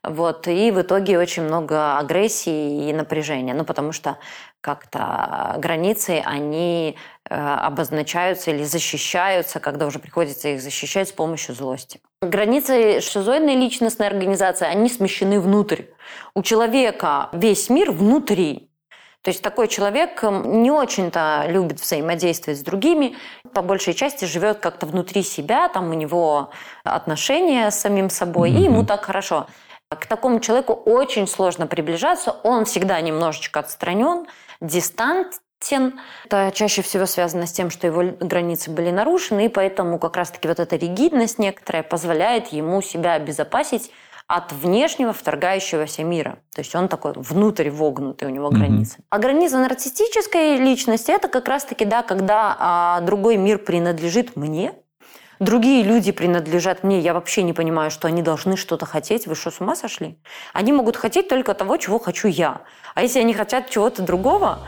Вот, 0.03 0.47
и 0.47 0.71
в 0.71 0.81
итоге 0.81 1.19
очень 1.19 1.43
много 1.43 1.97
агрессии 1.97 2.89
и 2.89 2.93
напряжения. 2.93 3.53
Ну, 3.53 3.65
потому 3.65 3.91
что 3.91 4.17
как-то 4.61 5.55
границы, 5.57 6.21
они 6.23 6.97
э, 7.29 7.35
обозначаются 7.35 8.51
или 8.51 8.63
защищаются, 8.63 9.59
когда 9.59 9.85
уже 9.85 9.99
приходится 9.99 10.49
их 10.49 10.61
защищать 10.61 11.09
с 11.09 11.11
помощью 11.11 11.55
злости. 11.55 11.99
Границы 12.21 13.01
шизоидной 13.01 13.55
личностной 13.55 14.07
организации, 14.07 14.65
они 14.65 14.89
смещены 14.89 15.39
внутрь. 15.39 15.83
У 16.33 16.41
человека 16.41 17.29
весь 17.33 17.69
мир 17.69 17.91
внутри, 17.91 18.66
то 19.27 19.31
есть 19.31 19.41
такой 19.41 19.67
человек 19.67 20.23
эм, 20.23 20.63
не 20.63 20.71
очень-то 20.71 21.47
любит 21.49 21.81
взаимодействовать 21.81 22.61
с 22.61 22.63
другими, 22.63 23.17
по 23.51 23.61
большей 23.61 23.93
части 23.93 24.23
живет 24.23 24.59
как-то 24.59 24.85
внутри 24.85 25.21
себя, 25.21 25.67
там 25.67 25.89
у 25.89 25.93
него 25.93 26.51
отношения 26.85 27.69
с 27.69 27.77
самим 27.77 28.09
собой, 28.09 28.51
mm-hmm. 28.51 28.57
и 28.57 28.63
ему 28.63 28.85
так 28.85 29.03
хорошо. 29.03 29.47
К 29.89 30.05
такому 30.05 30.39
человеку 30.39 30.71
очень 30.71 31.27
сложно 31.27 31.67
приближаться, 31.67 32.37
он 32.43 32.63
всегда 32.63 33.01
немножечко 33.01 33.59
отстранен, 33.59 34.27
дистантен. 34.61 35.99
Это 36.23 36.53
чаще 36.55 36.81
всего 36.81 37.05
связано 37.05 37.47
с 37.47 37.51
тем, 37.51 37.69
что 37.69 37.85
его 37.85 38.03
границы 38.21 38.71
были 38.71 38.91
нарушены, 38.91 39.47
и 39.47 39.49
поэтому 39.49 39.99
как 39.99 40.15
раз-таки 40.15 40.47
вот 40.47 40.61
эта 40.61 40.77
ригидность 40.77 41.37
некоторая 41.37 41.83
позволяет 41.83 42.53
ему 42.53 42.81
себя 42.81 43.15
обезопасить 43.15 43.91
от 44.27 44.51
внешнего 44.51 45.13
вторгающегося 45.13 46.03
мира. 46.03 46.39
То 46.53 46.59
есть 46.59 46.75
он 46.75 46.89
такой 46.89 47.13
внутрь 47.15 47.69
вогнутый, 47.69 48.27
у 48.27 48.31
него 48.31 48.49
границы. 48.49 48.97
Mm-hmm. 48.99 49.05
А 49.09 49.19
граница 49.19 49.57
нарциссической 49.57 50.57
личности 50.57 51.11
это 51.11 51.29
как 51.29 51.47
раз-таки, 51.47 51.85
да, 51.85 52.03
когда 52.03 52.55
а, 52.59 53.01
другой 53.01 53.37
мир 53.37 53.57
принадлежит 53.57 54.35
мне, 54.35 54.73
другие 55.39 55.81
люди 55.81 56.11
принадлежат 56.11 56.83
мне, 56.83 56.99
я 56.99 57.13
вообще 57.13 57.41
не 57.41 57.53
понимаю, 57.53 57.89
что 57.89 58.09
они 58.09 58.21
должны 58.21 58.57
что-то 58.57 58.85
хотеть. 58.85 59.27
Вы 59.27 59.35
что, 59.35 59.49
с 59.49 59.61
ума 59.61 59.77
сошли? 59.77 60.19
Они 60.51 60.73
могут 60.73 60.97
хотеть 60.97 61.29
только 61.29 61.53
того, 61.53 61.77
чего 61.77 61.97
хочу 61.97 62.27
я. 62.27 62.63
А 62.95 63.03
если 63.03 63.19
они 63.19 63.33
хотят 63.33 63.69
чего-то 63.69 64.01
другого, 64.01 64.59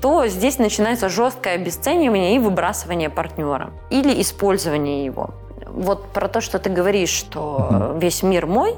то 0.00 0.28
здесь 0.28 0.58
начинается 0.58 1.08
жесткое 1.08 1.54
обесценивание 1.54 2.36
и 2.36 2.38
выбрасывание 2.38 3.10
партнера 3.10 3.72
или 3.90 4.20
использование 4.22 5.04
его 5.04 5.34
вот 5.68 6.12
про 6.12 6.28
то, 6.28 6.40
что 6.40 6.58
ты 6.58 6.70
говоришь, 6.70 7.10
что 7.10 7.96
весь 8.00 8.22
мир 8.22 8.46
мой 8.46 8.74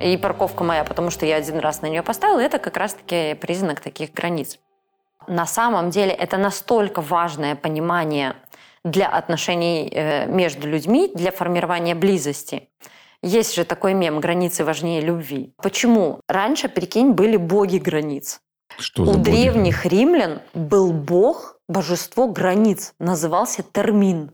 и 0.00 0.16
парковка 0.16 0.64
моя, 0.64 0.84
потому 0.84 1.10
что 1.10 1.26
я 1.26 1.36
один 1.36 1.58
раз 1.58 1.82
на 1.82 1.86
нее 1.86 2.02
поставила, 2.02 2.40
это 2.40 2.58
как 2.58 2.76
раз-таки 2.76 3.34
признак 3.34 3.80
таких 3.80 4.12
границ. 4.12 4.58
На 5.26 5.46
самом 5.46 5.90
деле 5.90 6.12
это 6.12 6.36
настолько 6.36 7.00
важное 7.00 7.54
понимание 7.56 8.34
для 8.84 9.08
отношений 9.08 9.88
э, 9.90 10.26
между 10.26 10.68
людьми, 10.68 11.10
для 11.14 11.32
формирования 11.32 11.94
близости. 11.94 12.68
Есть 13.22 13.54
же 13.54 13.64
такой 13.64 13.94
мем 13.94 14.20
«Границы 14.20 14.64
важнее 14.64 15.00
любви». 15.00 15.54
Почему? 15.62 16.20
Раньше, 16.28 16.68
прикинь, 16.68 17.12
были 17.12 17.38
боги 17.38 17.78
границ. 17.78 18.40
Что 18.78 19.02
У 19.02 19.06
боги? 19.06 19.22
древних 19.22 19.86
римлян 19.86 20.42
был 20.52 20.92
бог, 20.92 21.56
божество 21.66 22.26
границ, 22.28 22.92
назывался 22.98 23.62
Термин. 23.62 24.30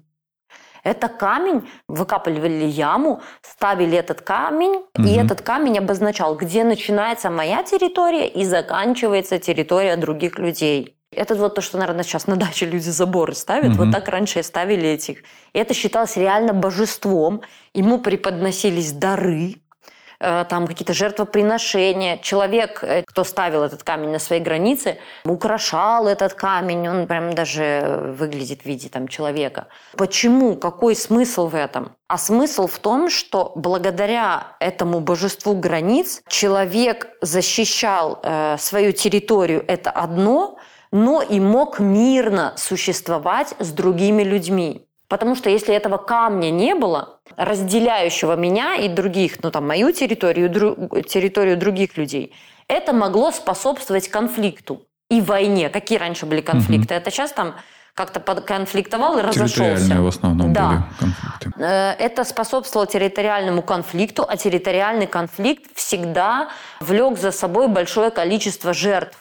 Это 0.85 1.09
камень, 1.09 1.69
выкапывали 1.89 2.65
яму, 2.65 3.21
ставили 3.43 3.97
этот 3.99 4.23
камень, 4.23 4.83
и 4.99 5.01
Мгм. 5.01 5.27
этот 5.27 5.43
камень 5.43 5.79
обозначал, 5.79 6.37
где 6.37 6.65
начинается 6.65 7.31
моя 7.31 7.63
территория 7.63 8.29
и 8.29 8.45
заканчивается 8.45 9.39
территория 9.39 9.97
других 9.97 10.39
людей. 10.39 10.97
Это 11.13 11.35
вот 11.35 11.57
то, 11.57 11.61
что, 11.61 11.77
наверное, 11.79 12.05
сейчас 12.05 12.27
на 12.29 12.37
даче 12.37 12.67
люди 12.67 12.89
заборы 12.89 13.35
ставят. 13.35 13.71
Мгм. 13.71 13.79
Вот 13.79 13.93
так 13.93 14.09
раньше 14.09 14.39
и 14.39 14.43
ставили 14.43 14.89
этих. 14.89 15.19
И 15.53 15.59
это 15.59 15.75
считалось 15.75 16.17
реально 16.17 16.53
божеством. 16.53 17.43
Ему 17.75 17.99
преподносились 17.99 18.93
дары, 18.93 19.57
там 20.21 20.67
какие-то 20.67 20.93
жертвоприношения. 20.93 22.19
Человек, 22.19 22.85
э, 22.85 23.03
кто 23.07 23.25
ставил 23.25 23.63
этот 23.63 23.83
камень 23.83 24.11
на 24.11 24.19
свои 24.19 24.41
границы, 24.41 24.99
украшал 25.25 26.07
этот 26.07 26.35
камень, 26.35 26.89
он 26.89 27.07
прям 27.07 27.33
даже 27.33 28.15
выглядит 28.19 28.63
в 28.63 28.67
виде 28.67 28.89
там, 28.89 29.09
человека. 29.09 29.67
Почему? 29.97 30.57
Какой 30.57 30.95
смысл 30.95 31.49
в 31.49 31.55
этом? 31.55 31.97
А 32.09 32.19
смысл 32.19 32.67
в 32.67 32.79
том, 32.79 33.09
что 33.09 33.53
благодаря 33.55 34.57
этому 34.61 35.01
божеству 35.01 35.55
границ 35.55 36.23
человек 36.29 37.09
защищал 37.23 38.21
э, 38.23 38.57
свою 38.59 38.93
территорию, 38.93 39.65
это 39.67 39.91
одно, 39.91 40.59
но 40.93 41.23
и 41.23 41.41
мог 41.41 41.79
мирно 41.79 42.53
существовать 42.57 43.55
с 43.59 43.71
другими 43.71 44.23
людьми. 44.23 44.90
Потому 45.11 45.35
что 45.35 45.51
если 45.51 45.75
этого 45.75 45.97
камня 45.99 46.51
не 46.51 46.75
было, 46.77 47.19
разделяющего 47.37 48.37
меня 48.37 48.77
и 48.77 48.89
других, 48.89 49.43
ну 49.43 49.51
там 49.51 49.67
мою 49.67 49.91
территорию, 49.93 50.49
дру- 50.49 51.03
территорию 51.03 51.57
других 51.57 51.97
людей, 51.97 52.33
это 52.69 52.93
могло 52.93 53.33
способствовать 53.33 54.09
конфликту 54.09 54.83
и 55.11 55.21
войне. 55.21 55.69
Какие 55.69 55.99
раньше 55.99 56.27
были 56.27 56.41
конфликты? 56.41 56.95
Это 56.95 57.11
сейчас 57.11 57.33
там 57.33 57.57
как-то 57.95 58.21
конфликтовал 58.21 59.19
и 59.19 59.23
разошелся. 59.23 60.01
В 60.01 60.07
основном 60.07 60.53
Да. 60.53 60.69
были 60.69 60.83
конфликты. 61.01 61.53
Э, 61.61 61.93
Это 61.99 62.23
способствовало 62.25 62.87
территориальному 62.87 63.63
конфликту, 63.63 64.25
а 64.29 64.37
территориальный 64.37 65.09
конфликт 65.09 65.65
всегда 65.75 66.51
влек 66.81 67.19
за 67.19 67.33
собой 67.33 67.67
большое 67.67 68.11
количество 68.11 68.73
жертв. 68.73 69.19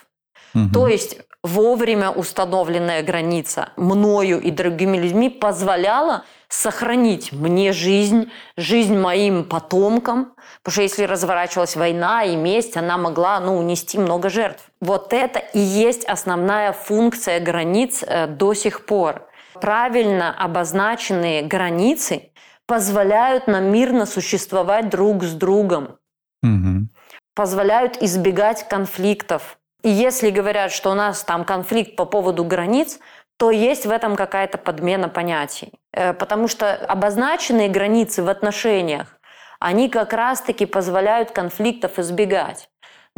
Мгм. 0.54 0.72
То 0.72 0.88
есть 0.88 1.18
вовремя 1.44 2.12
установленная 2.12 3.02
граница 3.04 3.70
мною 3.78 4.42
и 4.42 4.52
другими 4.52 4.98
людьми 4.98 5.30
позволяла 5.30 6.24
сохранить 6.50 7.32
мне 7.32 7.72
жизнь, 7.72 8.32
жизнь 8.58 8.98
моим 8.98 9.46
потомкам, 9.46 10.34
потому 10.64 10.74
что 10.74 10.82
если 10.82 11.04
разворачивалась 11.04 11.76
война 11.76 12.24
и 12.24 12.36
месть, 12.36 12.76
она 12.76 12.98
могла 12.98 13.40
ну, 13.40 13.58
унести 13.58 14.00
много 14.00 14.30
жертв. 14.30 14.64
Вот 14.82 15.14
это 15.14 15.40
и 15.40 15.60
есть 15.60 16.06
основная 16.06 16.74
функция 16.74 17.40
границ 17.40 18.04
э, 18.06 18.28
до 18.28 18.56
сих 18.56 18.86
пор. 18.86 19.28
Правильно 19.54 20.34
обозначенные 20.36 21.44
границы 21.44 22.32
позволяют 22.66 23.48
нам 23.48 23.66
мирно 23.66 24.06
существовать 24.06 24.90
друг 24.90 25.24
с 25.24 25.34
другом 25.34 25.98
Мгм. 26.42 26.90
позволяют 27.36 28.02
избегать 28.02 28.68
конфликтов. 28.68 29.59
И 29.84 29.90
если 29.90 30.30
говорят, 30.30 30.72
что 30.72 30.92
у 30.92 30.94
нас 30.94 31.24
там 31.24 31.46
конфликт 31.46 31.96
по 31.96 32.06
поводу 32.06 32.44
границ, 32.44 33.00
то 33.38 33.52
есть 33.52 33.86
в 33.86 33.92
этом 33.92 34.16
какая-то 34.16 34.58
подмена 34.58 35.08
понятий. 35.08 35.72
Э, 35.94 36.14
Потому 36.14 36.48
что 36.48 36.76
обозначенные 36.76 37.70
границы 37.70 38.22
в 38.22 38.30
отношениях, 38.30 39.18
они 39.60 39.90
как 39.90 40.14
раз-таки 40.14 40.66
позволяют 40.66 41.32
конфликтов 41.32 42.00
избегать. 42.00 42.69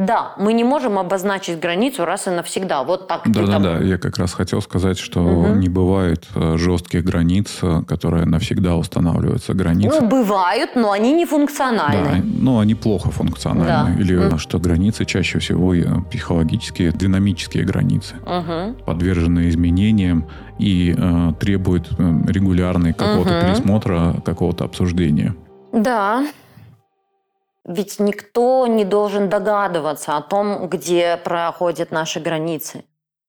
Да, 0.06 0.34
мы 0.38 0.54
не 0.54 0.64
можем 0.64 0.98
обозначить 0.98 1.60
границу 1.60 2.06
раз 2.06 2.26
и 2.28 2.32
навсегда. 2.32 2.84
Вот 2.84 3.08
так 3.08 3.24
ты 3.24 3.32
там- 3.34 3.46
Да-да-да, 3.46 3.84
я 3.86 3.98
как 3.98 4.18
раз 4.18 4.34
хотел 4.34 4.62
сказать, 4.62 4.98
что 4.98 5.20
Мгм. 5.22 5.60
не 5.60 5.70
бывает 5.70 6.26
э, 6.36 6.58
жестких 6.58 7.04
границ, 7.04 7.60
э, 7.62 7.82
которые 7.88 8.26
навсегда 8.26 8.76
устанавливаются. 8.76 9.54
Границы 9.54 10.02
Ну, 10.02 10.08
бывают, 10.08 10.72
но 10.76 10.92
они 10.92 11.14
не 11.14 11.26
Да, 11.26 11.30
функциональны. 11.32 12.24
ну, 12.24 12.60
они 12.60 12.74
плохо 12.74 13.12
функциональны. 13.12 13.96
Да. 13.96 14.02
Или 14.02 14.16
Мгм. 14.18 14.40
что 14.40 14.58
границы 14.60 15.06
чаще 15.06 15.38
всего 15.40 15.76
э, 15.76 15.84
психологические, 16.10 16.92
динамические 16.94 17.64
границы, 17.64 18.16
Мгм. 18.26 18.76
подвержены 18.86 19.50
изменениям 19.50 20.26
и 20.58 20.96
э, 20.98 21.34
требуют 21.40 21.90
регулярной 22.28 22.94
какого-то 22.94 23.34
Мгм. 23.34 23.42
пересмотра, 23.46 24.16
какого-то 24.26 24.64
обсуждения. 24.66 25.36
Да. 25.74 26.26
Ведь 27.68 28.00
никто 28.00 28.66
не 28.68 28.86
должен 28.86 29.30
догадываться 29.30 30.18
о 30.18 30.22
том, 30.22 30.68
где 30.68 31.18
проходят 31.18 31.92
наши 31.92 32.20
границы. 32.20 32.84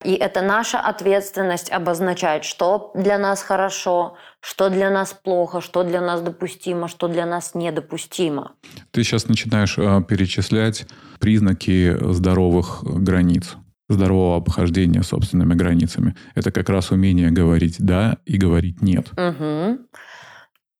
И 0.04 0.14
это 0.14 0.42
наша 0.42 0.80
ответственность 0.80 1.70
обозначать, 1.70 2.44
что 2.44 2.90
для 2.94 3.18
нас 3.18 3.42
хорошо, 3.42 4.16
что 4.40 4.68
для 4.68 4.90
нас 4.90 5.12
плохо, 5.12 5.60
что 5.60 5.84
для 5.84 6.00
нас 6.00 6.22
допустимо, 6.22 6.88
что 6.88 7.08
для 7.08 7.26
нас 7.26 7.54
недопустимо. 7.54 8.52
Ты 8.90 9.04
сейчас 9.04 9.28
начинаешь 9.28 9.78
э, 9.78 10.02
перечислять 10.08 10.86
признаки 11.20 11.96
здоровых 12.12 12.82
границ, 12.82 13.56
здорового 13.88 14.36
обхождения 14.36 15.02
собственными 15.02 15.54
границами. 15.54 16.16
Это 16.34 16.50
как 16.50 16.68
раз 16.68 16.90
умение 16.90 17.30
говорить 17.30 17.76
«да» 17.78 18.18
и 18.24 18.36
говорить 18.38 18.82
«нет». 18.82 19.10
Мгм. 19.16 19.86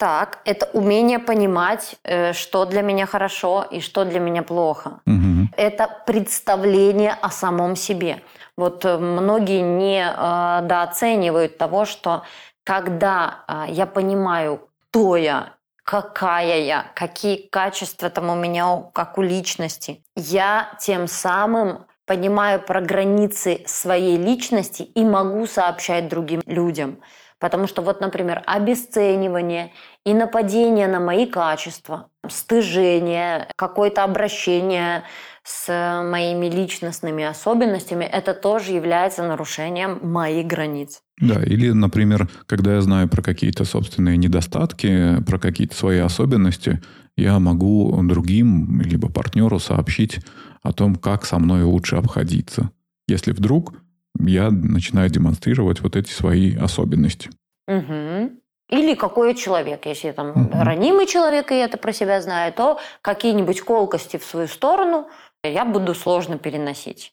Так, 0.02 0.40
это 0.44 0.68
умение 0.72 1.20
понимать, 1.20 1.94
э, 2.02 2.32
что 2.32 2.64
для 2.64 2.82
меня 2.82 3.06
хорошо 3.06 3.64
и 3.70 3.80
что 3.80 4.04
для 4.04 4.18
меня 4.18 4.42
плохо. 4.42 5.00
Мгм. 5.06 5.48
это 5.56 5.86
представление 6.06 7.16
о 7.22 7.30
самом 7.30 7.76
себе. 7.76 8.20
Вот 8.56 8.84
э, 8.84 8.98
многие 8.98 9.60
не 9.60 10.02
э, 10.04 10.60
недооценивают 10.62 11.56
того, 11.56 11.84
что 11.84 12.22
когда 12.64 13.44
э, 13.46 13.66
я 13.68 13.86
понимаю, 13.86 14.68
кто 14.90 15.16
я, 15.16 15.52
какая 15.84 16.62
я, 16.62 16.86
какие 16.94 17.48
качества 17.48 18.10
там 18.10 18.30
у 18.30 18.34
меня, 18.34 18.82
как 18.92 19.18
у 19.18 19.22
личности, 19.22 20.02
я 20.16 20.76
тем 20.80 21.06
самым 21.06 21.86
понимаю 22.06 22.60
про 22.60 22.80
границы 22.80 23.62
своей 23.66 24.16
личности 24.16 24.82
и 24.82 25.04
могу 25.04 25.46
сообщать 25.46 26.08
другим 26.08 26.42
людям. 26.46 26.98
Потому 27.42 27.66
что 27.66 27.82
вот, 27.82 28.00
например, 28.00 28.40
обесценивание 28.46 29.72
и 30.06 30.14
нападение 30.14 30.86
на 30.86 31.00
мои 31.00 31.26
качества, 31.26 32.06
стыжение, 32.28 33.48
какое-то 33.56 34.04
обращение 34.04 35.02
с 35.42 35.66
моими 36.04 36.46
личностными 36.46 37.24
особенностями, 37.24 38.04
это 38.04 38.32
тоже 38.32 38.70
является 38.70 39.24
нарушением 39.24 39.98
моих 40.02 40.46
границ. 40.46 41.02
Да, 41.20 41.42
или, 41.42 41.72
например, 41.72 42.30
когда 42.46 42.76
я 42.76 42.80
знаю 42.80 43.08
про 43.08 43.22
какие-то 43.22 43.64
собственные 43.64 44.18
недостатки, 44.18 45.20
про 45.26 45.40
какие-то 45.40 45.74
свои 45.74 45.98
особенности, 45.98 46.80
я 47.16 47.40
могу 47.40 48.00
другим, 48.04 48.80
либо 48.82 49.10
партнеру 49.10 49.58
сообщить 49.58 50.20
о 50.62 50.72
том, 50.72 50.94
как 50.94 51.24
со 51.24 51.40
мной 51.40 51.64
лучше 51.64 51.96
обходиться. 51.96 52.70
Если 53.08 53.32
вдруг 53.32 53.74
я 54.18 54.50
начинаю 54.50 55.10
демонстрировать 55.10 55.80
вот 55.80 55.96
эти 55.96 56.10
свои 56.10 56.56
особенности. 56.56 57.30
Мгм. 57.66 58.38
Или 58.68 58.94
какой 58.94 59.34
человек. 59.34 59.86
Если 59.86 60.08
я 60.08 60.12
там 60.12 60.30
Мгм. 60.30 60.62
ранимый 60.62 61.06
человек, 61.06 61.52
и 61.52 61.56
это 61.56 61.76
про 61.76 61.92
себя 61.92 62.20
знаю, 62.22 62.52
то 62.52 62.80
какие-нибудь 63.02 63.60
колкости 63.60 64.16
в 64.16 64.24
свою 64.24 64.48
сторону 64.48 65.08
я 65.44 65.64
буду 65.64 65.94
сложно 65.94 66.38
переносить. 66.38 67.12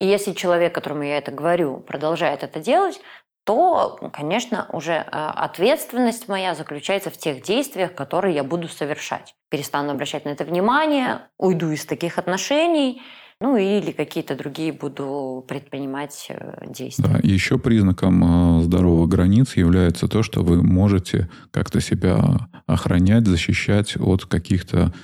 И 0.00 0.06
если 0.06 0.32
человек, 0.32 0.74
которому 0.74 1.02
я 1.02 1.18
это 1.18 1.32
говорю, 1.32 1.78
продолжает 1.78 2.42
это 2.42 2.60
делать, 2.60 3.00
то, 3.44 3.98
конечно, 4.12 4.66
уже 4.72 4.92
э, 4.92 5.04
ответственность 5.10 6.28
моя 6.28 6.54
заключается 6.54 7.10
в 7.10 7.16
тех 7.16 7.42
действиях, 7.42 7.94
которые 7.94 8.34
я 8.36 8.44
буду 8.44 8.68
совершать. 8.68 9.34
Перестану 9.50 9.90
обращать 9.90 10.24
на 10.24 10.30
это 10.30 10.44
внимание, 10.44 11.22
уйду 11.38 11.70
из 11.70 11.84
таких 11.84 12.18
отношений, 12.18 13.02
ну 13.42 13.56
или 13.56 13.90
какие-то 13.90 14.36
другие 14.36 14.72
буду 14.72 15.44
предпринимать 15.48 16.26
э, 16.28 16.64
действия. 16.68 17.08
Да, 17.08 17.18
еще 17.22 17.58
признаком 17.58 18.60
э, 18.60 18.62
здоровых 18.62 19.08
границ 19.08 19.56
является 19.56 20.06
то, 20.06 20.22
что 20.22 20.42
вы 20.42 20.62
можете 20.62 21.28
как-то 21.50 21.80
себя 21.80 22.48
охранять, 22.66 23.26
защищать 23.26 23.96
от 23.96 24.26
каких-то 24.26 24.94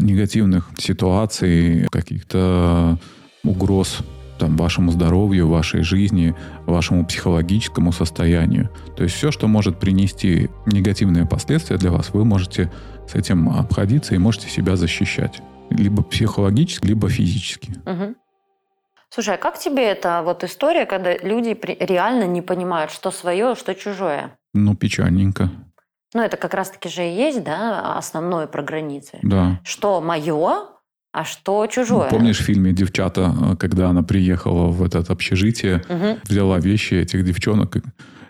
негативных 0.00 0.70
ситуаций, 0.76 1.86
каких-то 1.90 2.98
угроз 3.44 3.98
там, 4.40 4.56
вашему 4.56 4.90
здоровью, 4.90 5.48
вашей 5.48 5.82
жизни, 5.82 6.34
вашему 6.66 7.06
психологическому 7.06 7.92
состоянию. 7.92 8.70
То 8.96 9.04
есть 9.04 9.14
все, 9.14 9.30
что 9.30 9.46
может 9.46 9.78
принести 9.78 10.50
негативные 10.66 11.26
последствия 11.26 11.76
для 11.76 11.92
вас, 11.92 12.10
вы 12.12 12.24
можете 12.24 12.72
с 13.08 13.14
этим 13.14 13.48
обходиться 13.48 14.16
и 14.16 14.18
можете 14.18 14.48
себя 14.48 14.74
защищать. 14.74 15.40
Либо 15.70 16.02
психологически, 16.02 16.86
либо 16.86 17.08
физически. 17.08 17.72
Мгм. 17.84 18.16
Слушай, 19.10 19.34
а 19.34 19.38
как 19.38 19.58
тебе 19.58 19.84
эта 19.84 20.22
вот 20.24 20.42
история, 20.44 20.86
когда 20.86 21.16
люди 21.16 21.56
реально 21.80 22.24
не 22.24 22.42
понимают, 22.42 22.90
что 22.90 23.10
свое, 23.10 23.54
что 23.54 23.74
чужое? 23.74 24.36
Ну, 24.52 24.74
печальненько. 24.74 25.50
Ну, 26.14 26.20
это 26.22 26.36
как 26.36 26.54
раз-таки 26.54 26.88
же 26.88 27.04
и 27.08 27.12
есть, 27.14 27.42
да, 27.42 27.96
основное 27.96 28.46
про 28.46 28.62
границы. 28.62 29.18
Да. 29.22 29.60
Что 29.64 30.00
мое, 30.00 30.66
а 31.12 31.24
что 31.24 31.66
чужое. 31.66 32.08
Помнишь 32.10 32.38
в 32.40 32.42
фильме 32.44 32.72
«Девчата», 32.72 33.32
э, 33.52 33.56
когда 33.56 33.88
она 33.90 34.02
приехала 34.02 34.66
в 34.68 34.82
это 34.82 34.98
общежитие, 35.08 35.82
Мгм. 35.88 36.18
взяла 36.24 36.58
вещи 36.58 36.94
этих 36.94 37.24
девчонок, 37.24 37.76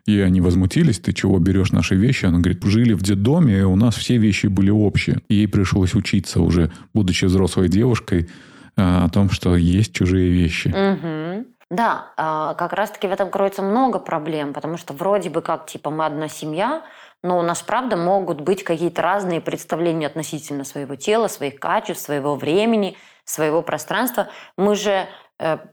и 0.06 0.20
они 0.20 0.40
возмутились, 0.40 1.00
ты 1.00 1.12
чего 1.12 1.38
берешь 1.38 1.72
наши 1.72 1.94
вещи? 1.94 2.26
Она 2.26 2.38
говорит, 2.38 2.62
жили 2.64 2.92
в 2.92 3.02
детдоме, 3.02 3.64
у 3.64 3.76
нас 3.76 3.96
все 3.96 4.18
вещи 4.18 4.46
были 4.46 4.70
общие. 4.70 5.18
И 5.28 5.36
ей 5.36 5.48
пришлось 5.48 5.94
учиться 5.94 6.40
уже, 6.40 6.70
будучи 6.92 7.24
взрослой 7.24 7.68
девушкой, 7.68 8.28
э, 8.76 8.82
о 8.82 9.08
том, 9.08 9.30
что 9.30 9.56
есть 9.56 9.94
чужие 9.94 10.30
вещи. 10.30 10.68
Мгм. 10.68 11.46
Да, 11.70 12.12
а, 12.16 12.54
как 12.54 12.74
раз-таки 12.74 13.08
в 13.08 13.12
этом 13.12 13.30
кроется 13.30 13.62
много 13.62 13.98
проблем, 13.98 14.52
потому 14.52 14.76
что 14.76 14.92
вроде 14.92 15.30
бы 15.30 15.40
как, 15.40 15.66
типа, 15.66 15.90
мы 15.90 16.04
одна 16.04 16.28
семья, 16.28 16.82
но 17.22 17.38
у 17.38 17.42
нас, 17.42 17.62
правда, 17.62 17.96
могут 17.96 18.42
быть 18.42 18.62
какие-то 18.62 19.00
разные 19.00 19.40
представления 19.40 20.06
относительно 20.06 20.64
своего 20.64 20.94
тела, 20.94 21.26
своих 21.28 21.58
качеств, 21.58 22.04
своего 22.04 22.36
времени, 22.36 22.96
своего 23.24 23.62
пространства. 23.62 24.28
Мы 24.58 24.76
же 24.76 25.06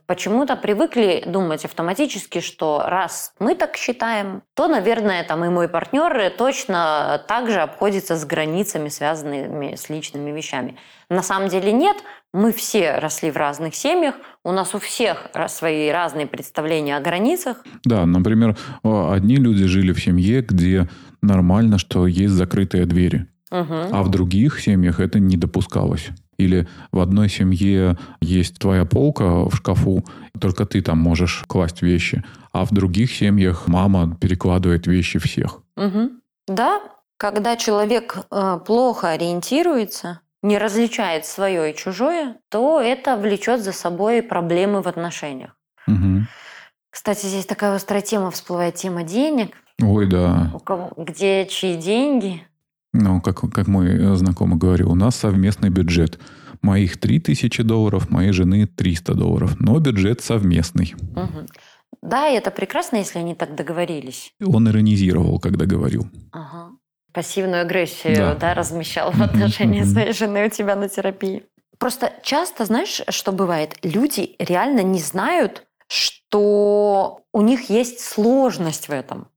почему-то 0.06 0.56
привыкли 0.56 1.22
думать 1.26 1.64
автоматически, 1.64 2.40
что 2.40 2.82
раз 2.84 3.32
мы 3.38 3.54
так 3.54 3.76
считаем, 3.76 4.42
то, 4.54 4.68
наверное, 4.68 5.24
там 5.24 5.44
и 5.44 5.48
мой 5.48 5.68
партнер 5.68 6.30
точно 6.36 7.24
так 7.28 7.48
же 7.48 7.60
обходится 7.60 8.16
с 8.16 8.24
границами, 8.24 8.88
связанными 8.88 9.76
с 9.76 9.88
личными 9.88 10.30
вещами. 10.30 10.76
На 11.08 11.22
самом 11.22 11.48
деле 11.48 11.72
нет, 11.72 11.96
мы 12.32 12.52
все 12.52 12.96
росли 12.98 13.30
в 13.30 13.36
разных 13.36 13.74
семьях, 13.74 14.14
у 14.44 14.52
нас 14.52 14.74
у 14.74 14.78
всех 14.78 15.26
свои 15.48 15.90
разные 15.90 16.26
представления 16.26 16.96
о 16.96 17.00
границах. 17.00 17.64
Да, 17.84 18.06
например, 18.06 18.56
э, 18.82 19.12
одни 19.12 19.36
люди 19.36 19.64
жили 19.64 19.92
в 19.92 20.02
семье, 20.02 20.40
где 20.42 20.88
нормально, 21.20 21.78
что 21.78 22.06
есть 22.06 22.32
закрытые 22.32 22.86
двери. 22.86 23.26
Мгм. 23.50 23.88
А 23.92 24.02
в 24.02 24.10
других 24.10 24.60
семьях 24.60 24.98
это 24.98 25.20
не 25.20 25.36
допускалось. 25.36 26.08
Или 26.42 26.68
в 26.90 27.00
одной 27.00 27.28
семье 27.28 27.96
есть 28.20 28.58
твоя 28.58 28.84
полка 28.84 29.44
в 29.44 29.54
шкафу, 29.54 30.04
только 30.40 30.66
ты 30.66 30.82
там 30.82 30.98
можешь 30.98 31.44
класть 31.46 31.82
вещи. 31.82 32.24
А 32.52 32.64
в 32.64 32.72
других 32.72 33.12
семьях 33.14 33.68
мама 33.68 34.16
перекладывает 34.20 34.86
вещи 34.86 35.18
всех. 35.18 35.60
Мгм. 35.76 36.20
Да, 36.48 36.80
когда 37.16 37.56
человек 37.56 38.18
э, 38.30 38.58
плохо 38.66 39.10
ориентируется, 39.10 40.20
не 40.42 40.58
различает 40.58 41.24
свое 41.24 41.70
и 41.70 41.76
чужое, 41.76 42.36
то 42.50 42.80
это 42.80 43.16
влечет 43.16 43.62
за 43.62 43.72
собой 43.72 44.22
проблемы 44.22 44.82
в 44.82 44.88
отношениях. 44.88 45.56
Мгм. 45.86 46.26
Кстати, 46.90 47.26
здесь 47.26 47.46
такая 47.46 47.74
острая 47.74 48.02
тема 48.02 48.30
всплывает, 48.30 48.74
тема 48.74 49.02
денег. 49.04 49.56
Ой, 49.80 50.06
да. 50.06 50.50
У 50.54 50.58
кого, 50.58 50.92
где 50.96 51.46
чьи 51.46 51.76
деньги? 51.76 52.46
Ну, 52.92 53.20
как, 53.20 53.40
как 53.52 53.66
мой 53.68 53.88
э, 53.88 54.14
знакомый 54.16 54.58
говорил, 54.58 54.92
у 54.92 54.94
нас 54.94 55.16
совместный 55.16 55.70
бюджет. 55.70 56.18
Моих 56.60 57.00
3000 57.00 57.62
долларов, 57.62 58.10
моей 58.10 58.32
жены 58.32 58.66
300 58.66 59.14
долларов. 59.14 59.56
Но 59.58 59.78
бюджет 59.78 60.20
совместный. 60.20 60.94
Мгм. 61.14 61.46
Да, 62.02 62.28
и 62.28 62.36
это 62.36 62.50
прекрасно, 62.50 62.96
если 62.96 63.18
они 63.18 63.34
так 63.34 63.54
договорились. 63.54 64.32
Он 64.44 64.68
иронизировал, 64.68 65.38
когда 65.40 65.66
говорил. 65.66 66.08
Ага. 66.32 66.70
Пассивную 67.12 67.62
агрессию, 67.62 68.16
Да. 68.16 68.34
да, 68.34 68.54
размещал 68.54 69.10
в 69.12 69.22
отношении 69.22 69.82
своей 69.82 70.12
жены 70.12 70.46
у 70.46 70.50
тебя 70.50 70.76
на 70.76 70.88
терапии. 70.88 71.44
Просто 71.78 72.12
часто, 72.22 72.64
знаешь, 72.64 73.02
что 73.08 73.32
бывает? 73.32 73.76
Люди 73.82 74.36
реально 74.38 74.82
не 74.82 75.00
знают, 75.00 75.64
что 75.88 77.20
у 77.32 77.42
них 77.42 77.70
есть 77.70 78.00
сложность 78.00 78.88
в 78.88 78.90
этом. 78.92 79.28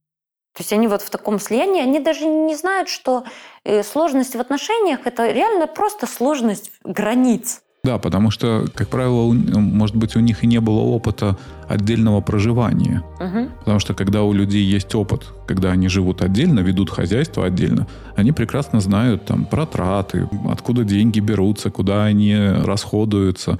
То 0.56 0.62
есть 0.62 0.72
они 0.72 0.88
вот 0.88 1.02
в 1.02 1.10
таком 1.10 1.38
слиянии, 1.38 1.82
они 1.82 2.00
даже 2.00 2.24
не 2.26 2.56
знают, 2.56 2.88
что 2.88 3.24
э, 3.64 3.82
сложность 3.82 4.34
в 4.36 4.40
отношениях– 4.40 5.00
это 5.04 5.30
реально 5.30 5.66
просто 5.66 6.06
сложность 6.06 6.70
границ. 6.82 7.60
Да, 7.84 7.98
потому 7.98 8.30
что, 8.30 8.64
как 8.74 8.88
правило, 8.88 9.20
у- 9.24 9.34
может 9.34 9.94
быть, 9.96 10.16
у 10.16 10.20
них 10.20 10.42
и 10.42 10.46
не 10.46 10.58
было 10.60 10.80
опыта 10.80 11.36
отдельного 11.68 12.22
проживания. 12.22 13.04
Мгм. 13.20 13.52
Потому 13.58 13.78
что 13.80 13.92
когда 13.94 14.22
у 14.22 14.32
людей 14.32 14.62
есть 14.64 14.94
опыт, 14.94 15.26
когда 15.46 15.72
они 15.72 15.88
живут 15.88 16.22
отдельно, 16.22 16.60
ведут 16.60 16.88
хозяйство 16.88 17.44
отдельно, 17.44 17.86
они 18.16 18.32
прекрасно 18.32 18.80
знают 18.80 19.26
там 19.26 19.44
про 19.44 19.66
траты, 19.66 20.26
откуда 20.50 20.84
деньги 20.84 21.20
берутся, 21.20 21.70
куда 21.70 22.04
они 22.04 22.34
расходуются, 22.64 23.58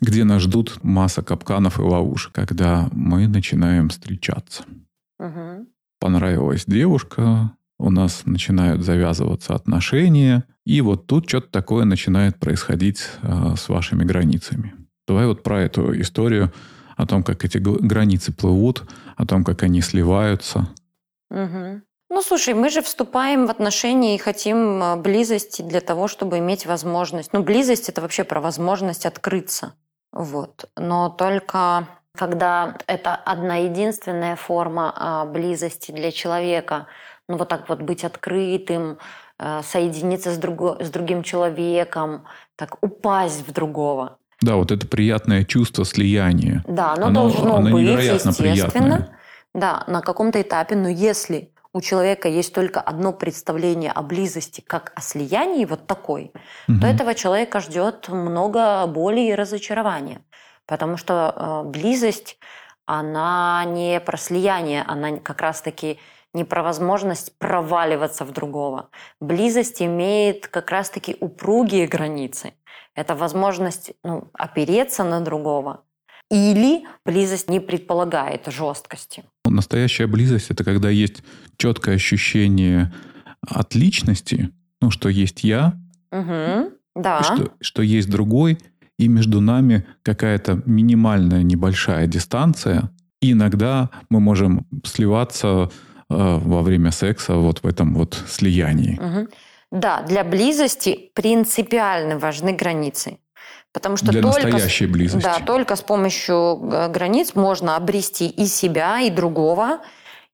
где 0.00 0.24
нас 0.24 0.40
ждут 0.42 0.82
масса 0.82 1.22
капканов 1.22 1.78
и 1.78 1.82
ловушек, 1.82 2.32
когда 2.32 2.88
мы 2.92 3.28
начинаем 3.28 3.90
встречаться. 3.90 4.64
Мгм. 5.18 5.66
Понравилась 5.98 6.64
девушка, 6.66 7.52
у 7.78 7.90
нас 7.90 8.22
начинают 8.24 8.82
завязываться 8.82 9.54
отношения, 9.54 10.44
и 10.64 10.80
вот 10.80 11.06
тут 11.06 11.28
что-то 11.28 11.50
такое 11.50 11.84
начинает 11.84 12.38
происходить 12.38 13.02
э, 13.22 13.54
с 13.56 13.68
вашими 13.68 14.04
границами. 14.04 14.74
Давай 15.06 15.26
вот 15.26 15.42
про 15.42 15.62
эту 15.62 15.98
историю, 16.00 16.52
о 16.96 17.06
том, 17.06 17.22
как 17.22 17.44
эти 17.44 17.58
границы 17.58 18.32
плывут, 18.32 18.84
о 19.16 19.26
том, 19.26 19.44
как 19.44 19.62
они 19.62 19.82
сливаются. 19.82 20.68
Мгм. 21.30 21.82
Ну, 22.08 22.22
слушай, 22.22 22.54
мы 22.54 22.70
же 22.70 22.82
вступаем 22.82 23.46
в 23.46 23.50
отношения 23.50 24.14
и 24.14 24.18
хотим 24.18 24.82
а, 24.82 24.96
близости 24.96 25.62
для 25.62 25.80
того, 25.80 26.08
чтобы 26.08 26.38
иметь 26.38 26.64
возможность. 26.64 27.32
Ну, 27.32 27.42
близость 27.42 27.88
это 27.88 28.00
вообще 28.00 28.24
про 28.24 28.40
возможность 28.40 29.06
открыться. 29.06 29.74
Вот. 30.12 30.70
Но 30.76 31.10
только 31.10 31.88
когда 32.16 32.76
это 32.86 33.14
одна 33.14 33.56
единственная 33.56 34.36
форма 34.36 34.92
а, 34.96 35.24
близости 35.24 35.92
для 35.92 36.10
человека, 36.10 36.86
ну, 37.28 37.36
вот 37.36 37.48
так 37.48 37.68
вот 37.68 37.80
быть 37.82 38.04
открытым, 38.04 38.98
а, 39.38 39.62
соединиться 39.62 40.30
с, 40.32 40.38
друго- 40.38 40.82
с 40.82 40.90
другим 40.90 41.22
человеком, 41.22 42.24
так 42.56 42.76
упасть 42.82 43.46
в 43.46 43.52
другого. 43.52 44.18
Да, 44.42 44.56
вот 44.56 44.70
это 44.70 44.86
приятное 44.86 45.44
чувство 45.44 45.84
слияния. 45.84 46.64
Да, 46.66 46.92
оно, 46.94 47.06
Оно- 47.06 47.20
должно 47.22 47.56
оно 47.56 47.70
быть, 47.70 47.86
естественно. 47.86 48.34
приятное. 48.34 49.18
Да, 49.54 49.84
на 49.86 50.00
каком-то 50.02 50.40
этапе, 50.42 50.76
но 50.76 50.88
если 50.88 51.50
у 51.72 51.80
человека 51.80 52.28
есть 52.28 52.54
только 52.54 52.80
одно 52.80 53.12
представление 53.12 53.90
о 53.92 54.02
близости, 54.02 54.62
как 54.66 54.92
о 54.94 55.00
слиянии, 55.00 55.64
вот 55.64 55.86
такой, 55.86 56.32
Мгм. 56.68 56.80
то 56.80 56.86
этого 56.86 57.14
человека 57.14 57.60
ждет 57.60 58.08
много 58.08 58.86
боли 58.86 59.20
и 59.20 59.34
разочарования. 59.34 60.20
Потому 60.66 60.96
что 60.96 61.62
э, 61.66 61.68
близость, 61.68 62.38
она 62.86 63.64
не 63.64 64.00
про 64.00 64.16
слияние, 64.16 64.82
она 64.82 65.18
как 65.18 65.40
раз-таки 65.40 65.98
не 66.34 66.44
про 66.44 66.62
возможность 66.62 67.36
проваливаться 67.38 68.24
в 68.24 68.32
другого. 68.32 68.90
Близость 69.20 69.80
имеет 69.80 70.48
как 70.48 70.70
раз-таки 70.70 71.16
упругие 71.20 71.86
границы. 71.86 72.52
Это 72.94 73.14
возможность 73.14 73.92
ну, 74.04 74.28
опереться 74.32 75.04
на 75.04 75.20
другого. 75.20 75.82
Или 76.30 76.84
близость 77.04 77.48
не 77.48 77.60
предполагает 77.60 78.46
жесткости. 78.48 79.24
Настоящая 79.44 80.08
близость 80.08 80.50
это 80.50 80.64
когда 80.64 80.90
есть 80.90 81.22
четкое 81.56 81.94
ощущение 81.94 82.92
от 83.48 83.74
личности, 83.74 84.50
ну, 84.80 84.90
что 84.90 85.08
есть 85.08 85.44
я, 85.44 85.74
Мгм. 86.10 86.70
Да. 86.94 87.22
что, 87.22 87.52
что 87.60 87.82
есть 87.82 88.10
другой, 88.10 88.58
и 88.98 89.08
между 89.08 89.40
нами 89.40 89.86
какая-то 90.02 90.62
минимальная 90.66 91.42
небольшая 91.42 92.06
дистанция. 92.06 92.90
И 93.20 93.32
иногда 93.32 93.90
мы 94.10 94.20
можем 94.20 94.66
сливаться 94.84 95.70
э, 96.08 96.38
во 96.42 96.62
время 96.62 96.90
секса 96.90 97.34
вот 97.34 97.60
в 97.62 97.66
этом 97.66 97.94
вот 97.94 98.22
слиянии. 98.28 98.98
Мгм. 99.00 99.28
Да, 99.72 100.02
для 100.02 100.22
близости 100.24 101.10
принципиально 101.14 102.18
важны 102.18 102.52
границы. 102.52 103.18
Потому 103.72 103.96
что 103.96 104.10
Для 104.10 104.22
только, 104.22 104.40
с- 104.40 104.44
настоящей 104.44 104.86
близости. 104.86 105.24
да, 105.24 105.38
только 105.44 105.76
с 105.76 105.82
помощью 105.82 106.70
э, 106.72 106.88
границ 106.88 107.34
можно 107.34 107.76
обрести 107.76 108.26
и 108.28 108.46
себя, 108.46 109.00
и 109.00 109.10
другого, 109.10 109.80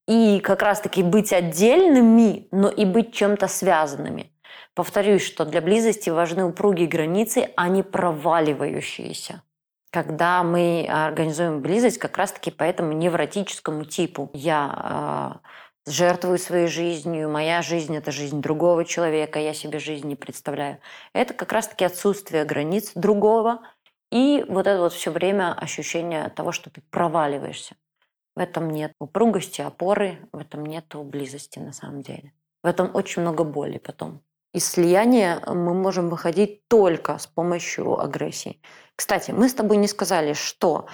и 0.07 0.39
как 0.41 0.63
раз-таки 0.63 1.03
быть 1.03 1.33
отдельными, 1.33 2.47
но 2.53 2.69
и 2.69 2.85
быть 2.85 3.13
чем-то 3.13 3.49
связанными. 3.49 4.31
Повторюсь, 4.75 5.23
что 5.23 5.45
для 5.45 5.61
близости 5.61 6.09
важны 6.09 6.45
упругие 6.45 6.89
границы, 6.89 7.51
а 7.57 7.69
не 7.69 7.83
проваливающиеся. 7.83 9.43
Когда 9.91 10.43
мы 10.43 10.87
организуем 10.89 11.61
близость 11.61 11.99
как 11.99 12.17
раз-таки 12.17 12.51
по 12.51 12.63
этому 12.63 12.93
невротическому 12.93 13.85
типу. 13.85 14.31
Я 14.33 15.41
э, 15.87 15.91
жертвую 15.91 16.39
своей 16.39 16.69
жизнью, 16.69 17.29
моя 17.29 17.61
жизнь– 17.61 17.95
это 17.99 18.11
жизнь 18.11 18.41
другого 18.41 18.87
человека, 18.87 19.39
я 19.39 19.53
себе 19.53 19.79
жизнь 19.79 20.09
не 20.09 20.17
представляю. 20.17 20.79
Это 21.13 21.35
как 21.35 21.53
раз-таки 21.53 21.85
отсутствие 21.85 22.47
границ 22.47 22.93
другого 22.95 23.61
и 24.11 24.45
вот 24.49 24.67
это 24.67 24.81
вот 24.81 24.93
все 24.93 25.11
время 25.11 25.55
ощущение 25.55 26.29
того, 26.31 26.53
что 26.53 26.71
ты 26.71 26.83
проваливаешься. 26.91 27.77
В 28.35 28.41
этом 28.41 28.71
нет 28.71 28.93
упругости, 28.99 29.61
опоры, 29.61 30.27
в 30.33 30.39
этом 30.39 30.65
нет 30.65 30.95
близости 30.95 31.59
на 31.59 31.73
самом 31.73 32.01
деле. 32.01 32.33
В 32.63 32.67
этом 32.67 32.91
очень 32.95 33.23
много 33.23 33.45
боли 33.45 33.79
потом. 33.79 34.23
Из 34.55 34.67
слияния 34.67 35.41
мы 35.47 35.73
можем 35.73 36.09
выходить 36.09 36.69
только 36.69 37.19
с 37.19 37.27
помощью 37.27 37.99
агрессии. 37.99 38.61
Кстати, 38.97 39.31
мы 39.31 39.49
с 39.49 39.55
тобой 39.55 39.79
не 39.79 39.89
сказали, 39.89 40.35
что 40.35 40.87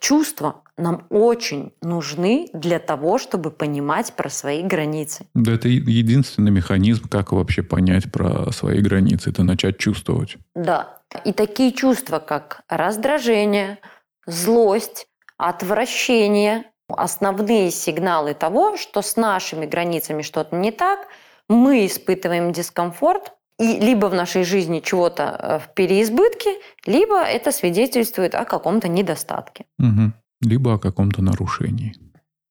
чувства 0.00 0.62
нам 0.78 1.06
очень 1.10 1.74
нужны 1.82 2.48
для 2.54 2.78
того, 2.78 3.18
чтобы 3.18 3.50
понимать 3.50 4.14
про 4.14 4.30
свои 4.30 4.62
границы. 4.62 5.26
Да, 5.34 5.52
это 5.52 5.68
единственный 5.68 6.50
механизм, 6.50 7.08
как 7.08 7.32
вообще 7.32 7.62
понять 7.62 8.10
про 8.10 8.50
свои 8.50 8.80
границы. 8.80 9.30
Это 9.30 9.42
начать 9.42 9.78
чувствовать. 9.78 10.36
Да. 10.54 11.02
И 11.26 11.32
такие 11.32 11.72
чувства, 11.72 12.18
как 12.18 12.62
раздражение, 12.68 13.78
злость, 14.26 15.06
отвращение, 15.36 16.64
основные 16.88 17.70
сигналы 17.70 18.32
того, 18.32 18.76
что 18.78 19.02
с 19.02 19.16
нашими 19.16 19.66
границами 19.66 20.22
что-то 20.22 20.56
не 20.56 20.72
так, 20.72 21.08
мы 21.52 21.86
испытываем 21.86 22.52
дискомфорт, 22.52 23.32
и 23.58 23.78
либо 23.78 24.06
в 24.06 24.14
нашей 24.14 24.44
жизни 24.44 24.80
чего-то 24.80 25.22
э, 25.38 25.58
в 25.58 25.74
переизбытке, 25.74 26.50
либо 26.86 27.22
это 27.22 27.52
свидетельствует 27.52 28.34
о 28.34 28.44
каком-то 28.44 28.88
недостатке. 28.88 29.66
Мгм. 29.78 30.14
Либо 30.40 30.74
о 30.74 30.78
каком-то 30.78 31.22
нарушении. 31.22 31.94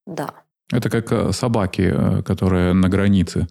Да. 0.05 0.29
Это 0.71 0.89
как 0.89 1.11
э, 1.11 1.31
собаки, 1.33 1.93
э, 1.93 2.23
которые 2.23 2.73
на 2.73 2.87
границе 2.87 3.47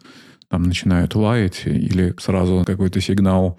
там 0.48 0.62
начинают 0.62 1.14
лаять, 1.14 1.66
или 1.66 2.14
сразу 2.18 2.64
какой-то 2.66 3.00
сигнал 3.00 3.58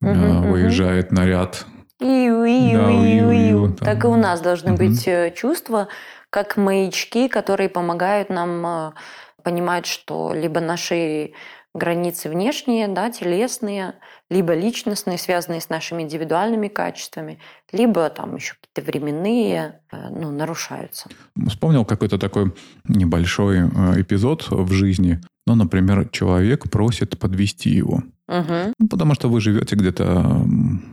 э, 0.00 0.06
мгм. 0.06 0.50
выезжает 0.50 1.12
наряд. 1.12 1.66
Иу, 2.00 2.44
иу, 2.44 2.72
Да, 2.72 2.90
иу. 2.90 3.72
Так 3.74 4.04
и 4.04 4.06
у 4.06 4.16
нас 4.16 4.40
должны 4.40 4.72
Мгм. 4.72 4.78
быть 4.78 5.08
чувства, 5.36 5.88
как 6.30 6.56
маячки, 6.56 7.28
которые 7.28 7.68
помогают 7.68 8.30
нам 8.30 8.94
понимать, 9.42 9.86
что 9.86 10.32
либо 10.34 10.60
наши 10.60 11.32
границы 11.74 12.28
внешние, 12.28 12.88
да, 12.88 13.10
телесные, 13.10 13.94
либо 14.30 14.54
личностные, 14.54 15.18
связанные 15.18 15.60
с 15.60 15.68
нашими 15.68 16.02
индивидуальными 16.02 16.68
качествами, 16.68 17.38
либо 17.72 18.08
там 18.10 18.36
еще 18.36 18.54
какие-то 18.60 18.90
временные, 18.90 19.80
э, 19.90 20.08
ну, 20.10 20.30
нарушаются. 20.30 21.08
Вспомнил 21.48 21.84
какой-то 21.84 22.18
такой 22.18 22.54
небольшой 22.84 23.60
э, 23.60 24.00
эпизод 24.02 24.48
в 24.50 24.70
жизни. 24.72 25.20
Ну, 25.46 25.54
например, 25.54 26.08
человек 26.10 26.70
просит 26.70 27.18
подвести 27.18 27.70
его. 27.70 28.02
Мгм. 28.32 28.72
Ну, 28.78 28.88
потому 28.88 29.14
что 29.14 29.28
вы 29.28 29.40
живете 29.40 29.76
где-то 29.76 30.46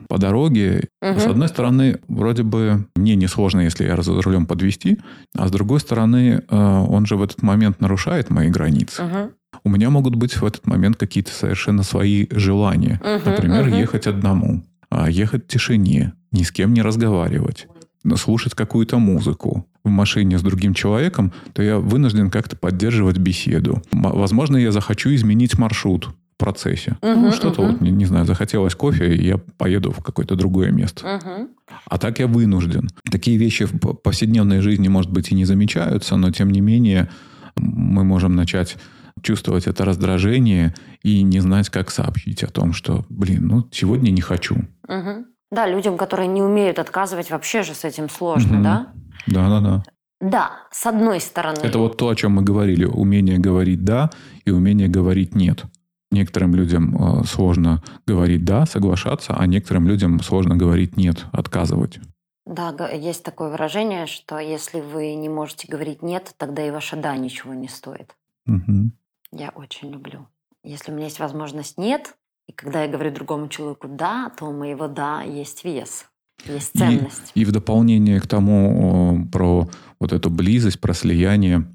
по 0.09 0.17
дороге. 0.17 0.89
Мгм. 1.01 1.19
С 1.19 1.25
одной 1.27 1.47
стороны, 1.47 1.99
вроде 2.07 2.43
бы 2.43 2.85
мне 2.95 3.15
несложно, 3.15 3.61
если 3.61 3.85
я 3.85 4.01
за 4.01 4.21
рулем 4.21 4.45
подвести, 4.45 4.99
а 5.37 5.47
с 5.47 5.51
другой 5.51 5.79
стороны, 5.79 6.43
э, 6.47 6.55
он 6.55 7.05
же 7.05 7.15
в 7.15 7.23
этот 7.23 7.41
момент 7.41 7.79
нарушает 7.79 8.29
мои 8.29 8.49
границы. 8.49 9.03
Мгм. 9.03 9.29
У 9.63 9.69
меня 9.69 9.89
могут 9.89 10.15
быть 10.15 10.35
в 10.35 10.45
этот 10.45 10.67
момент 10.67 10.97
какие-то 10.97 11.31
совершенно 11.31 11.83
свои 11.83 12.27
желания. 12.31 13.01
Мгм, 13.03 13.31
Например, 13.31 13.65
мгм. 13.67 13.77
ехать 13.77 14.07
одному, 14.07 14.63
а 14.89 15.09
ехать 15.09 15.45
в 15.45 15.47
тишине, 15.47 16.13
ни 16.31 16.43
с 16.43 16.51
кем 16.51 16.73
не 16.73 16.81
разговаривать, 16.81 17.67
слушать 18.15 18.53
какую-то 18.53 18.99
музыку 18.99 19.65
в 19.83 19.89
машине 19.89 20.37
с 20.37 20.41
другим 20.41 20.73
человеком, 20.73 21.31
то 21.53 21.63
я 21.63 21.77
вынужден 21.77 22.29
как-то 22.29 22.55
поддерживать 22.55 23.17
беседу. 23.17 23.81
Возможно, 23.91 24.57
я 24.57 24.71
захочу 24.71 25.13
изменить 25.15 25.57
маршрут 25.57 26.09
процессе. 26.39 26.97
Мгм, 27.03 27.21
ну, 27.21 27.31
что-то 27.31 27.61
мгм. 27.61 27.71
вот, 27.73 27.81
не, 27.81 27.91
не 27.91 28.05
знаю, 28.05 28.25
захотелось 28.25 28.73
кофе, 28.73 29.13
и 29.15 29.27
я 29.27 29.37
поеду 29.37 29.91
в 29.91 30.01
какое-то 30.01 30.35
другое 30.35 30.71
место. 30.71 31.05
Мгм. 31.05 31.49
А 31.85 31.97
так 31.99 32.19
я 32.19 32.27
вынужден. 32.27 32.89
Такие 33.11 33.37
вещи 33.37 33.65
в 33.65 33.77
повседневной 33.77 34.61
жизни, 34.61 34.87
может 34.87 35.11
быть, 35.11 35.31
и 35.31 35.35
не 35.35 35.45
замечаются, 35.45 36.15
но 36.15 36.31
тем 36.31 36.49
не 36.49 36.61
менее 36.61 37.09
мы 37.55 38.03
можем 38.03 38.35
начать 38.35 38.77
чувствовать 39.21 39.67
это 39.67 39.83
раздражение 39.85 40.73
и 41.03 41.21
не 41.23 41.41
знать, 41.41 41.69
как 41.69 41.91
сообщить 41.91 42.41
о 42.43 42.47
том, 42.47 42.73
что, 42.73 43.05
блин, 43.09 43.47
ну, 43.47 43.67
сегодня 43.71 44.11
не 44.11 44.21
хочу. 44.21 44.55
Мгм. 44.87 45.25
Да, 45.51 45.67
людям, 45.67 45.97
которые 45.97 46.27
не 46.27 46.41
умеют 46.41 46.79
отказывать, 46.79 47.31
вообще 47.31 47.63
же 47.63 47.73
с 47.73 47.83
этим 47.83 48.09
сложно, 48.09 48.53
Мгм. 48.53 48.63
да? 48.63 48.87
Да-да-да. 49.27 49.83
Да, 50.21 50.51
с 50.71 50.85
одной 50.85 51.19
стороны. 51.19 51.59
Это 51.63 51.79
вот 51.79 51.97
то, 51.97 52.09
о 52.09 52.15
чем 52.15 52.33
мы 52.33 52.41
говорили. 52.43 52.85
Умение 52.85 53.39
говорить 53.39 53.83
«да» 53.83 54.09
и 54.45 54.51
умение 54.51 54.87
говорить 54.87 55.33
«нет». 55.35 55.63
Некоторым 56.12 56.55
людям 56.55 56.95
э, 56.95 57.24
сложно 57.26 57.84
говорить 58.07 58.43
«да», 58.43 58.66
соглашаться, 58.66 59.36
а 59.38 59.45
некоторым 59.45 59.88
людям 59.88 60.22
сложно 60.22 60.55
говорить 60.55 60.97
«нет», 60.97 61.26
отказывать. 61.32 61.99
Да, 62.47 62.74
есть 62.89 63.24
такое 63.24 63.51
выражение, 63.51 64.07
что 64.07 64.39
если 64.39 64.82
вы 64.82 65.14
не 65.14 65.30
можете 65.30 65.68
говорить 65.68 66.01
«нет», 66.01 66.34
тогда 66.38 66.66
и 66.66 66.72
ваше 66.72 66.95
«да» 66.95 67.16
ничего 67.16 67.53
не 67.53 67.68
стоит. 67.68 68.16
Мгм. 68.47 68.93
Я 69.32 69.49
очень 69.49 69.91
люблю. 69.91 70.28
Если 70.64 70.91
у 70.91 70.95
меня 70.95 71.05
есть 71.05 71.20
возможность 71.20 71.78
«нет», 71.78 72.16
и 72.47 72.51
когда 72.53 72.84
я 72.84 72.89
говорю 72.91 73.12
другому 73.12 73.47
человеку 73.47 73.88
«да», 73.88 74.32
то 74.36 74.45
у 74.45 74.51
моего 74.51 74.88
«да» 74.88 75.22
есть 75.22 75.64
вес, 75.64 76.07
есть 76.45 76.72
И- 76.74 76.80
ценность. 76.80 77.32
И 77.36 77.45
в 77.45 77.51
дополнение 77.51 78.20
к 78.20 78.26
тому 78.26 79.28
про 79.32 79.70
вот 79.99 80.12
эту 80.12 80.32
близость, 80.32 80.82
про 80.82 80.95
слияние, 80.95 81.68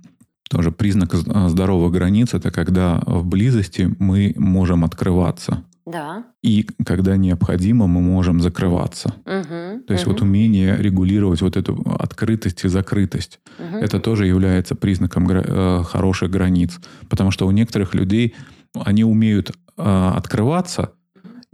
тоже 0.51 0.71
признак 0.73 1.15
а, 1.15 1.49
здоровых 1.49 1.93
границ– 1.93 2.29
это 2.35 2.51
когда 2.51 3.03
в 3.07 3.25
близости 3.25 3.95
мы 3.99 4.35
можем 4.37 4.85
открываться. 4.85 5.65
Да. 5.87 6.25
И 6.43 6.67
когда 6.87 7.17
необходимо, 7.17 7.87
мы 7.87 8.01
можем 8.01 8.41
закрываться. 8.41 9.15
Мгм, 9.27 9.83
То 9.87 9.93
есть 9.93 10.07
мгм, 10.07 10.13
вот 10.15 10.23
умение 10.23 10.77
регулировать 10.79 11.43
вот 11.43 11.57
эту 11.59 11.79
открытость 11.99 12.65
и 12.65 12.69
закрытость, 12.69 13.39
мгм. 13.59 13.77
это 13.79 14.01
тоже 14.01 14.27
является 14.27 14.75
признаком 14.75 15.27
гра- 15.27 15.45
э, 15.47 15.83
хороших 15.85 16.31
границ. 16.31 16.81
Потому 17.11 17.31
что 17.31 17.47
у 17.47 17.51
некоторых 17.51 17.95
людей 17.95 18.35
они 18.83 19.05
умеют 19.05 19.51
э, 19.77 20.11
открываться 20.17 20.93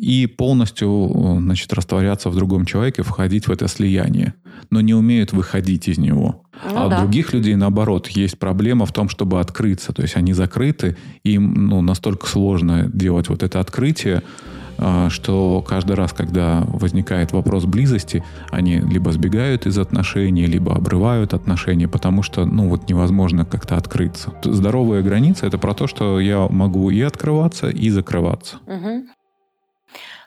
и 0.01 0.27
полностью 0.27 1.39
значит, 1.41 1.73
растворяться 1.75 2.31
в 2.31 2.35
другом 2.35 2.65
человеке, 2.65 3.03
входить 3.03 3.49
в 3.49 3.53
это 3.53 3.69
слияние, 3.69 4.35
но 4.71 4.81
не 4.81 4.95
умеют 4.95 5.33
выходить 5.33 5.89
из 5.89 5.99
него. 5.99 6.43
Ну 6.65 6.75
а 6.75 6.89
да. 6.89 6.97
у 6.97 7.01
других 7.03 7.35
людей, 7.35 7.55
наоборот, 7.55 8.09
есть 8.09 8.39
проблема 8.39 8.87
в 8.87 8.93
том, 8.93 9.11
чтобы 9.11 9.41
открыться. 9.41 9.93
То 9.93 10.01
есть 10.01 10.17
они 10.17 10.33
закрыты, 10.33 10.97
им 11.23 11.53
ну, 11.69 11.83
настолько 11.83 12.27
сложно 12.27 12.91
делать 12.93 13.29
вот 13.29 13.43
это 13.43 13.61
открытие, 13.61 14.23
а, 14.79 15.11
что 15.11 15.63
каждый 15.67 15.97
раз, 15.97 16.15
когда 16.15 16.65
возникает 16.67 17.33
вопрос 17.33 17.67
близости, 17.67 18.25
они 18.51 18.79
либо 18.79 19.13
сбегают 19.13 19.67
из 19.67 19.79
отношений, 19.79 20.47
либо 20.47 20.75
обрывают 20.75 21.35
отношения, 21.35 21.89
потому 21.89 22.23
что, 22.23 22.47
ну, 22.47 22.69
вот 22.69 22.89
невозможно 22.89 23.45
как-то 23.45 23.77
открыться. 23.77 24.33
Здоровая 24.43 25.03
граница— 25.03 25.47
это 25.47 25.59
про 25.59 25.75
то, 25.75 25.87
что 25.87 26.19
я 26.21 26.49
могу 26.49 26.89
и 26.89 27.03
открываться, 27.03 27.69
и 27.69 27.91
закрываться. 27.91 28.57
Мгм. 28.67 29.09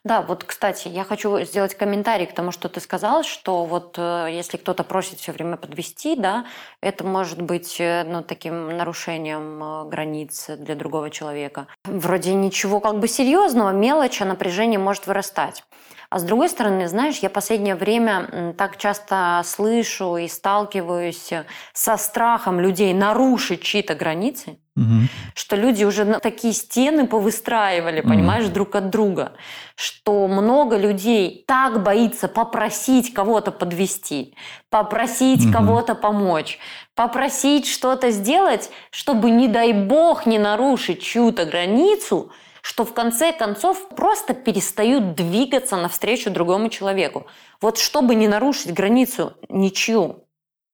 Да, 0.03 0.21
вот, 0.21 0.43
кстати, 0.43 0.89
я 0.89 1.05
хочу 1.05 1.39
сделать 1.45 1.75
комментарий 1.75 2.25
к 2.25 2.33
тому, 2.33 2.51
что 2.51 2.67
ты 2.67 2.81
сказал, 2.81 3.23
что 3.23 3.63
вот 3.63 3.95
э, 3.97 4.27
если 4.31 4.57
кто-то 4.57 4.83
просит 4.83 5.19
все 5.19 5.31
время 5.31 5.55
подвести, 5.55 6.17
да, 6.17 6.45
это 6.81 7.05
может 7.05 7.41
быть 7.41 7.77
э, 7.79 8.03
ну, 8.03 8.21
таким 8.21 8.75
нарушением 8.75 9.63
э, 9.63 9.89
границ 9.89 10.49
для 10.57 10.75
другого 10.75 11.09
человека. 11.09 11.67
Вроде 11.85 12.33
ничего 12.33 12.81
как 12.81 12.99
бы 12.99 13.07
серьезного, 13.07 13.69
мелочь, 13.69 14.21
а 14.21 14.25
напряжение 14.25 14.77
может 14.77 15.07
вырастать. 15.07 15.63
А 16.09 16.19
с 16.19 16.23
другой 16.23 16.49
стороны, 16.49 16.89
знаешь, 16.89 17.19
я 17.19 17.29
последнее 17.29 17.75
время 17.75 18.53
так 18.57 18.75
часто 18.75 19.41
слышу 19.45 20.17
и 20.17 20.27
сталкиваюсь 20.27 21.31
со 21.71 21.95
страхом 21.95 22.59
людей 22.59 22.93
нарушить 22.93 23.63
чьи-то 23.63 23.95
границы, 23.95 24.57
Что 25.35 25.55
люди 25.55 25.83
уже 25.83 26.03
на 26.03 26.19
такие 26.19 26.53
стены 26.53 27.05
повыстраивали, 27.05 28.01
понимаешь, 28.01 28.47
друг 28.47 28.75
от 28.75 28.89
друга, 28.89 29.33
что 29.75 30.27
много 30.27 30.77
людей 30.77 31.43
так 31.47 31.83
боится 31.83 32.27
попросить 32.27 33.13
кого-то 33.13 33.51
подвести, 33.51 34.35
попросить 34.69 35.45
Мгм. 35.45 35.53
кого-то 35.53 35.93
помочь, 35.95 36.57
попросить 36.95 37.67
что-то 37.67 38.09
сделать, 38.09 38.71
чтобы, 38.89 39.29
не 39.29 39.47
дай 39.47 39.73
бог, 39.73 40.25
не 40.25 40.39
нарушить 40.39 41.03
чью-то 41.03 41.45
границу, 41.45 42.31
что 42.61 42.83
в 42.83 42.93
конце 42.93 43.31
концов 43.31 43.89
просто 43.89 44.33
перестают 44.33 45.13
двигаться 45.15 45.75
навстречу 45.77 46.31
другому 46.31 46.69
человеку. 46.69 47.27
Вот 47.61 47.77
чтобы 47.77 48.15
не 48.15 48.27
нарушить 48.27 48.73
границу 48.73 49.33
ничью, 49.49 50.23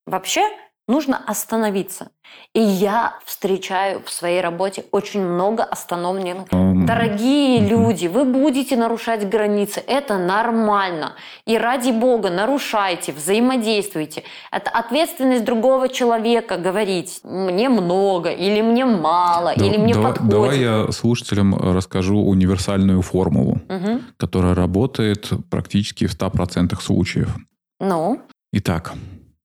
вообще 0.05 0.47
нужно 0.89 1.21
остановиться. 1.25 2.09
И 2.53 2.59
я 2.59 3.13
встречаю 3.25 4.01
в 4.05 4.09
своей 4.11 4.41
работе 4.41 4.83
очень 4.91 5.21
много 5.21 5.63
остановленных. 5.63 6.47
Дорогие 6.85 7.59
люди, 7.67 8.07
вы 8.07 8.25
будете 8.25 8.75
нарушать 8.75 9.29
границы, 9.29 9.81
это 9.87 10.17
нормально. 10.17 11.13
И 11.45 11.57
ради 11.57 11.91
бога, 11.91 12.29
нарушайте, 12.29 13.13
взаимодействуйте. 13.13 14.23
Это 14.51 14.69
ответственность 14.71 15.45
другого 15.45 15.89
человека 15.89 16.57
говорить 16.57 17.19
«мне 17.23 17.69
много» 17.69 18.31
или 18.31 18.61
«мне 18.61 18.85
мало» 18.85 19.53
Да- 19.55 19.65
или 19.65 19.77
«мне 19.77 19.93
давай, 19.93 20.11
подходит». 20.11 20.31
давай 20.31 20.59
я 20.59 20.91
слушателям 20.91 21.55
расскажу 21.55 22.17
универсальную 22.17 23.01
формулу, 23.01 23.59
Мгм. 23.69 24.01
которая 24.17 24.55
работает 24.55 25.29
практически 25.51 26.05
в 26.07 26.11
100% 26.13 26.81
случаев. 26.81 27.35
Ну, 27.79 28.21
Итак, 28.51 28.93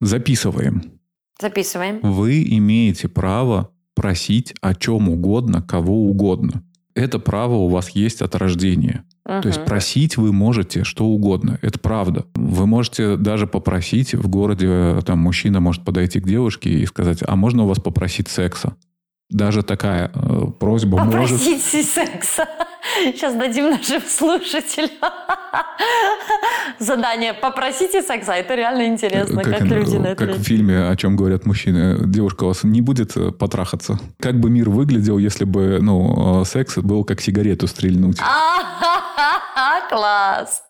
записываем. 0.01 0.94
Записываем. 1.41 2.01
Вы 2.03 2.43
имеете 2.43 3.09
право 3.09 3.71
просить 3.95 4.55
о 4.61 4.75
чем 4.75 5.09
угодно, 5.09 5.63
кого 5.63 6.07
угодно. 6.07 6.63
Это 6.95 7.19
право 7.19 7.55
у 7.55 7.69
вас 7.69 7.91
есть 7.91 8.23
от 8.23 8.35
рождения. 8.37 9.05
То 9.25 9.49
есть 9.49 9.65
просить 9.65 10.17
вы 10.17 10.33
можете 10.33 10.85
что 10.85 11.07
угодно. 11.07 11.59
Это 11.63 11.79
правда. 11.79 12.27
Вы 12.35 12.67
можете 12.67 13.17
даже 13.17 13.47
попросить 13.47 14.15
в 14.15 14.29
городе, 14.29 15.01
там 15.07 15.19
мужчина 15.19 15.61
может 15.61 15.83
подойти 15.85 16.21
к 16.21 16.27
девушке 16.27 16.71
и 16.71 16.85
сказать, 16.87 17.21
а 17.27 17.35
можно 17.35 17.65
у 17.65 17.67
вас 17.67 17.81
попросить 17.81 18.29
секса? 18.29 18.77
Даже 19.31 19.63
такая 19.63 20.11
э, 20.15 20.47
просьба 20.61 20.99
Попросите 20.99 21.51
может... 21.53 21.91
секса. 21.91 22.49
Сейчас 23.05 23.35
дадим 23.35 23.71
нашим 23.71 24.03
слушателям 24.03 24.91
задание. 26.79 27.33
Попросите 27.33 28.03
секса. 28.03 28.33
Это 28.33 28.55
реально 28.55 28.87
интересно, 28.87 29.43
как, 29.43 29.59
как 29.59 29.63
люди 29.63 29.97
на 29.97 30.09
это 30.09 30.27
Как 30.27 30.37
в 30.37 30.43
фильме, 30.43 30.89
о 30.89 30.97
чем 30.97 31.17
говорят 31.17 31.47
мужчины. 31.47 31.99
Девушка 32.05 32.45
у 32.45 32.49
вас 32.49 32.65
не 32.65 32.83
будет 32.83 33.17
э, 33.17 33.33
потрахаться? 33.33 33.99
Как 34.21 34.39
бы 34.39 34.51
мир 34.51 34.69
выглядел, 34.69 35.19
если 35.19 35.45
бы 35.45 35.79
ну, 35.81 36.43
э, 36.43 36.45
секс 36.45 36.77
был 36.77 37.05
как 37.05 37.21
сигарету 37.21 37.67
стрельнуть? 37.67 38.19
Класс. 39.89 40.63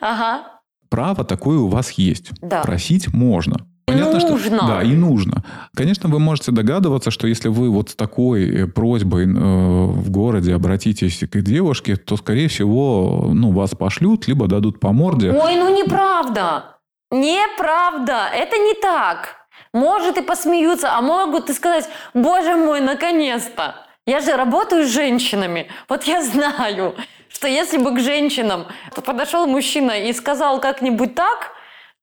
Ага. 0.00 0.60
Право 0.90 1.24
такое 1.24 1.58
у 1.58 1.68
вас 1.68 1.92
есть. 1.92 2.30
Да. 2.42 2.62
Просить 2.62 3.12
можно. 3.12 3.66
И 3.90 4.20
Что, 4.20 4.30
нужно. 4.30 4.58
да, 4.66 4.82
и 4.82 4.92
нужно. 4.94 5.44
Конечно, 5.74 6.08
вы 6.08 6.18
можете 6.18 6.52
догадываться, 6.52 7.10
что 7.10 7.26
если 7.26 7.48
вы 7.48 7.70
вот 7.70 7.90
с 7.90 7.94
такой 7.94 8.48
э, 8.48 8.66
просьбой 8.66 9.24
э, 9.24 9.28
в 9.28 10.10
городе 10.10 10.54
обратитесь 10.54 11.18
к 11.18 11.40
девушке, 11.40 11.96
то, 11.96 12.16
скорее 12.16 12.48
всего, 12.48 13.30
ну, 13.32 13.52
вас 13.52 13.70
пошлют, 13.70 14.28
либо 14.28 14.46
дадут 14.46 14.80
по 14.80 14.92
морде. 14.92 15.30
Ой, 15.32 15.56
ну 15.56 15.74
неправда. 15.76 16.76
Неправда. 17.10 18.28
Это 18.34 18.56
не 18.56 18.74
так. 18.74 19.36
Может 19.72 20.18
и 20.18 20.22
посмеются, 20.22 20.96
а 20.96 21.00
могут 21.00 21.50
и 21.50 21.52
сказать, 21.52 21.88
боже 22.14 22.56
мой, 22.56 22.80
наконец-то. 22.80 23.74
Я 24.06 24.20
же 24.20 24.36
работаю 24.36 24.86
с 24.86 24.90
женщинами. 24.90 25.68
Вот 25.88 26.04
я 26.04 26.22
знаю, 26.22 26.94
что 27.28 27.46
если 27.46 27.78
бы 27.78 27.94
к 27.94 28.00
женщинам 28.00 28.66
подошел 29.04 29.46
мужчина 29.46 29.92
и 29.92 30.12
сказал 30.12 30.60
как-нибудь 30.60 31.14
так, 31.14 31.52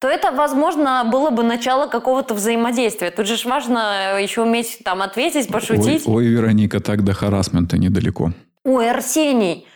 то 0.00 0.08
это, 0.08 0.30
возможно, 0.32 1.04
было 1.10 1.30
бы 1.30 1.42
начало 1.42 1.88
какого-то 1.88 2.34
взаимодействия. 2.34 3.10
Тут 3.10 3.26
же 3.26 3.36
важно 3.48 4.18
еще 4.20 4.42
уметь 4.42 4.78
там 4.84 5.02
ответить, 5.02 5.48
пошутить. 5.48 6.04
Ой, 6.06 6.14
ой, 6.14 6.26
Вероника, 6.26 6.80
так 6.80 7.02
до 7.04 7.14
харасмента 7.14 7.78
недалеко. 7.78 8.32
Ой, 8.64 8.90
Арсений, 8.90 9.66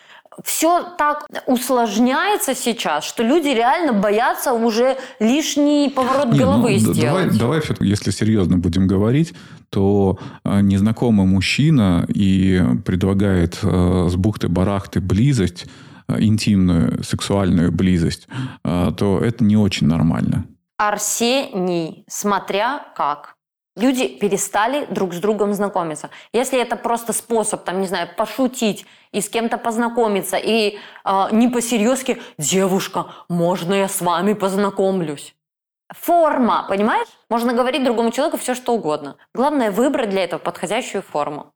все 0.44 0.82
так 0.96 1.26
усложняется 1.46 2.54
сейчас, 2.54 3.04
что 3.04 3.22
люди 3.24 3.48
реально 3.48 3.92
боятся 3.92 4.52
уже 4.52 4.96
лишний 5.18 5.90
поворот 5.90 6.26
Не, 6.32 6.38
ну, 6.38 6.44
головы 6.46 6.74
д- 6.74 6.78
сделать. 6.78 7.00
Давай, 7.26 7.38
давай 7.38 7.60
всё-таки, 7.60 7.86
если 7.86 8.10
серьезно 8.12 8.58
будем 8.58 8.86
говорить, 8.86 9.34
то 9.70 10.18
э, 10.44 10.60
незнакомый 10.60 11.26
мужчина 11.26 12.06
и 12.08 12.62
предлагает 12.84 13.58
э, 13.62 14.08
с 14.10 14.14
бухты-барахты 14.14 15.00
близость, 15.00 15.64
э, 15.66 15.68
интимную 16.08 17.02
сексуальную 17.02 17.72
близость, 17.72 18.28
э, 18.64 18.92
то 18.96 19.18
это 19.18 19.44
не 19.44 19.56
очень 19.56 19.86
нормально. 19.86 20.46
Арсений, 20.78 22.04
смотря 22.08 22.84
как. 22.96 23.36
Люди 23.74 24.06
перестали 24.06 24.86
друг 24.90 25.14
с 25.14 25.18
другом 25.18 25.54
знакомиться. 25.54 26.10
Если 26.34 26.60
это 26.60 26.76
просто 26.76 27.14
способ, 27.14 27.64
там, 27.64 27.80
не 27.80 27.86
знаю, 27.86 28.08
пошутить 28.16 28.84
и 29.12 29.22
с 29.22 29.30
кем-то 29.30 29.56
познакомиться, 29.56 30.36
и 30.36 30.78
э, 31.04 31.28
не 31.32 31.48
по-серьезки, 31.48 32.20
девушка, 32.36 33.06
можно 33.28 33.72
я 33.72 33.88
с 33.88 34.02
вами 34.02 34.34
познакомлюсь? 34.34 35.34
Форма, 35.90 36.66
понимаешь? 36.68 37.08
Можно 37.30 37.54
говорить 37.54 37.84
другому 37.84 38.10
человеку 38.10 38.36
все, 38.36 38.54
что 38.54 38.74
угодно. 38.74 39.16
Главное 39.34 39.70
выбрать 39.70 40.10
для 40.10 40.24
этого 40.24 40.38
подходящую 40.38 41.02
форму. 41.02 41.52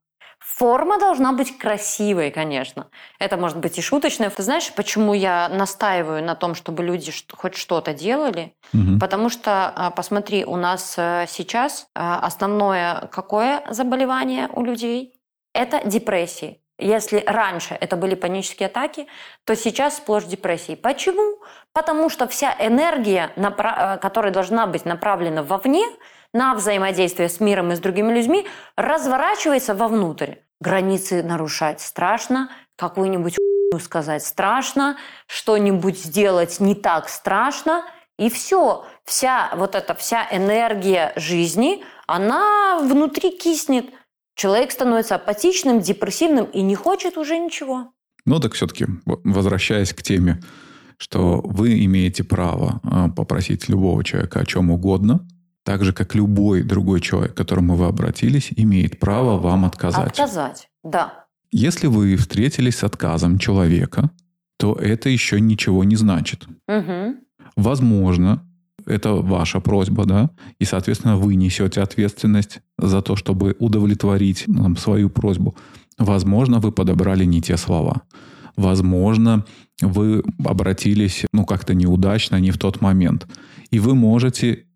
Форма 0.46 0.98
должна 0.98 1.32
быть 1.32 1.58
красивой, 1.58 2.30
конечно. 2.30 2.86
Это 3.18 3.36
может 3.36 3.58
быть 3.58 3.78
и 3.78 3.82
шуточная. 3.82 4.30
Ты 4.30 4.44
знаешь, 4.44 4.72
почему 4.74 5.12
я 5.12 5.48
настаиваю 5.48 6.22
на 6.22 6.36
том, 6.36 6.54
чтобы 6.54 6.84
люди 6.84 7.12
хоть 7.32 7.56
что-то 7.56 7.92
делали? 7.92 8.54
Мгм. 8.72 9.00
Потому 9.00 9.28
что, 9.28 9.72
а, 9.74 9.90
посмотри, 9.90 10.44
у 10.44 10.54
нас 10.56 10.94
э, 10.96 11.26
сейчас 11.28 11.88
а, 11.96 12.20
основное 12.20 13.08
какое 13.10 13.64
заболевание 13.70 14.48
у 14.52 14.62
людей? 14.62 15.20
Это 15.52 15.80
депрессии. 15.84 16.60
Если 16.78 17.24
раньше 17.26 17.76
это 17.80 17.96
были 17.96 18.14
панические 18.14 18.68
атаки, 18.68 19.08
то 19.44 19.56
сейчас 19.56 19.96
сплошь 19.96 20.24
депрессии. 20.26 20.76
Почему? 20.76 21.42
Потому 21.72 22.08
что 22.08 22.28
вся 22.28 22.54
энергия, 22.60 23.32
э, 23.34 23.98
которая 23.98 24.32
должна 24.32 24.68
быть 24.68 24.84
направлена 24.84 25.42
вовне, 25.42 25.84
на 26.36 26.54
взаимодействие 26.54 27.28
с 27.28 27.40
миром 27.40 27.72
и 27.72 27.76
с 27.76 27.80
другими 27.80 28.12
людьми, 28.12 28.46
разворачивается 28.76 29.74
вовнутрь. 29.74 30.34
Границы 30.60 31.22
нарушать 31.22 31.80
страшно, 31.80 32.50
какую-нибудь 32.76 33.36
сказать 33.80 34.24
страшно, 34.24 34.96
что-нибудь 35.26 35.98
сделать 35.98 36.60
не 36.60 36.74
так 36.74 37.08
страшно, 37.08 37.84
и 38.18 38.30
все. 38.30 38.86
Вся 39.04 39.52
вот 39.56 39.74
эта 39.74 39.94
вся 39.94 40.26
энергия 40.30 41.12
жизни, 41.16 41.84
она 42.06 42.80
внутри 42.80 43.30
киснет. 43.30 43.86
Человек 44.34 44.70
становится 44.70 45.16
апатичным, 45.16 45.80
депрессивным 45.80 46.46
и 46.46 46.62
не 46.62 46.74
хочет 46.74 47.16
уже 47.16 47.38
ничего. 47.38 47.92
Ну, 48.24 48.40
так 48.40 48.54
все-таки, 48.54 48.86
возвращаясь 49.04 49.92
к 49.92 50.02
теме, 50.02 50.40
что 50.98 51.40
вы 51.44 51.84
имеете 51.84 52.24
право 52.24 52.80
э, 52.82 53.08
попросить 53.14 53.68
любого 53.68 54.02
человека 54.02 54.40
о 54.40 54.46
чем 54.46 54.70
угодно, 54.70 55.26
так 55.66 55.84
же, 55.84 55.92
как 55.92 56.14
любой 56.14 56.62
другой 56.62 57.00
человек, 57.00 57.34
к 57.34 57.36
которому 57.36 57.74
вы 57.74 57.86
обратились, 57.86 58.52
имеет 58.56 59.00
право 59.00 59.36
вам 59.36 59.64
отказать. 59.64 60.12
Отказать, 60.12 60.68
да. 60.84 61.26
Если 61.50 61.88
вы 61.88 62.14
встретились 62.14 62.76
с 62.76 62.84
отказом 62.84 63.38
человека, 63.38 64.10
то 64.58 64.74
это 64.74 65.08
еще 65.08 65.40
ничего 65.40 65.82
не 65.82 65.96
значит. 65.96 66.46
Мгм. 66.68 67.16
Возможно, 67.56 68.48
это 68.86 69.14
ваша 69.14 69.58
просьба, 69.58 70.04
да, 70.04 70.30
и, 70.60 70.64
соответственно, 70.64 71.16
вы 71.16 71.34
несете 71.34 71.82
ответственность 71.82 72.60
за 72.78 73.02
то, 73.02 73.16
чтобы 73.16 73.56
удовлетворить 73.58 74.44
нам, 74.46 74.76
свою 74.76 75.10
просьбу. 75.10 75.56
Возможно, 75.98 76.60
вы 76.60 76.70
подобрали 76.70 77.24
не 77.24 77.42
те 77.42 77.56
слова. 77.56 78.02
Возможно, 78.54 79.44
вы 79.82 80.22
обратились, 80.44 81.24
ну, 81.32 81.44
как-то 81.44 81.74
неудачно, 81.74 82.38
не 82.38 82.52
в 82.52 82.58
тот 82.58 82.80
момент. 82.80 83.26
И 83.72 83.80
вы 83.80 83.96
можете 83.96 84.66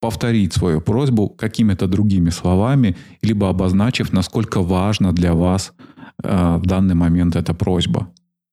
повторить 0.00 0.52
свою 0.52 0.80
просьбу 0.80 1.28
какими-то 1.28 1.86
другими 1.86 2.30
словами, 2.30 2.96
либо 3.22 3.48
обозначив, 3.48 4.12
насколько 4.12 4.62
важна 4.62 5.12
для 5.12 5.34
вас 5.34 5.72
э, 6.24 6.56
в 6.56 6.66
данный 6.66 6.94
момент 6.94 7.36
эта 7.36 7.54
просьба. 7.54 8.08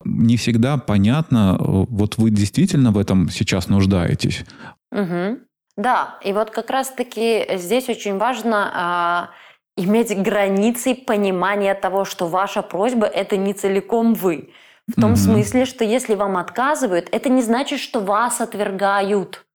Не 0.05 0.35
всегда 0.35 0.77
понятно, 0.77 1.57
э, 1.59 1.85
вот 1.89 2.17
вы 2.17 2.29
действительно 2.29 2.91
в 2.91 2.97
этом 2.97 3.29
сейчас 3.29 3.69
нуждаетесь. 3.69 4.45
Мгм. 4.91 5.39
Да, 5.77 6.17
и 6.23 6.33
вот 6.33 6.49
как 6.49 6.69
раз-таки 6.69 7.45
здесь 7.57 7.87
очень 7.87 8.17
важно 8.17 8.71
а, 8.73 9.29
иметь 9.77 10.15
границы 10.17 10.95
понимания 10.95 11.75
того, 11.75 12.03
что 12.03 12.27
ваша 12.27 12.61
просьба– 12.63 13.05
это 13.05 13.37
не 13.37 13.53
целиком 13.53 14.15
вы. 14.15 14.49
В 14.87 14.99
том 14.99 15.11
Мгм. 15.11 15.17
смысле, 15.17 15.65
что 15.65 15.83
если 15.85 16.15
вам 16.15 16.37
отказывают, 16.37 17.09
это 17.11 17.29
не 17.29 17.43
значит, 17.43 17.79
что 17.79 17.99
вас 17.99 18.41
отвергают 18.41 19.45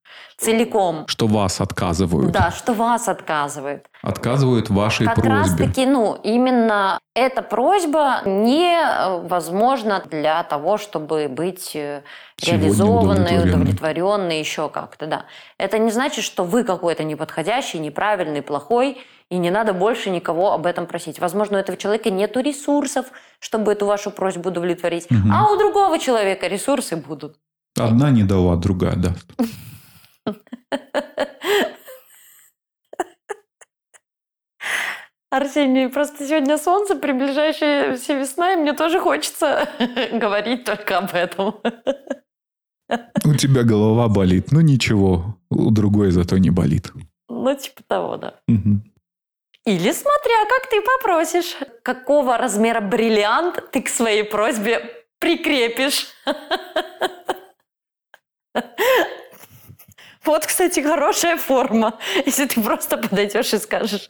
целиком. 0.43 1.05
Что 1.07 1.27
вас 1.27 1.61
отказывают. 1.61 2.33
Да, 2.33 2.51
что 2.51 2.73
вас 2.75 3.09
отказывают. 3.09 3.87
Отказывают 4.03 4.71
вашей 4.71 5.07
как 5.07 5.15
просьбе. 5.17 5.31
раз-таки, 5.35 5.87
ну, 5.87 6.19
именно 6.23 6.99
эта 7.15 7.43
просьба 7.43 8.23
невозможна 8.27 10.03
для 10.11 10.43
того, 10.43 10.79
чтобы 10.79 11.29
быть 11.29 11.73
э, 11.75 12.03
Сегодня 12.37 12.65
реализованной, 12.65 13.39
удовлетворенной. 13.49 14.39
еще 14.41 14.69
как-то, 14.69 15.07
да. 15.07 15.25
Это 15.59 15.79
не 15.79 15.91
значит, 15.91 16.25
что 16.25 16.45
вы 16.45 16.65
какой-то 16.65 17.05
неподходящий, 17.05 17.79
неправильный, 17.79 18.43
плохой, 18.43 18.99
и 19.31 19.39
не 19.39 19.51
надо 19.51 19.73
больше 19.73 20.11
никого 20.11 20.53
об 20.53 20.67
этом 20.67 20.87
просить. 20.87 21.19
Возможно, 21.21 21.57
у 21.57 21.61
этого 21.61 21.79
человека 21.79 22.11
нет 22.11 22.37
ресурсов, 22.37 23.07
чтобы 23.41 23.73
эту 23.73 23.87
вашу 23.87 24.11
просьбу 24.11 24.49
удовлетворить, 24.51 25.11
Мгм. 25.11 25.33
а 25.33 25.51
у 25.51 25.57
другого 25.57 25.99
человека 25.99 26.49
ресурсы 26.49 26.97
будут. 26.97 27.37
Одна 27.79 28.11
не 28.11 28.23
дала, 28.25 28.57
другая 28.57 28.97
даст. 28.97 29.27
Арсений, 35.31 35.89
просто 35.89 36.27
сегодня 36.27 36.59
солнце, 36.59 36.95
приближающаяся 36.95 38.13
весна, 38.15 38.53
и 38.53 38.57
мне 38.57 38.75
тоже 38.75 39.01
хочется 39.01 39.67
говорить 40.13 40.65
только 40.65 40.99
об 40.99 41.15
этом. 41.15 41.55
У 43.25 43.35
тебя 43.35 43.63
голова 43.63 44.09
болит, 44.09 44.53
ну 44.53 44.61
ничего, 44.61 45.39
у 45.51 45.71
другой 45.71 46.11
зато 46.11 46.37
не 46.37 46.51
болит. 46.51 46.93
Ну, 47.31 47.55
типа 47.55 47.83
того, 47.89 48.17
да. 48.19 48.41
Мгм. 48.47 48.83
Или 49.65 49.93
смотря, 49.93 50.45
как 50.49 50.69
ты 50.71 50.83
попросишь. 50.83 51.57
Какого 51.83 52.37
размера 52.37 52.81
бриллиант 52.81 53.71
ты 53.71 53.81
к 53.81 53.89
своей 53.89 54.25
просьбе 54.25 54.83
прикрепишь? 55.19 56.09
Вот, 60.25 60.47
кстати, 60.47 60.81
хорошая 60.81 61.37
форма. 61.37 61.95
Если 62.27 62.47
ты 62.47 62.61
просто 62.61 62.97
подойдешь 62.97 63.53
и 63.55 63.59
скажешь, 63.59 64.09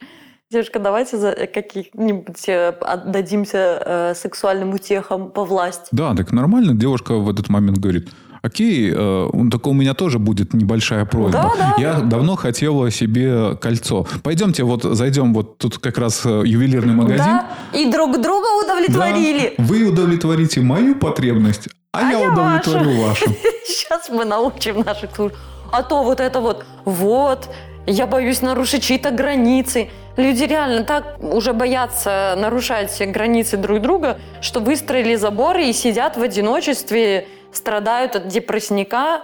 Девушка, 0.50 0.78
давайте 0.80 1.16
за 1.16 1.32
каких-нибудь 1.32 2.46
э, 2.46 2.74
отдадимся 2.82 3.82
э, 3.86 4.14
сексуальным 4.14 4.74
утехам 4.74 5.30
по 5.30 5.46
власти. 5.46 5.88
Да, 5.92 6.14
так 6.14 6.30
нормально. 6.30 6.74
Девушка 6.74 7.14
в 7.14 7.30
этот 7.30 7.48
момент 7.48 7.78
говорит, 7.78 8.10
окей, 8.42 8.92
э, 8.94 9.28
так 9.50 9.66
у 9.66 9.72
меня 9.72 9.94
тоже 9.94 10.18
будет 10.18 10.52
небольшая 10.52 11.06
просьба. 11.06 11.32
Да, 11.32 11.52
да. 11.56 11.74
Я 11.78 12.00
давно 12.00 12.36
хотела 12.36 12.90
себе 12.90 13.56
кольцо. 13.56 14.06
Пойдемте 14.22 14.64
вот 14.64 14.82
зайдем, 14.82 15.32
вот 15.32 15.56
тут 15.56 15.78
как 15.78 15.96
раз 15.96 16.20
э, 16.26 16.42
ювелирный 16.44 16.92
магазин. 16.92 17.24
Да, 17.24 17.46
и 17.72 17.90
друг 17.90 18.20
друга 18.20 18.46
удовлетворили. 18.62 19.54
Да. 19.56 19.64
Вы 19.64 19.88
удовлетворите 19.88 20.60
мою 20.60 20.96
потребность, 20.96 21.68
а, 21.94 22.00
А 22.00 22.12
я, 22.12 22.18
я 22.18 22.30
удовлетворю 22.30 23.00
вашу. 23.00 23.24
Сейчас 23.64 24.10
мы 24.10 24.26
научим 24.26 24.80
наших 24.80 25.12
слуш- 25.16 25.32
А 25.72 25.82
то 25.82 26.04
вот 26.04 26.20
это 26.20 26.40
вот, 26.40 26.66
вот, 26.84 27.48
я 27.86 28.06
боюсь 28.06 28.42
нарушить 28.42 28.84
чьи-то 28.84 29.10
границы. 29.10 29.88
Люди 30.18 30.44
реально 30.44 30.84
так 30.84 31.18
уже 31.22 31.54
боятся 31.54 32.34
нарушать 32.36 32.90
все 32.90 33.06
границы 33.06 33.56
друг 33.56 33.80
друга, 33.80 34.18
что 34.42 34.60
выстроили 34.60 35.16
заборы 35.16 35.64
и 35.68 35.72
сидят 35.72 36.18
в 36.18 36.22
одиночестве, 36.22 37.26
страдают 37.52 38.16
от 38.16 38.28
депрессника. 38.28 39.22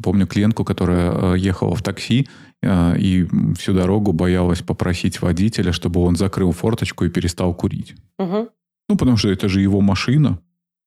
Помню 0.00 0.28
клиентку, 0.28 0.64
которая 0.64 1.34
э, 1.34 1.38
ехала 1.38 1.74
в 1.74 1.82
такси 1.82 2.28
э, 2.62 2.96
и 2.96 3.26
всю 3.58 3.74
дорогу 3.74 4.12
боялась 4.12 4.62
попросить 4.62 5.20
водителя, 5.20 5.72
чтобы 5.72 6.00
он 6.02 6.14
закрыл 6.14 6.52
форточку 6.52 7.04
и 7.04 7.10
перестал 7.10 7.52
курить. 7.54 7.96
Мгм. 8.18 8.48
Ну, 8.88 8.96
потому 8.96 9.16
что 9.16 9.28
это 9.30 9.48
же 9.48 9.60
его 9.60 9.80
машина. 9.80 10.38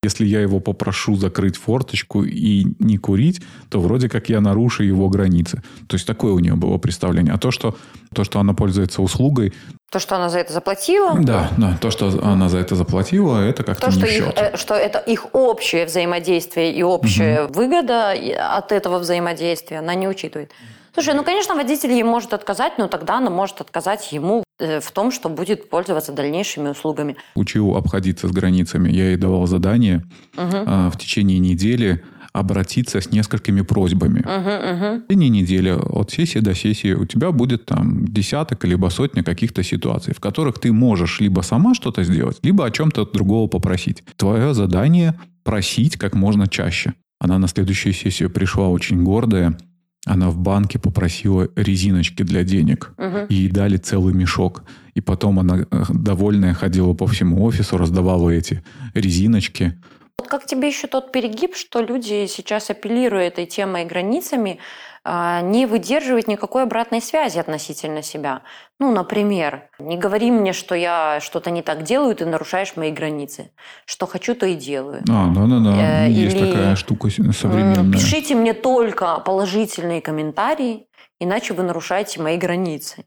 Если 0.06 0.26
я 0.26 0.41
его 0.41 0.60
попрошу 0.60 1.16
закрыть 1.16 1.58
форточку 1.58 2.24
и 2.24 2.66
не 2.80 2.97
курить, 2.97 3.41
то 3.70 3.80
вроде 3.80 4.08
как 4.08 4.30
я 4.30 4.39
нарушу 4.39 4.84
его 4.84 5.10
границы. 5.10 5.64
То 5.88 5.95
есть 5.95 6.06
такое 6.06 6.32
у 6.34 6.39
нее 6.39 6.56
было 6.56 6.78
представление. 6.78 7.34
А 7.34 7.38
то, 7.39 7.49
что, 7.49 7.76
то, 8.14 8.24
что 8.24 8.39
она 8.39 8.53
пользуется 8.53 9.01
услугой, 9.01 9.51
То, 9.91 9.99
что 9.99 10.16
она 10.16 10.30
за 10.30 10.39
это 10.39 10.53
заплатила, 10.53 11.18
да, 11.20 11.49
да, 11.58 11.78
то, 11.82 11.89
что 11.89 12.08
она 12.24 12.49
за 12.49 12.58
это 12.58 12.76
заплатила, 12.76 13.39
это 13.39 13.64
как-то 13.64 13.88
то, 13.88 13.95
не 13.95 14.01
что, 14.01 14.08
их, 14.08 14.34
э, 14.36 14.58
что 14.58 14.76
это 14.76 14.99
их 14.99 15.28
общее 15.34 15.86
взаимодействие 15.86 16.72
и 16.72 16.84
общая 16.84 17.47
выгода 17.47 18.14
и 18.14 18.32
от 18.32 18.72
этого 18.72 18.99
взаимодействия, 18.99 19.80
она 19.80 19.95
не 19.95 20.08
учитывает. 20.08 20.51
Слушай, 20.96 21.14
ну, 21.14 21.24
конечно, 21.26 21.56
водитель 21.56 21.91
ей 21.91 22.04
может 22.04 22.34
отказать, 22.34 22.78
но 22.78 22.88
тогда 22.88 23.18
она 23.18 23.30
может 23.30 23.60
отказать 23.60 24.14
ему 24.14 24.46
э, 24.60 24.80
в 24.80 24.91
том, 24.91 25.12
что 25.12 25.28
будет 25.28 25.70
пользоваться 25.70 26.14
дальнейшими 26.14 26.70
услугами. 26.70 27.18
Учил 27.36 27.76
обходиться 27.76 28.30
с 28.30 28.32
границами. 28.32 28.89
Я 28.89 29.10
ей 29.10 29.18
давал 29.18 29.46
задание 29.46 30.06
Мгм. 30.38 30.64
а, 30.66 30.89
в 30.89 30.98
течение 30.98 31.38
недели 31.39 32.02
обратиться 32.32 33.02
с 33.02 33.12
несколькими 33.12 33.60
просьбами. 33.62 34.20
Мгм, 34.20 34.76
мгм. 34.76 35.02
В 35.04 35.08
течение 35.08 35.30
недели 35.30 35.70
от 35.70 36.12
сессии 36.12 36.39
до 36.39 36.56
сессии 36.56 36.93
у 36.93 37.06
тебя 37.06 37.32
будет 37.32 37.66
там 37.66 38.06
десяток 38.06 38.64
либо 38.64 38.88
сотня 38.88 39.22
каких-то 39.22 39.64
ситуаций, 39.64 40.14
в 40.14 40.22
которых 40.22 40.60
ты 40.60 40.72
можешь 40.72 41.20
либо 41.20 41.41
сама 41.41 41.74
что-то 41.74 42.04
сделать, 42.04 42.38
либо 42.41 42.66
о 42.66 42.72
чем-то 42.72 43.06
другого 43.06 43.48
попросить. 43.48 44.02
Твое 44.16 44.54
задание 44.54 45.20
просить 45.43 45.98
как 45.98 46.14
можно 46.16 46.48
чаще. 46.48 46.93
Она 47.20 47.38
на 47.38 47.48
следующую 47.48 47.93
сессию 47.93 48.30
пришла 48.30 48.70
очень 48.70 49.04
гордая. 49.04 49.58
Она 50.06 50.30
в 50.30 50.38
банке 50.38 50.78
попросила 50.80 51.49
резиночки 51.56 52.24
для 52.24 52.43
денег. 52.43 52.93
И 53.30 53.36
ей 53.36 53.49
дали 53.49 53.78
целый 53.78 54.14
мешок. 54.14 54.64
И 54.93 55.01
потом 55.01 55.39
она, 55.39 55.66
э, 55.70 55.84
довольная, 55.89 56.53
ходила 56.53 56.93
по 56.93 57.08
всему 57.08 57.43
офису, 57.43 57.78
раздавала 57.78 58.30
эти 58.30 58.64
резиночки. 58.93 59.74
Вот 60.18 60.28
как 60.30 60.45
тебе 60.45 60.68
еще 60.68 60.88
тот 60.88 61.12
перегиб, 61.12 61.56
что 61.56 61.82
люди 61.82 62.28
сейчас, 62.28 62.70
апеллируя 62.70 63.28
этой 63.28 63.45
темой 63.45 63.84
и 63.84 63.86
границами, 63.86 64.60
не 65.06 65.68
выдерживают 65.68 66.28
никакой 66.28 66.64
обратной 66.64 67.01
связи 67.01 67.38
относительно 67.38 68.01
себя. 68.01 68.41
Ну, 68.80 68.91
например, 68.91 69.70
не 69.78 69.97
говори 69.97 70.32
мне, 70.32 70.51
что 70.51 70.74
я 70.74 71.20
что-то 71.22 71.51
не 71.51 71.62
так 71.62 71.84
делаю, 71.84 72.16
ты 72.16 72.26
нарушаешь 72.26 72.76
мои 72.76 72.91
границы. 72.91 73.51
Что 73.86 74.08
хочу, 74.08 74.34
то 74.34 74.47
и 74.47 74.56
делаю. 74.56 75.03
А, 75.08 75.28
да-да-да. 75.28 76.06
Э, 76.08 76.10
Есть 76.10 76.36
или, 76.36 76.51
такая 76.51 76.76
штука 76.76 77.10
современная. 77.10 77.93
Пишите 77.93 78.34
мне 78.36 78.53
только 78.53 79.20
положительные 79.20 80.01
комментарии, 80.01 80.88
иначе 81.20 81.53
вы 81.53 81.64
нарушаете 81.64 82.22
мои 82.22 82.38
границы. 82.38 83.06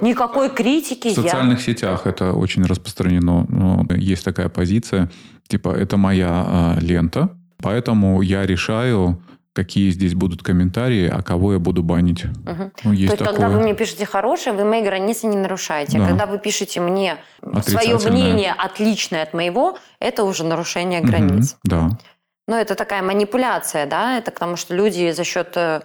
Никакой 0.00 0.50
критики 0.50 1.08
В 1.08 1.16
я... 1.18 1.22
социальных 1.22 1.62
сетях 1.62 2.06
это 2.06 2.32
очень 2.32 2.64
распространено. 2.64 3.46
Но 3.48 3.86
Есть 3.94 4.24
такая 4.24 4.48
позиция, 4.48 5.10
типа, 5.48 5.70
это 5.70 5.96
моя 5.96 6.28
а, 6.30 6.76
лента, 6.80 7.38
поэтому 7.62 8.20
я 8.20 8.44
решаю, 8.44 9.22
какие 9.56 9.90
здесь 9.90 10.14
будут 10.14 10.42
комментарии, 10.42 11.08
а 11.08 11.22
кого 11.22 11.54
я 11.54 11.58
буду 11.58 11.82
банить. 11.82 12.24
Мгм. 12.24 12.72
Ну, 12.84 12.92
есть 12.92 13.06
То 13.08 13.12
есть, 13.12 13.18
такое. 13.18 13.26
когда 13.26 13.48
вы 13.48 13.62
мне 13.62 13.74
пишете 13.74 14.04
хорошее, 14.04 14.54
вы 14.54 14.64
мои 14.64 14.82
границы 14.82 15.26
не 15.26 15.36
нарушаете. 15.36 15.98
Да. 15.98 16.04
А 16.04 16.08
когда 16.08 16.26
вы 16.26 16.38
пишете 16.38 16.80
мне 16.80 17.16
свое 17.62 17.98
мнение 17.98 18.52
отличное 18.52 19.22
от 19.22 19.32
моего, 19.32 19.78
это 19.98 20.24
уже 20.24 20.44
нарушение 20.44 21.00
границ. 21.00 21.56
Да. 21.64 21.88
Но 22.48 22.56
это 22.56 22.76
такая 22.76 23.02
манипуляция, 23.02 23.86
да, 23.86 24.18
это 24.18 24.30
потому 24.30 24.56
что 24.56 24.72
люди 24.74 25.10
за 25.10 25.24
счет 25.24 25.56
э, 25.56 25.80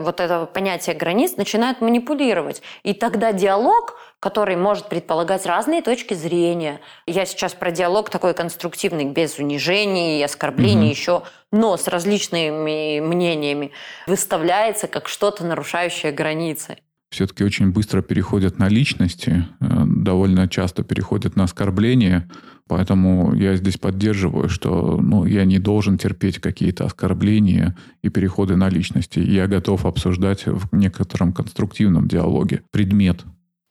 вот 0.00 0.20
этого 0.20 0.46
понятия 0.46 0.94
границ 0.94 1.36
начинают 1.36 1.82
манипулировать. 1.82 2.62
И 2.82 2.94
тогда 2.94 3.32
диалог, 3.32 3.98
который 4.20 4.56
может 4.56 4.88
предполагать 4.88 5.46
разные 5.46 5.80
точки 5.80 6.14
зрения. 6.14 6.80
Я 7.06 7.24
сейчас 7.24 7.54
про 7.54 7.70
диалог 7.70 8.10
такой 8.10 8.34
конструктивный, 8.34 9.04
без 9.04 9.38
унижений, 9.38 10.24
оскорблений 10.24 10.88
Мгм. 10.88 10.90
еще, 10.90 11.22
но 11.52 11.76
с 11.76 11.86
различными 11.86 13.00
мнениями, 13.00 13.70
выставляется 14.06 14.88
как 14.88 15.08
что-то 15.08 15.44
нарушающее 15.44 16.12
границы. 16.12 16.78
Все-таки 17.10 17.42
очень 17.42 17.70
быстро 17.72 18.02
переходят 18.02 18.58
на 18.58 18.68
личности, 18.68 19.46
э, 19.60 19.66
довольно 19.86 20.46
часто 20.46 20.82
переходят 20.82 21.36
на 21.36 21.44
оскорбления, 21.44 22.28
поэтому 22.68 23.34
я 23.34 23.56
здесь 23.56 23.78
поддерживаю, 23.78 24.50
что 24.50 24.98
ну, 25.00 25.24
я 25.24 25.46
не 25.46 25.58
должен 25.58 25.96
терпеть 25.96 26.38
какие-то 26.38 26.84
оскорбления 26.84 27.78
и 28.02 28.10
переходы 28.10 28.56
на 28.56 28.68
личности. 28.68 29.20
Я 29.20 29.46
готов 29.46 29.86
обсуждать 29.86 30.44
в 30.44 30.76
некотором 30.76 31.32
конструктивном 31.32 32.08
диалоге 32.08 32.62
предмет 32.72 33.24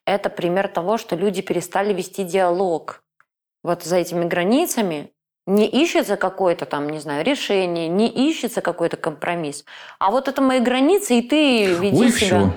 это 0.07 0.29
пример 0.29 0.67
того, 0.69 0.97
что 0.97 1.15
люди 1.15 1.41
перестали 1.41 1.93
вести 1.93 2.23
диалог. 2.23 3.03
Вот 3.63 3.83
за 3.83 3.97
этими 3.97 4.25
границами 4.25 5.11
не 5.45 5.67
ищется 5.67 6.15
какое-то 6.15 6.65
там, 6.65 6.89
не 6.89 6.99
знаю, 6.99 7.25
решение, 7.25 7.87
не 7.89 8.07
ищется 8.07 8.61
какой-то 8.61 8.97
компромисс. 8.97 9.65
А 9.99 10.11
вот 10.11 10.27
это 10.27 10.41
мои 10.41 10.59
границы, 10.59 11.19
и 11.19 11.21
ты 11.21 11.65
веди 11.75 12.05
Ой, 12.05 12.11
себя. 12.11 12.27
всё. 12.27 12.53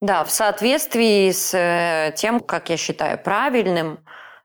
Да, 0.00 0.24
в 0.24 0.30
соответствии 0.30 1.30
с 1.30 1.54
э, 1.54 2.12
тем, 2.16 2.40
как 2.40 2.70
я 2.70 2.76
считаю 2.76 3.18
правильным. 3.18 4.00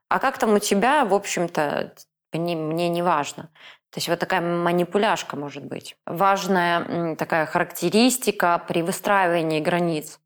А 0.08 0.18
как 0.18 0.38
там 0.38 0.54
у 0.54 0.58
тебя, 0.58 1.04
в 1.04 1.14
общем-то, 1.14 1.94
мне, 2.32 2.54
мне 2.54 2.88
не 2.88 3.02
важно. 3.02 3.44
То 3.90 3.98
есть 3.98 4.08
вот 4.08 4.18
такая 4.18 4.40
манипуляшка 4.40 5.36
может 5.36 5.64
быть. 5.64 5.96
Важная 6.06 7.16
такая 7.16 7.46
характеристика 7.46 8.62
при 8.68 8.82
выстраивании 8.82 9.60
границ 9.60 10.20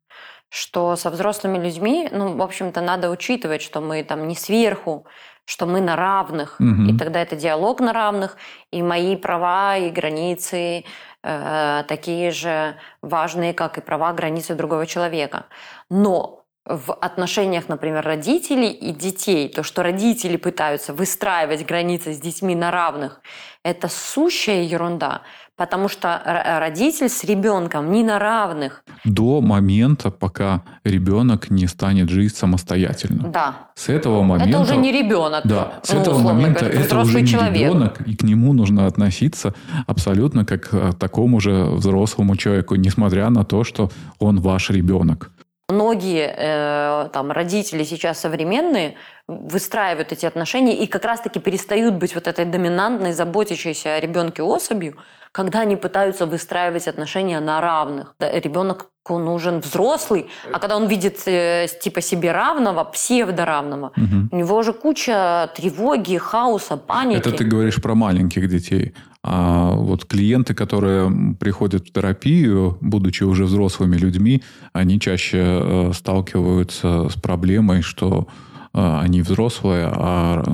что 0.50 0.96
со 0.96 1.10
взрослыми 1.10 1.58
людьми, 1.58 2.08
ну, 2.12 2.36
в 2.36 2.42
общем-то, 2.42 2.80
надо 2.80 3.08
учитывать, 3.10 3.62
что 3.62 3.80
мы 3.80 4.02
там 4.04 4.28
не 4.28 4.34
сверху, 4.34 5.06
что 5.46 5.66
мы 5.66 5.80
на 5.80 5.96
равных, 5.96 6.56
Мгм. 6.60 6.88
и 6.90 6.98
тогда 6.98 7.22
это 7.22 7.36
диалог 7.36 7.80
на 7.80 7.92
равных, 7.92 8.36
и 8.70 8.82
мои 8.82 9.16
права 9.16 9.76
и 9.76 9.90
границы 9.90 10.84
э, 11.22 11.84
такие 11.86 12.30
же 12.30 12.76
важные, 13.02 13.52
как 13.52 13.78
и 13.78 13.80
права, 13.80 14.12
границы 14.12 14.54
другого 14.54 14.86
человека. 14.86 15.46
Но 15.90 16.44
в 16.64 16.94
отношениях, 16.94 17.68
например, 17.68 18.04
родителей 18.04 18.70
и 18.70 18.92
детей, 18.92 19.48
то, 19.48 19.62
что 19.62 19.82
родители 19.82 20.36
пытаются 20.36 20.92
выстраивать 20.92 21.66
границы 21.66 22.12
с 22.12 22.18
детьми 22.20 22.54
на 22.54 22.70
равных, 22.70 23.20
это 23.64 23.88
сущая 23.88 24.62
ерунда, 24.62 25.22
потому 25.60 25.88
что 25.88 26.08
р- 26.08 26.58
родитель 26.60 27.10
с 27.10 27.22
ребенком 27.22 27.92
не 27.92 28.02
на 28.02 28.18
равных. 28.18 28.82
до 29.04 29.42
момента, 29.42 30.10
пока 30.10 30.62
ребенок 30.84 31.50
не 31.50 31.66
станет 31.66 32.08
жить 32.08 32.34
самостоятельно. 32.34 33.28
Да, 33.28 33.54
С 33.74 33.90
этого 33.90 34.22
момента... 34.22 34.48
это 34.48 34.60
уже 34.60 34.76
не 34.76 34.90
ребенок. 34.90 35.42
Да, 35.44 35.74
с 35.82 35.92
ну, 35.92 36.00
этого 36.00 36.18
момента 36.18 36.64
говоря, 36.64 36.80
это 36.80 36.98
уже 37.00 37.20
не 37.20 37.26
человек. 37.26 37.60
ребенок, 37.60 38.00
и 38.08 38.16
к 38.16 38.22
нему 38.22 38.54
нужно 38.54 38.86
относиться 38.86 39.52
абсолютно 39.86 40.46
как 40.46 40.70
к 40.70 40.94
такому 40.94 41.40
же 41.40 41.64
взрослому 41.64 42.36
человеку, 42.36 42.76
несмотря 42.76 43.28
на 43.28 43.44
то, 43.44 43.62
что 43.62 43.90
он 44.18 44.40
ваш 44.40 44.70
ребенок. 44.70 45.30
Многие 45.68 46.34
э, 46.36 47.08
там 47.12 47.30
родители 47.30 47.84
сейчас 47.84 48.18
современные 48.18 48.94
выстраивают 49.28 50.10
эти 50.12 50.24
отношения 50.26 50.74
и 50.74 50.86
как 50.86 51.04
раз-таки 51.04 51.38
перестают 51.38 51.94
быть 51.96 52.14
вот 52.14 52.26
этой 52.28 52.46
доминантной, 52.46 53.12
заботящейся 53.12 53.94
о 53.94 54.00
ребенке 54.00 54.42
особью, 54.42 54.96
когда 55.32 55.60
они 55.60 55.76
пытаются 55.76 56.26
выстраивать 56.26 56.88
отношения 56.88 57.40
на 57.40 57.60
равных. 57.60 58.14
Ребенок 58.18 58.86
нужен 59.08 59.58
взрослый, 59.60 60.26
а 60.52 60.58
когда 60.60 60.76
он 60.76 60.86
видит 60.86 61.26
э, 61.26 61.66
типа 61.82 62.00
себе 62.00 62.32
равного, 62.32 62.84
псевдоравного, 62.84 63.92
угу. 63.96 64.28
у 64.30 64.36
него 64.36 64.56
уже 64.56 64.72
куча 64.72 65.50
тревоги, 65.56 66.16
хаоса, 66.16 66.76
паники. 66.76 67.18
Это 67.18 67.32
ты 67.32 67.44
говоришь 67.44 67.82
про 67.82 67.94
маленьких 67.94 68.48
детей. 68.48 68.94
А 69.22 69.72
вот 69.72 70.04
клиенты, 70.04 70.54
которые 70.54 71.34
приходят 71.40 71.88
в 71.88 71.92
терапию, 71.92 72.78
будучи 72.80 73.24
уже 73.24 73.44
взрослыми 73.44 73.96
людьми, 73.96 74.42
они 74.72 75.00
чаще 75.00 75.38
э, 75.42 75.92
сталкиваются 75.92 77.08
с 77.08 77.14
проблемой, 77.14 77.82
что 77.82 78.28
э, 78.72 78.98
они 79.02 79.22
взрослые, 79.22 79.90
а 79.92 80.44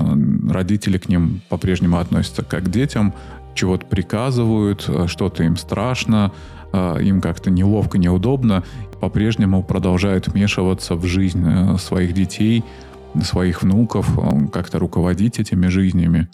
родители 0.49 0.97
к 0.97 1.09
ним 1.09 1.41
по-прежнему 1.49 1.99
относятся 1.99 2.43
как 2.43 2.63
к 2.63 2.69
детям, 2.69 3.13
чего-то 3.57 3.85
приказывают, 3.85 4.85
э, 4.87 5.07
что-то 5.07 5.43
им 5.43 5.57
страшно, 5.57 6.31
им 6.73 7.21
как-то 7.21 7.49
неловко, 7.49 7.97
неудобно, 7.97 8.61
по-прежнему 8.99 9.63
продолжают 9.63 10.27
вмешиваться 10.27 10.95
в 10.95 11.05
жизнь 11.05 11.77
своих 11.77 12.13
детей, 12.13 12.63
своих 13.23 13.63
внуков, 13.63 14.07
как-то 14.51 14.77
руководить 14.77 15.39
этими 15.39 15.67
жизнями. 15.67 16.27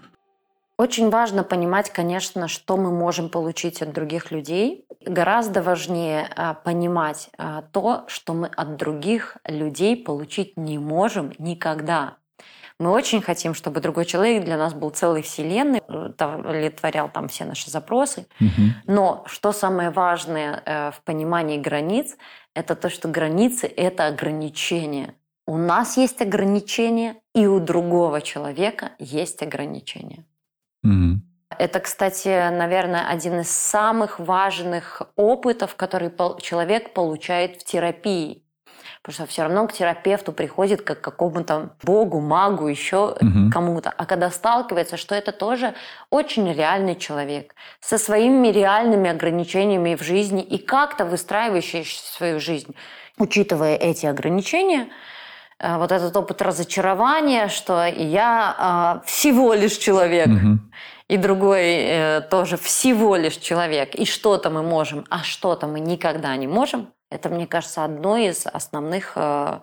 Очень 0.76 1.12
важно 1.12 1.44
понимать, 1.44 1.92
конечно, 1.92 2.48
что 2.48 2.78
мы 2.78 2.92
можем 2.92 3.30
получить 3.30 3.84
от 3.84 3.94
других 3.94 4.32
людей. 4.32 4.86
Гораздо 5.06 5.62
важнее 5.62 6.28
понимать 6.66 7.30
то, 7.72 8.06
что 8.08 8.34
мы 8.34 8.48
от 8.48 8.76
других 8.76 9.38
людей 9.48 9.96
получить 9.96 10.58
не 10.58 10.80
можем 10.80 11.32
никогда. 11.38 12.16
Мы 12.84 12.92
очень 12.92 13.22
хотим, 13.22 13.54
чтобы 13.54 13.80
другой 13.80 14.04
человек 14.04 14.44
для 14.44 14.58
нас 14.58 14.74
был 14.74 14.90
целой 14.90 15.22
вселенной, 15.22 15.82
удовлетворял 15.88 17.10
там 17.10 17.30
все 17.30 17.46
наши 17.46 17.72
запросы. 17.72 18.28
Угу. 18.42 18.62
Но 18.88 19.24
что 19.26 19.54
самое 19.54 19.90
важное 19.90 20.62
э, 20.66 20.92
в 20.92 21.02
понимании 21.04 21.58
границ, 21.58 22.18
это 22.54 22.76
то, 22.76 22.90
что 22.90 23.08
границы– 23.08 23.68
это 23.78 24.08
ограничения. 24.08 25.16
У 25.48 25.58
нас 25.58 25.96
есть 25.96 26.22
ограничения, 26.22 27.16
и 27.34 27.48
у 27.48 27.62
другого 27.62 28.20
человека 28.22 28.92
есть 29.00 29.42
ограничения. 29.42 30.26
Угу. 30.84 31.22
Это, 31.58 31.80
кстати, 31.80 32.50
наверное, 32.50 33.08
один 33.08 33.40
из 33.40 33.50
самых 33.50 34.20
важных 34.20 35.04
опытов, 35.16 35.76
который 35.76 36.12
человек 36.42 36.94
получает 36.94 37.62
в 37.62 37.64
терапии. 37.64 38.43
Потому 39.04 39.16
что 39.16 39.26
все 39.26 39.44
равно 39.44 39.68
к 39.68 39.74
терапевту 39.74 40.32
приходит 40.32 40.82
как 40.82 41.02
к 41.02 41.04
какому-то 41.04 41.72
богу, 41.84 42.22
магу, 42.22 42.68
еще 42.68 43.18
угу. 43.20 43.52
кому-то. 43.52 43.94
А 43.98 44.06
когда 44.06 44.32
сталкивается, 44.32 44.96
что 44.96 45.14
это 45.14 45.34
тоже 45.34 45.74
очень 46.10 46.52
реальный 46.54 46.96
человек 46.96 47.54
со 47.82 47.98
своими 47.98 48.48
реальными 48.48 49.10
ограничениями 49.10 49.96
в 49.96 50.04
жизни 50.04 50.42
и 50.42 50.58
как-то 50.58 51.04
выстраивающий 51.04 51.84
свою 51.84 52.40
жизнь, 52.40 52.76
учитывая 53.18 53.76
эти 53.76 54.06
ограничения, 54.06 54.88
э, 55.60 55.78
вот 55.78 55.92
этот 55.92 56.16
опыт 56.16 56.42
разочарования, 56.42 57.50
что 57.50 57.86
я 57.86 59.02
э, 59.04 59.06
всего 59.06 59.54
лишь 59.54 59.78
человек. 59.78 60.28
Угу 60.28 60.60
и 61.10 61.18
другой 61.18 61.62
э, 61.64 62.22
тоже 62.22 62.58
всего 62.58 63.18
лишь 63.18 63.36
человек, 63.36 63.94
и 63.94 64.06
что-то 64.06 64.50
мы 64.50 64.64
можем, 64.64 65.06
а 65.10 65.22
что-то 65.22 65.68
мы 65.68 65.80
никогда 65.80 66.36
не 66.38 66.48
можем, 66.48 66.88
это, 67.14 67.30
мне 67.30 67.48
кажется, 67.48 67.84
одно 67.86 68.18
из 68.18 68.46
основных 68.46 69.14
э, 69.16 69.60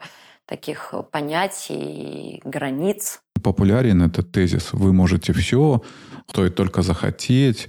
таких 0.46 0.94
понятий, 1.10 2.40
границ. 2.44 3.20
Популярен 3.42 4.02
этот 4.02 4.30
тезис. 4.32 4.72
Вы 4.72 4.92
можете 4.92 5.32
все, 5.32 5.82
стоит 6.28 6.54
только 6.54 6.82
захотеть, 6.82 7.68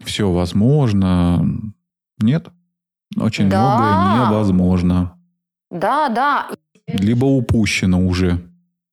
все 0.00 0.30
возможно. 0.30 1.44
Нет. 2.20 2.48
Очень 3.16 3.48
да. 3.48 3.76
многое 3.76 4.26
невозможно. 4.26 5.18
Да, 5.70 6.08
да. 6.08 6.50
Либо 6.86 7.26
упущено 7.26 8.00
уже 8.06 8.40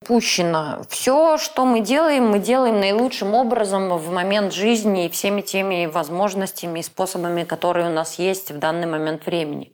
упущено. 0.06 0.84
Все, 0.90 1.38
что 1.38 1.66
мы 1.66 1.82
делаем, 1.82 2.28
мы 2.28 2.40
делаем 2.40 2.80
наилучшим 2.80 3.34
образом 3.34 3.90
в 3.98 4.12
момент 4.12 4.54
жизни 4.54 5.06
и 5.06 5.10
всеми 5.10 5.42
теми 5.42 5.88
возможностями 5.88 6.80
и 6.80 6.84
способами, 6.84 7.44
которые 7.44 7.90
у 7.90 7.94
нас 7.94 8.20
есть 8.20 8.52
в 8.52 8.60
данный 8.60 8.88
момент 8.88 9.26
времени. 9.26 9.74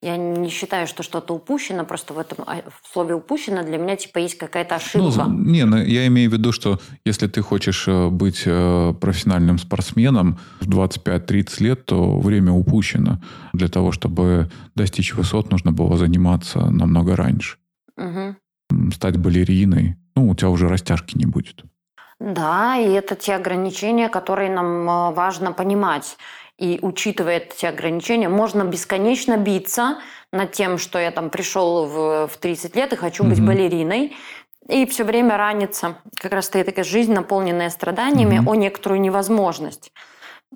Я 0.00 0.16
не 0.16 0.48
считаю, 0.48 0.86
что 0.86 1.02
что-то 1.02 1.34
упущено, 1.34 1.84
просто 1.84 2.14
в 2.14 2.18
этом 2.18 2.44
а, 2.46 2.62
в 2.82 2.92
слове 2.92 3.14
упущено 3.14 3.64
для 3.64 3.78
меня 3.78 3.96
типа 3.96 4.18
есть 4.18 4.38
какая-то 4.38 4.76
ошибка. 4.76 5.24
Ну, 5.24 5.44
не, 5.44 5.64
ну, 5.64 5.76
я 5.76 6.06
имею 6.06 6.30
в 6.30 6.34
виду, 6.34 6.52
что 6.52 6.78
если 7.04 7.26
ты 7.26 7.42
хочешь 7.42 7.88
э, 7.88 8.08
быть 8.08 8.42
э, 8.46 8.94
профессиональным 9.00 9.58
спортсменом 9.58 10.38
в 10.60 10.68
25-30 10.68 11.62
лет, 11.64 11.84
то 11.84 12.18
время 12.18 12.52
упущено. 12.52 13.20
Для 13.52 13.68
того, 13.68 13.90
чтобы 13.90 14.50
достичь 14.76 15.14
высот, 15.14 15.50
нужно 15.50 15.72
было 15.72 15.96
заниматься 15.96 16.70
намного 16.70 17.16
раньше. 17.16 17.56
Угу 17.96 18.36
стать 18.92 19.16
балериной, 19.16 19.96
ну, 20.14 20.28
у 20.28 20.34
тебя 20.34 20.50
уже 20.50 20.68
растяжки 20.68 21.16
не 21.16 21.26
будет. 21.26 21.64
Да, 22.20 22.76
и 22.76 22.90
это 22.90 23.14
те 23.14 23.36
ограничения, 23.36 24.08
которые 24.08 24.50
нам 24.50 24.88
э, 24.88 25.14
важно 25.14 25.52
понимать. 25.52 26.16
И 26.58 26.80
учитывая 26.82 27.38
эти 27.38 27.66
ограничения, 27.66 28.28
можно 28.28 28.64
бесконечно 28.64 29.36
биться 29.36 29.98
над 30.32 30.52
тем, 30.52 30.78
что 30.78 30.98
я 30.98 31.12
там 31.12 31.30
пришел 31.30 31.86
в, 31.86 32.28
в 32.28 32.36
30 32.36 32.74
лет 32.74 32.92
и 32.92 32.96
хочу 32.96 33.22
быть 33.22 33.40
балериной, 33.40 34.16
и 34.68 34.84
все 34.86 35.04
время 35.04 35.36
раниться. 35.36 35.98
Как 36.16 36.32
раз 36.32 36.48
таки 36.48 36.64
такая 36.64 36.84
жизнь, 36.84 37.12
наполненная 37.12 37.70
страданиями, 37.70 38.40
угу. 38.40 38.50
о 38.50 38.54
некоторую 38.56 39.00
невозможность 39.00 39.92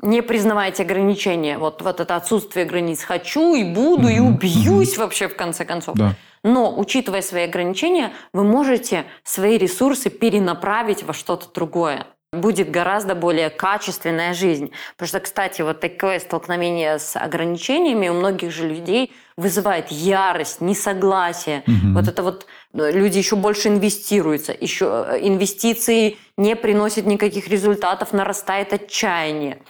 не 0.01 0.23
признавать 0.23 0.81
ограничения. 0.81 1.59
Вот, 1.59 1.83
вот 1.83 2.01
это 2.01 2.17
отсутствие 2.17 2.65
границ. 2.65 3.03
Хочу 3.05 3.55
и 3.55 3.63
буду, 3.63 4.09
mm 4.09 4.15
и 4.15 4.21
убьюсь 4.21 4.97
mm 4.97 5.01
вообще 5.01 5.29
в 5.29 5.37
конце 5.37 5.65
концов. 5.65 5.97
Да. 5.97 6.15
Но, 6.43 6.77
учитывая 6.77 7.23
свои 7.23 7.45
ограничения, 7.45 8.13
вы 8.33 8.43
можете 8.43 9.05
свои 9.23 9.59
ресурсы 9.59 10.11
перенаправить 10.11 11.03
во 11.03 11.13
что-то 11.13 11.47
другое 11.55 12.07
будет 12.33 12.71
гораздо 12.71 13.15
более 13.15 13.51
качественная 13.51 14.33
жизнь. 14.33 14.73
Потому 14.93 15.09
что, 15.09 15.21
кстати, 15.21 15.61
вот 15.63 15.81
такое 15.81 16.19
столкновение 16.19 16.99
с 16.99 17.17
ограничениями 17.17 18.09
у 18.09 18.15
многих 18.15 18.51
же 18.53 18.67
людей 18.67 19.13
вызывает 19.37 19.91
ярость, 19.91 20.61
несогласие. 20.61 21.63
Угу. 21.67 21.95
Вот 21.95 22.09
это 22.09 22.23
вот 22.23 22.47
э, 22.73 22.91
люди 22.91 23.19
еще 23.19 23.37
больше 23.37 23.69
инвестируются, 23.69 24.57
еще 24.59 25.07
э, 25.09 25.19
инвестиции 25.21 26.17
не 26.39 26.57
приносят 26.57 27.05
никаких 27.05 27.49
результатов, 27.49 28.13
нарастает 28.13 28.73
отчаяние. 28.73 29.63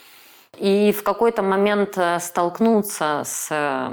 И 0.59 0.93
в 0.93 1.03
какой-то 1.03 1.43
момент 1.43 1.95
э, 1.97 2.21
столкнуться 2.21 3.23
с 3.25 3.93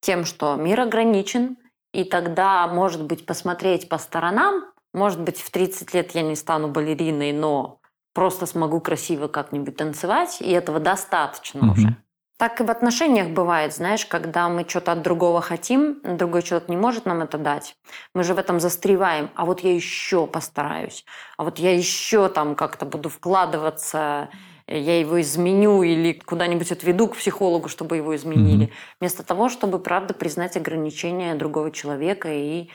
тем, 0.00 0.24
что 0.24 0.56
мир 0.56 0.80
ограничен, 0.80 1.56
и 1.92 2.04
тогда, 2.04 2.66
может 2.66 3.04
быть, 3.04 3.26
посмотреть 3.26 3.88
по 3.88 3.98
сторонам, 3.98 4.64
может 4.92 5.20
быть, 5.20 5.40
в 5.40 5.50
30 5.50 5.94
лет 5.94 6.12
я 6.12 6.22
не 6.22 6.34
стану 6.34 6.68
балериной, 6.68 7.32
но 7.32 7.77
просто 8.18 8.46
смогу 8.46 8.80
красиво 8.80 9.28
как-нибудь 9.28 9.76
танцевать, 9.76 10.38
и 10.40 10.50
этого 10.50 10.80
достаточно 10.80 11.60
угу. 11.60 11.70
уже. 11.70 11.96
Так 12.36 12.60
и 12.60 12.64
в 12.64 12.70
отношениях 12.70 13.28
бывает, 13.28 13.72
знаешь, 13.72 14.06
когда 14.06 14.48
мы 14.48 14.64
что-то 14.68 14.90
от 14.90 15.02
другого 15.02 15.40
хотим, 15.40 16.00
другой 16.02 16.42
человек 16.42 16.68
не 16.68 16.76
может 16.76 17.06
нам 17.06 17.20
это 17.22 17.38
дать. 17.38 17.76
Мы 18.14 18.24
же 18.24 18.34
в 18.34 18.38
этом 18.38 18.58
застреваем. 18.58 19.30
А 19.36 19.44
вот 19.44 19.60
я 19.60 19.72
еще 19.72 20.26
постараюсь. 20.26 21.04
А 21.36 21.44
вот 21.44 21.60
я 21.60 21.72
еще 21.72 22.28
там 22.28 22.56
как-то 22.56 22.86
буду 22.86 23.08
вкладываться, 23.08 24.30
я 24.66 24.98
его 24.98 25.20
изменю 25.20 25.84
или 25.84 26.12
куда-нибудь 26.12 26.72
отведу 26.72 27.06
к 27.06 27.16
психологу, 27.16 27.68
чтобы 27.68 27.98
его 27.98 28.16
изменили. 28.16 28.66
Mm-hmm. 28.66 28.96
Вместо 28.98 29.22
того, 29.22 29.48
чтобы, 29.48 29.78
правда, 29.78 30.12
признать 30.12 30.56
ограничения 30.56 31.36
другого 31.36 31.70
человека 31.70 32.28
и 32.32 32.68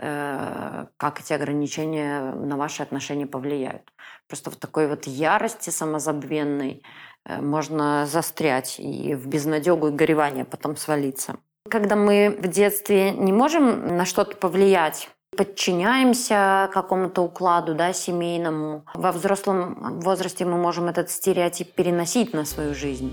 как 0.00 1.20
эти 1.20 1.32
ограничения 1.32 2.32
на 2.32 2.56
ваши 2.56 2.82
отношения 2.82 3.26
повлияют. 3.26 3.82
Просто 4.28 4.50
в 4.50 4.56
такой 4.56 4.88
вот 4.88 5.06
ярости 5.06 5.70
самозабвенной 5.70 6.82
э, 7.26 7.40
можно 7.40 8.06
застрять 8.06 8.78
и 8.78 9.14
в 9.14 9.26
безнадегу 9.26 9.88
и 9.88 9.90
горевание 9.90 10.44
потом 10.44 10.76
свалиться. 10.76 11.36
Когда 11.68 11.96
мы 11.96 12.38
в 12.40 12.48
детстве 12.48 13.10
не 13.10 13.32
можем 13.32 13.96
на 13.96 14.04
что-то 14.04 14.36
повлиять, 14.36 15.10
подчиняемся 15.36 16.70
какому-то 16.72 17.22
укладу 17.22 17.74
да, 17.74 17.92
семейному. 17.92 18.84
Во 18.94 19.12
взрослом 19.12 20.00
возрасте 20.00 20.44
мы 20.44 20.56
можем 20.56 20.86
этот 20.86 21.10
стереотип 21.10 21.72
переносить 21.74 22.32
на 22.32 22.44
свою 22.44 22.74
жизнь. 22.74 23.12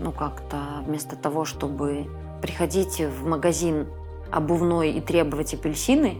Ну 0.00 0.12
как-то 0.12 0.82
вместо 0.86 1.16
того, 1.16 1.44
чтобы 1.44 2.06
приходить 2.40 3.00
в 3.00 3.26
магазин 3.26 3.88
обувной 4.32 4.92
и 4.92 5.00
требовать 5.00 5.54
апельсины, 5.54 6.16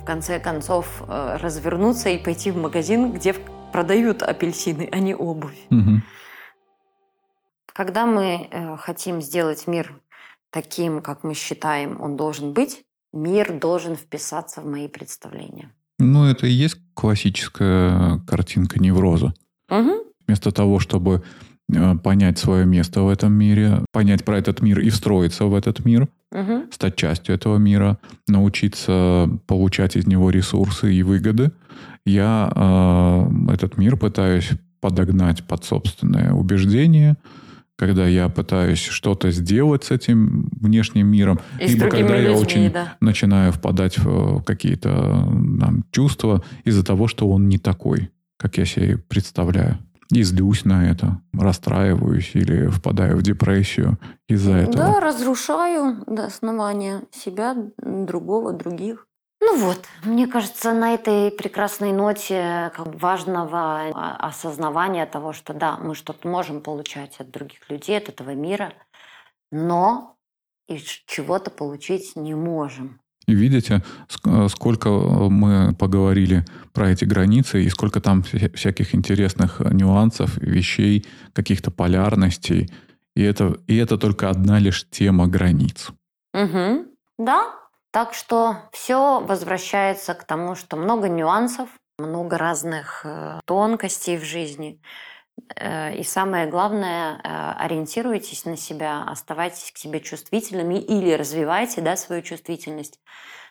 в 0.00 0.04
конце 0.04 0.38
концов 0.38 1.02
э, 1.06 1.38
развернуться 1.40 2.08
и 2.10 2.18
пойти 2.18 2.50
в 2.50 2.56
магазин, 2.56 3.12
где 3.12 3.34
продают 3.72 4.22
апельсины, 4.22 4.88
а 4.92 4.98
не 4.98 5.14
обувь. 5.14 5.58
Угу. 5.70 6.02
Когда 7.72 8.06
мы 8.06 8.48
э, 8.50 8.76
хотим 8.78 9.20
сделать 9.20 9.66
мир 9.66 10.00
таким, 10.50 11.02
как 11.02 11.24
мы 11.24 11.34
считаем, 11.34 12.00
он 12.00 12.16
должен 12.16 12.52
быть, 12.52 12.84
мир 13.12 13.52
должен 13.58 13.96
вписаться 13.96 14.60
в 14.60 14.66
мои 14.66 14.88
представления. 14.88 15.72
Ну, 15.98 16.24
это 16.24 16.46
и 16.46 16.50
есть 16.50 16.78
классическая 16.94 18.20
картинка 18.26 18.78
невроза. 18.78 19.34
Угу. 19.70 19.92
Вместо 20.26 20.52
того, 20.52 20.78
чтобы 20.78 21.22
э, 21.72 21.94
понять 21.96 22.38
свое 22.38 22.64
место 22.64 23.02
в 23.02 23.08
этом 23.08 23.32
мире, 23.32 23.84
понять 23.92 24.24
про 24.24 24.38
этот 24.38 24.62
мир 24.62 24.80
и 24.80 24.90
встроиться 24.90 25.44
в 25.46 25.54
этот 25.54 25.84
мир, 25.84 26.08
Угу. 26.32 26.72
стать 26.72 26.96
частью 26.96 27.34
этого 27.34 27.56
мира, 27.56 27.98
научиться 28.26 29.28
получать 29.46 29.96
из 29.96 30.06
него 30.06 30.30
ресурсы 30.30 30.92
и 30.92 31.02
выгоды, 31.02 31.52
я 32.04 32.52
э, 32.54 33.52
этот 33.52 33.78
мир 33.78 33.96
пытаюсь 33.96 34.50
подогнать 34.80 35.44
под 35.44 35.64
собственное 35.64 36.32
убеждение, 36.32 37.16
когда 37.76 38.06
я 38.06 38.28
пытаюсь 38.28 38.82
что-то 38.82 39.30
сделать 39.30 39.84
с 39.84 39.90
этим 39.90 40.48
внешним 40.60 41.08
миром, 41.08 41.40
И 41.60 41.68
либо 41.68 41.88
когда 41.88 42.16
я 42.16 42.28
людьми, 42.28 42.40
очень 42.40 42.70
да. 42.70 42.94
начинаю 43.00 43.52
впадать 43.52 43.98
в 43.98 44.42
какие-то 44.42 44.90
там, 45.60 45.84
чувства 45.90 46.42
из-за 46.64 46.84
того, 46.84 47.06
что 47.06 47.28
он 47.28 47.48
не 47.48 47.58
такой, 47.58 48.10
как 48.38 48.56
я 48.58 48.64
себе 48.64 48.98
представляю. 48.98 49.78
И 50.10 50.22
злюсь 50.22 50.64
на 50.64 50.88
это, 50.88 51.20
расстраиваюсь 51.32 52.34
или 52.34 52.68
впадаю 52.68 53.16
в 53.16 53.22
депрессию 53.22 53.98
из-за 54.28 54.52
этого. 54.52 54.76
Да, 54.76 55.00
разрушаю 55.00 56.04
до 56.06 56.26
основания 56.26 57.02
себя, 57.10 57.56
другого, 57.78 58.52
других. 58.52 59.06
Ну 59.40 59.58
вот, 59.58 59.84
мне 60.04 60.26
кажется, 60.26 60.72
на 60.72 60.94
этой 60.94 61.30
прекрасной 61.30 61.92
ноте 61.92 62.72
важного 62.76 63.88
осознавания 64.18 65.06
того, 65.06 65.32
что 65.32 65.52
да, 65.52 65.76
мы 65.76 65.94
что-то 65.94 66.26
можем 66.26 66.62
получать 66.62 67.20
от 67.20 67.30
других 67.30 67.68
людей, 67.68 67.98
от 67.98 68.08
этого 68.08 68.30
мира, 68.30 68.72
но 69.50 70.16
и 70.68 70.78
чего-то 70.78 71.50
получить 71.50 72.16
не 72.16 72.34
можем. 72.34 73.00
И 73.28 73.34
видите, 73.34 73.82
ск- 74.08 74.48
сколько 74.48 74.88
мы 74.88 75.74
поговорили 75.74 76.44
про 76.72 76.90
эти 76.90 77.04
границы 77.04 77.64
и 77.64 77.68
сколько 77.68 78.00
там 78.00 78.22
вся- 78.22 78.54
всяких 78.54 78.94
интересных 78.94 79.60
нюансов, 79.60 80.36
вещей, 80.38 81.04
каких-то 81.32 81.70
полярностей. 81.70 82.70
И 83.16 83.22
это, 83.22 83.56
и 83.66 83.76
это 83.76 83.98
только 83.98 84.30
одна 84.30 84.58
лишь 84.60 84.86
тема 84.90 85.26
границ. 85.26 85.90
Мгм. 86.34 86.86
Да, 87.18 87.46
так 87.90 88.14
что 88.14 88.56
все 88.72 89.20
возвращается 89.20 90.14
к 90.14 90.24
тому, 90.24 90.54
что 90.54 90.76
много 90.76 91.08
нюансов, 91.08 91.68
много 91.98 92.36
разных 92.36 93.02
э, 93.04 93.40
тонкостей 93.46 94.18
в 94.18 94.24
жизни. 94.24 94.78
Э, 95.56 95.96
И 95.96 96.02
самое 96.02 96.46
главное, 96.46 97.20
э, 97.22 97.64
ориентируйтесь 97.64 98.44
на 98.44 98.56
себя, 98.56 99.04
оставайтесь 99.04 99.72
к 99.72 99.78
себе 99.78 100.00
чувствительными 100.00 100.74
или 100.74 101.12
развивайте 101.12 101.80
да, 101.80 101.96
свою 101.96 102.22
чувствительность, 102.22 103.00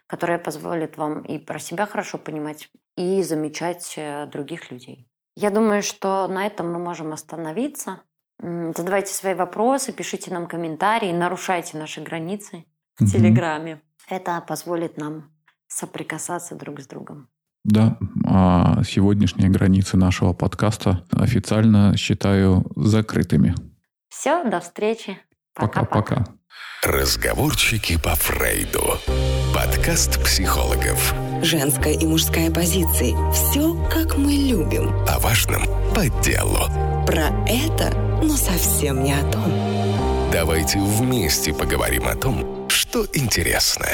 которая 0.07 0.39
позволит 0.39 0.97
вам 0.97 1.21
и 1.21 1.39
про 1.39 1.59
себя 1.59 1.85
хорошо 1.85 2.17
понимать, 2.17 2.69
и 2.97 3.23
замечать 3.23 3.93
э, 3.97 4.25
других 4.27 4.71
людей. 4.71 5.07
Я 5.35 5.49
думаю, 5.49 5.81
что 5.83 6.27
на 6.27 6.45
этом 6.45 6.71
мы 6.71 6.79
можем 6.79 7.11
остановиться. 7.11 8.01
Задавайте 8.39 9.13
свои 9.13 9.33
вопросы, 9.33 9.93
пишите 9.93 10.31
нам 10.31 10.47
комментарии, 10.47 11.11
нарушайте 11.11 11.77
наши 11.77 12.01
границы 12.01 12.65
в. 12.99 13.05
Телеграме. 13.05 13.81
Это 14.09 14.41
позволит 14.41 14.97
нам 14.97 15.31
соприкасаться 15.67 16.55
друг 16.55 16.79
с 16.79 16.87
другом. 16.87 17.29
Да, 17.65 17.97
а 18.23 18.83
сегодняшние 18.83 19.49
границы 19.49 19.97
нашего 19.97 20.33
подкаста 20.33 21.03
официально 21.11 21.97
считаю 21.97 22.63
закрытыми. 22.75 23.55
Все, 24.07 24.43
до 24.43 24.59
встречи. 24.59 25.17
Пока-пока. 25.55 26.25
Разговорчики 26.83 27.97
по 27.97 28.11
Фрейду. 28.11 28.99
Подкаст 29.51 30.23
психологов. 30.23 31.15
Женская 31.41 31.93
и 31.93 32.05
мужская 32.05 32.51
позиции. 32.51 33.15
Все, 33.33 33.75
как 33.89 34.15
мы 34.15 34.33
любим. 34.33 34.93
О 35.07 35.17
важном 35.19 35.63
по 35.95 36.07
делу. 36.23 36.67
Про 37.07 37.29
это, 37.47 37.91
но 38.21 38.37
совсем 38.37 39.03
не 39.03 39.13
о 39.13 39.31
том. 39.31 39.51
Давайте 40.31 40.79
вместе 40.79 41.51
поговорим 41.51 42.07
о 42.07 42.15
том, 42.15 42.69
что 42.69 43.07
интересно. 43.13 43.87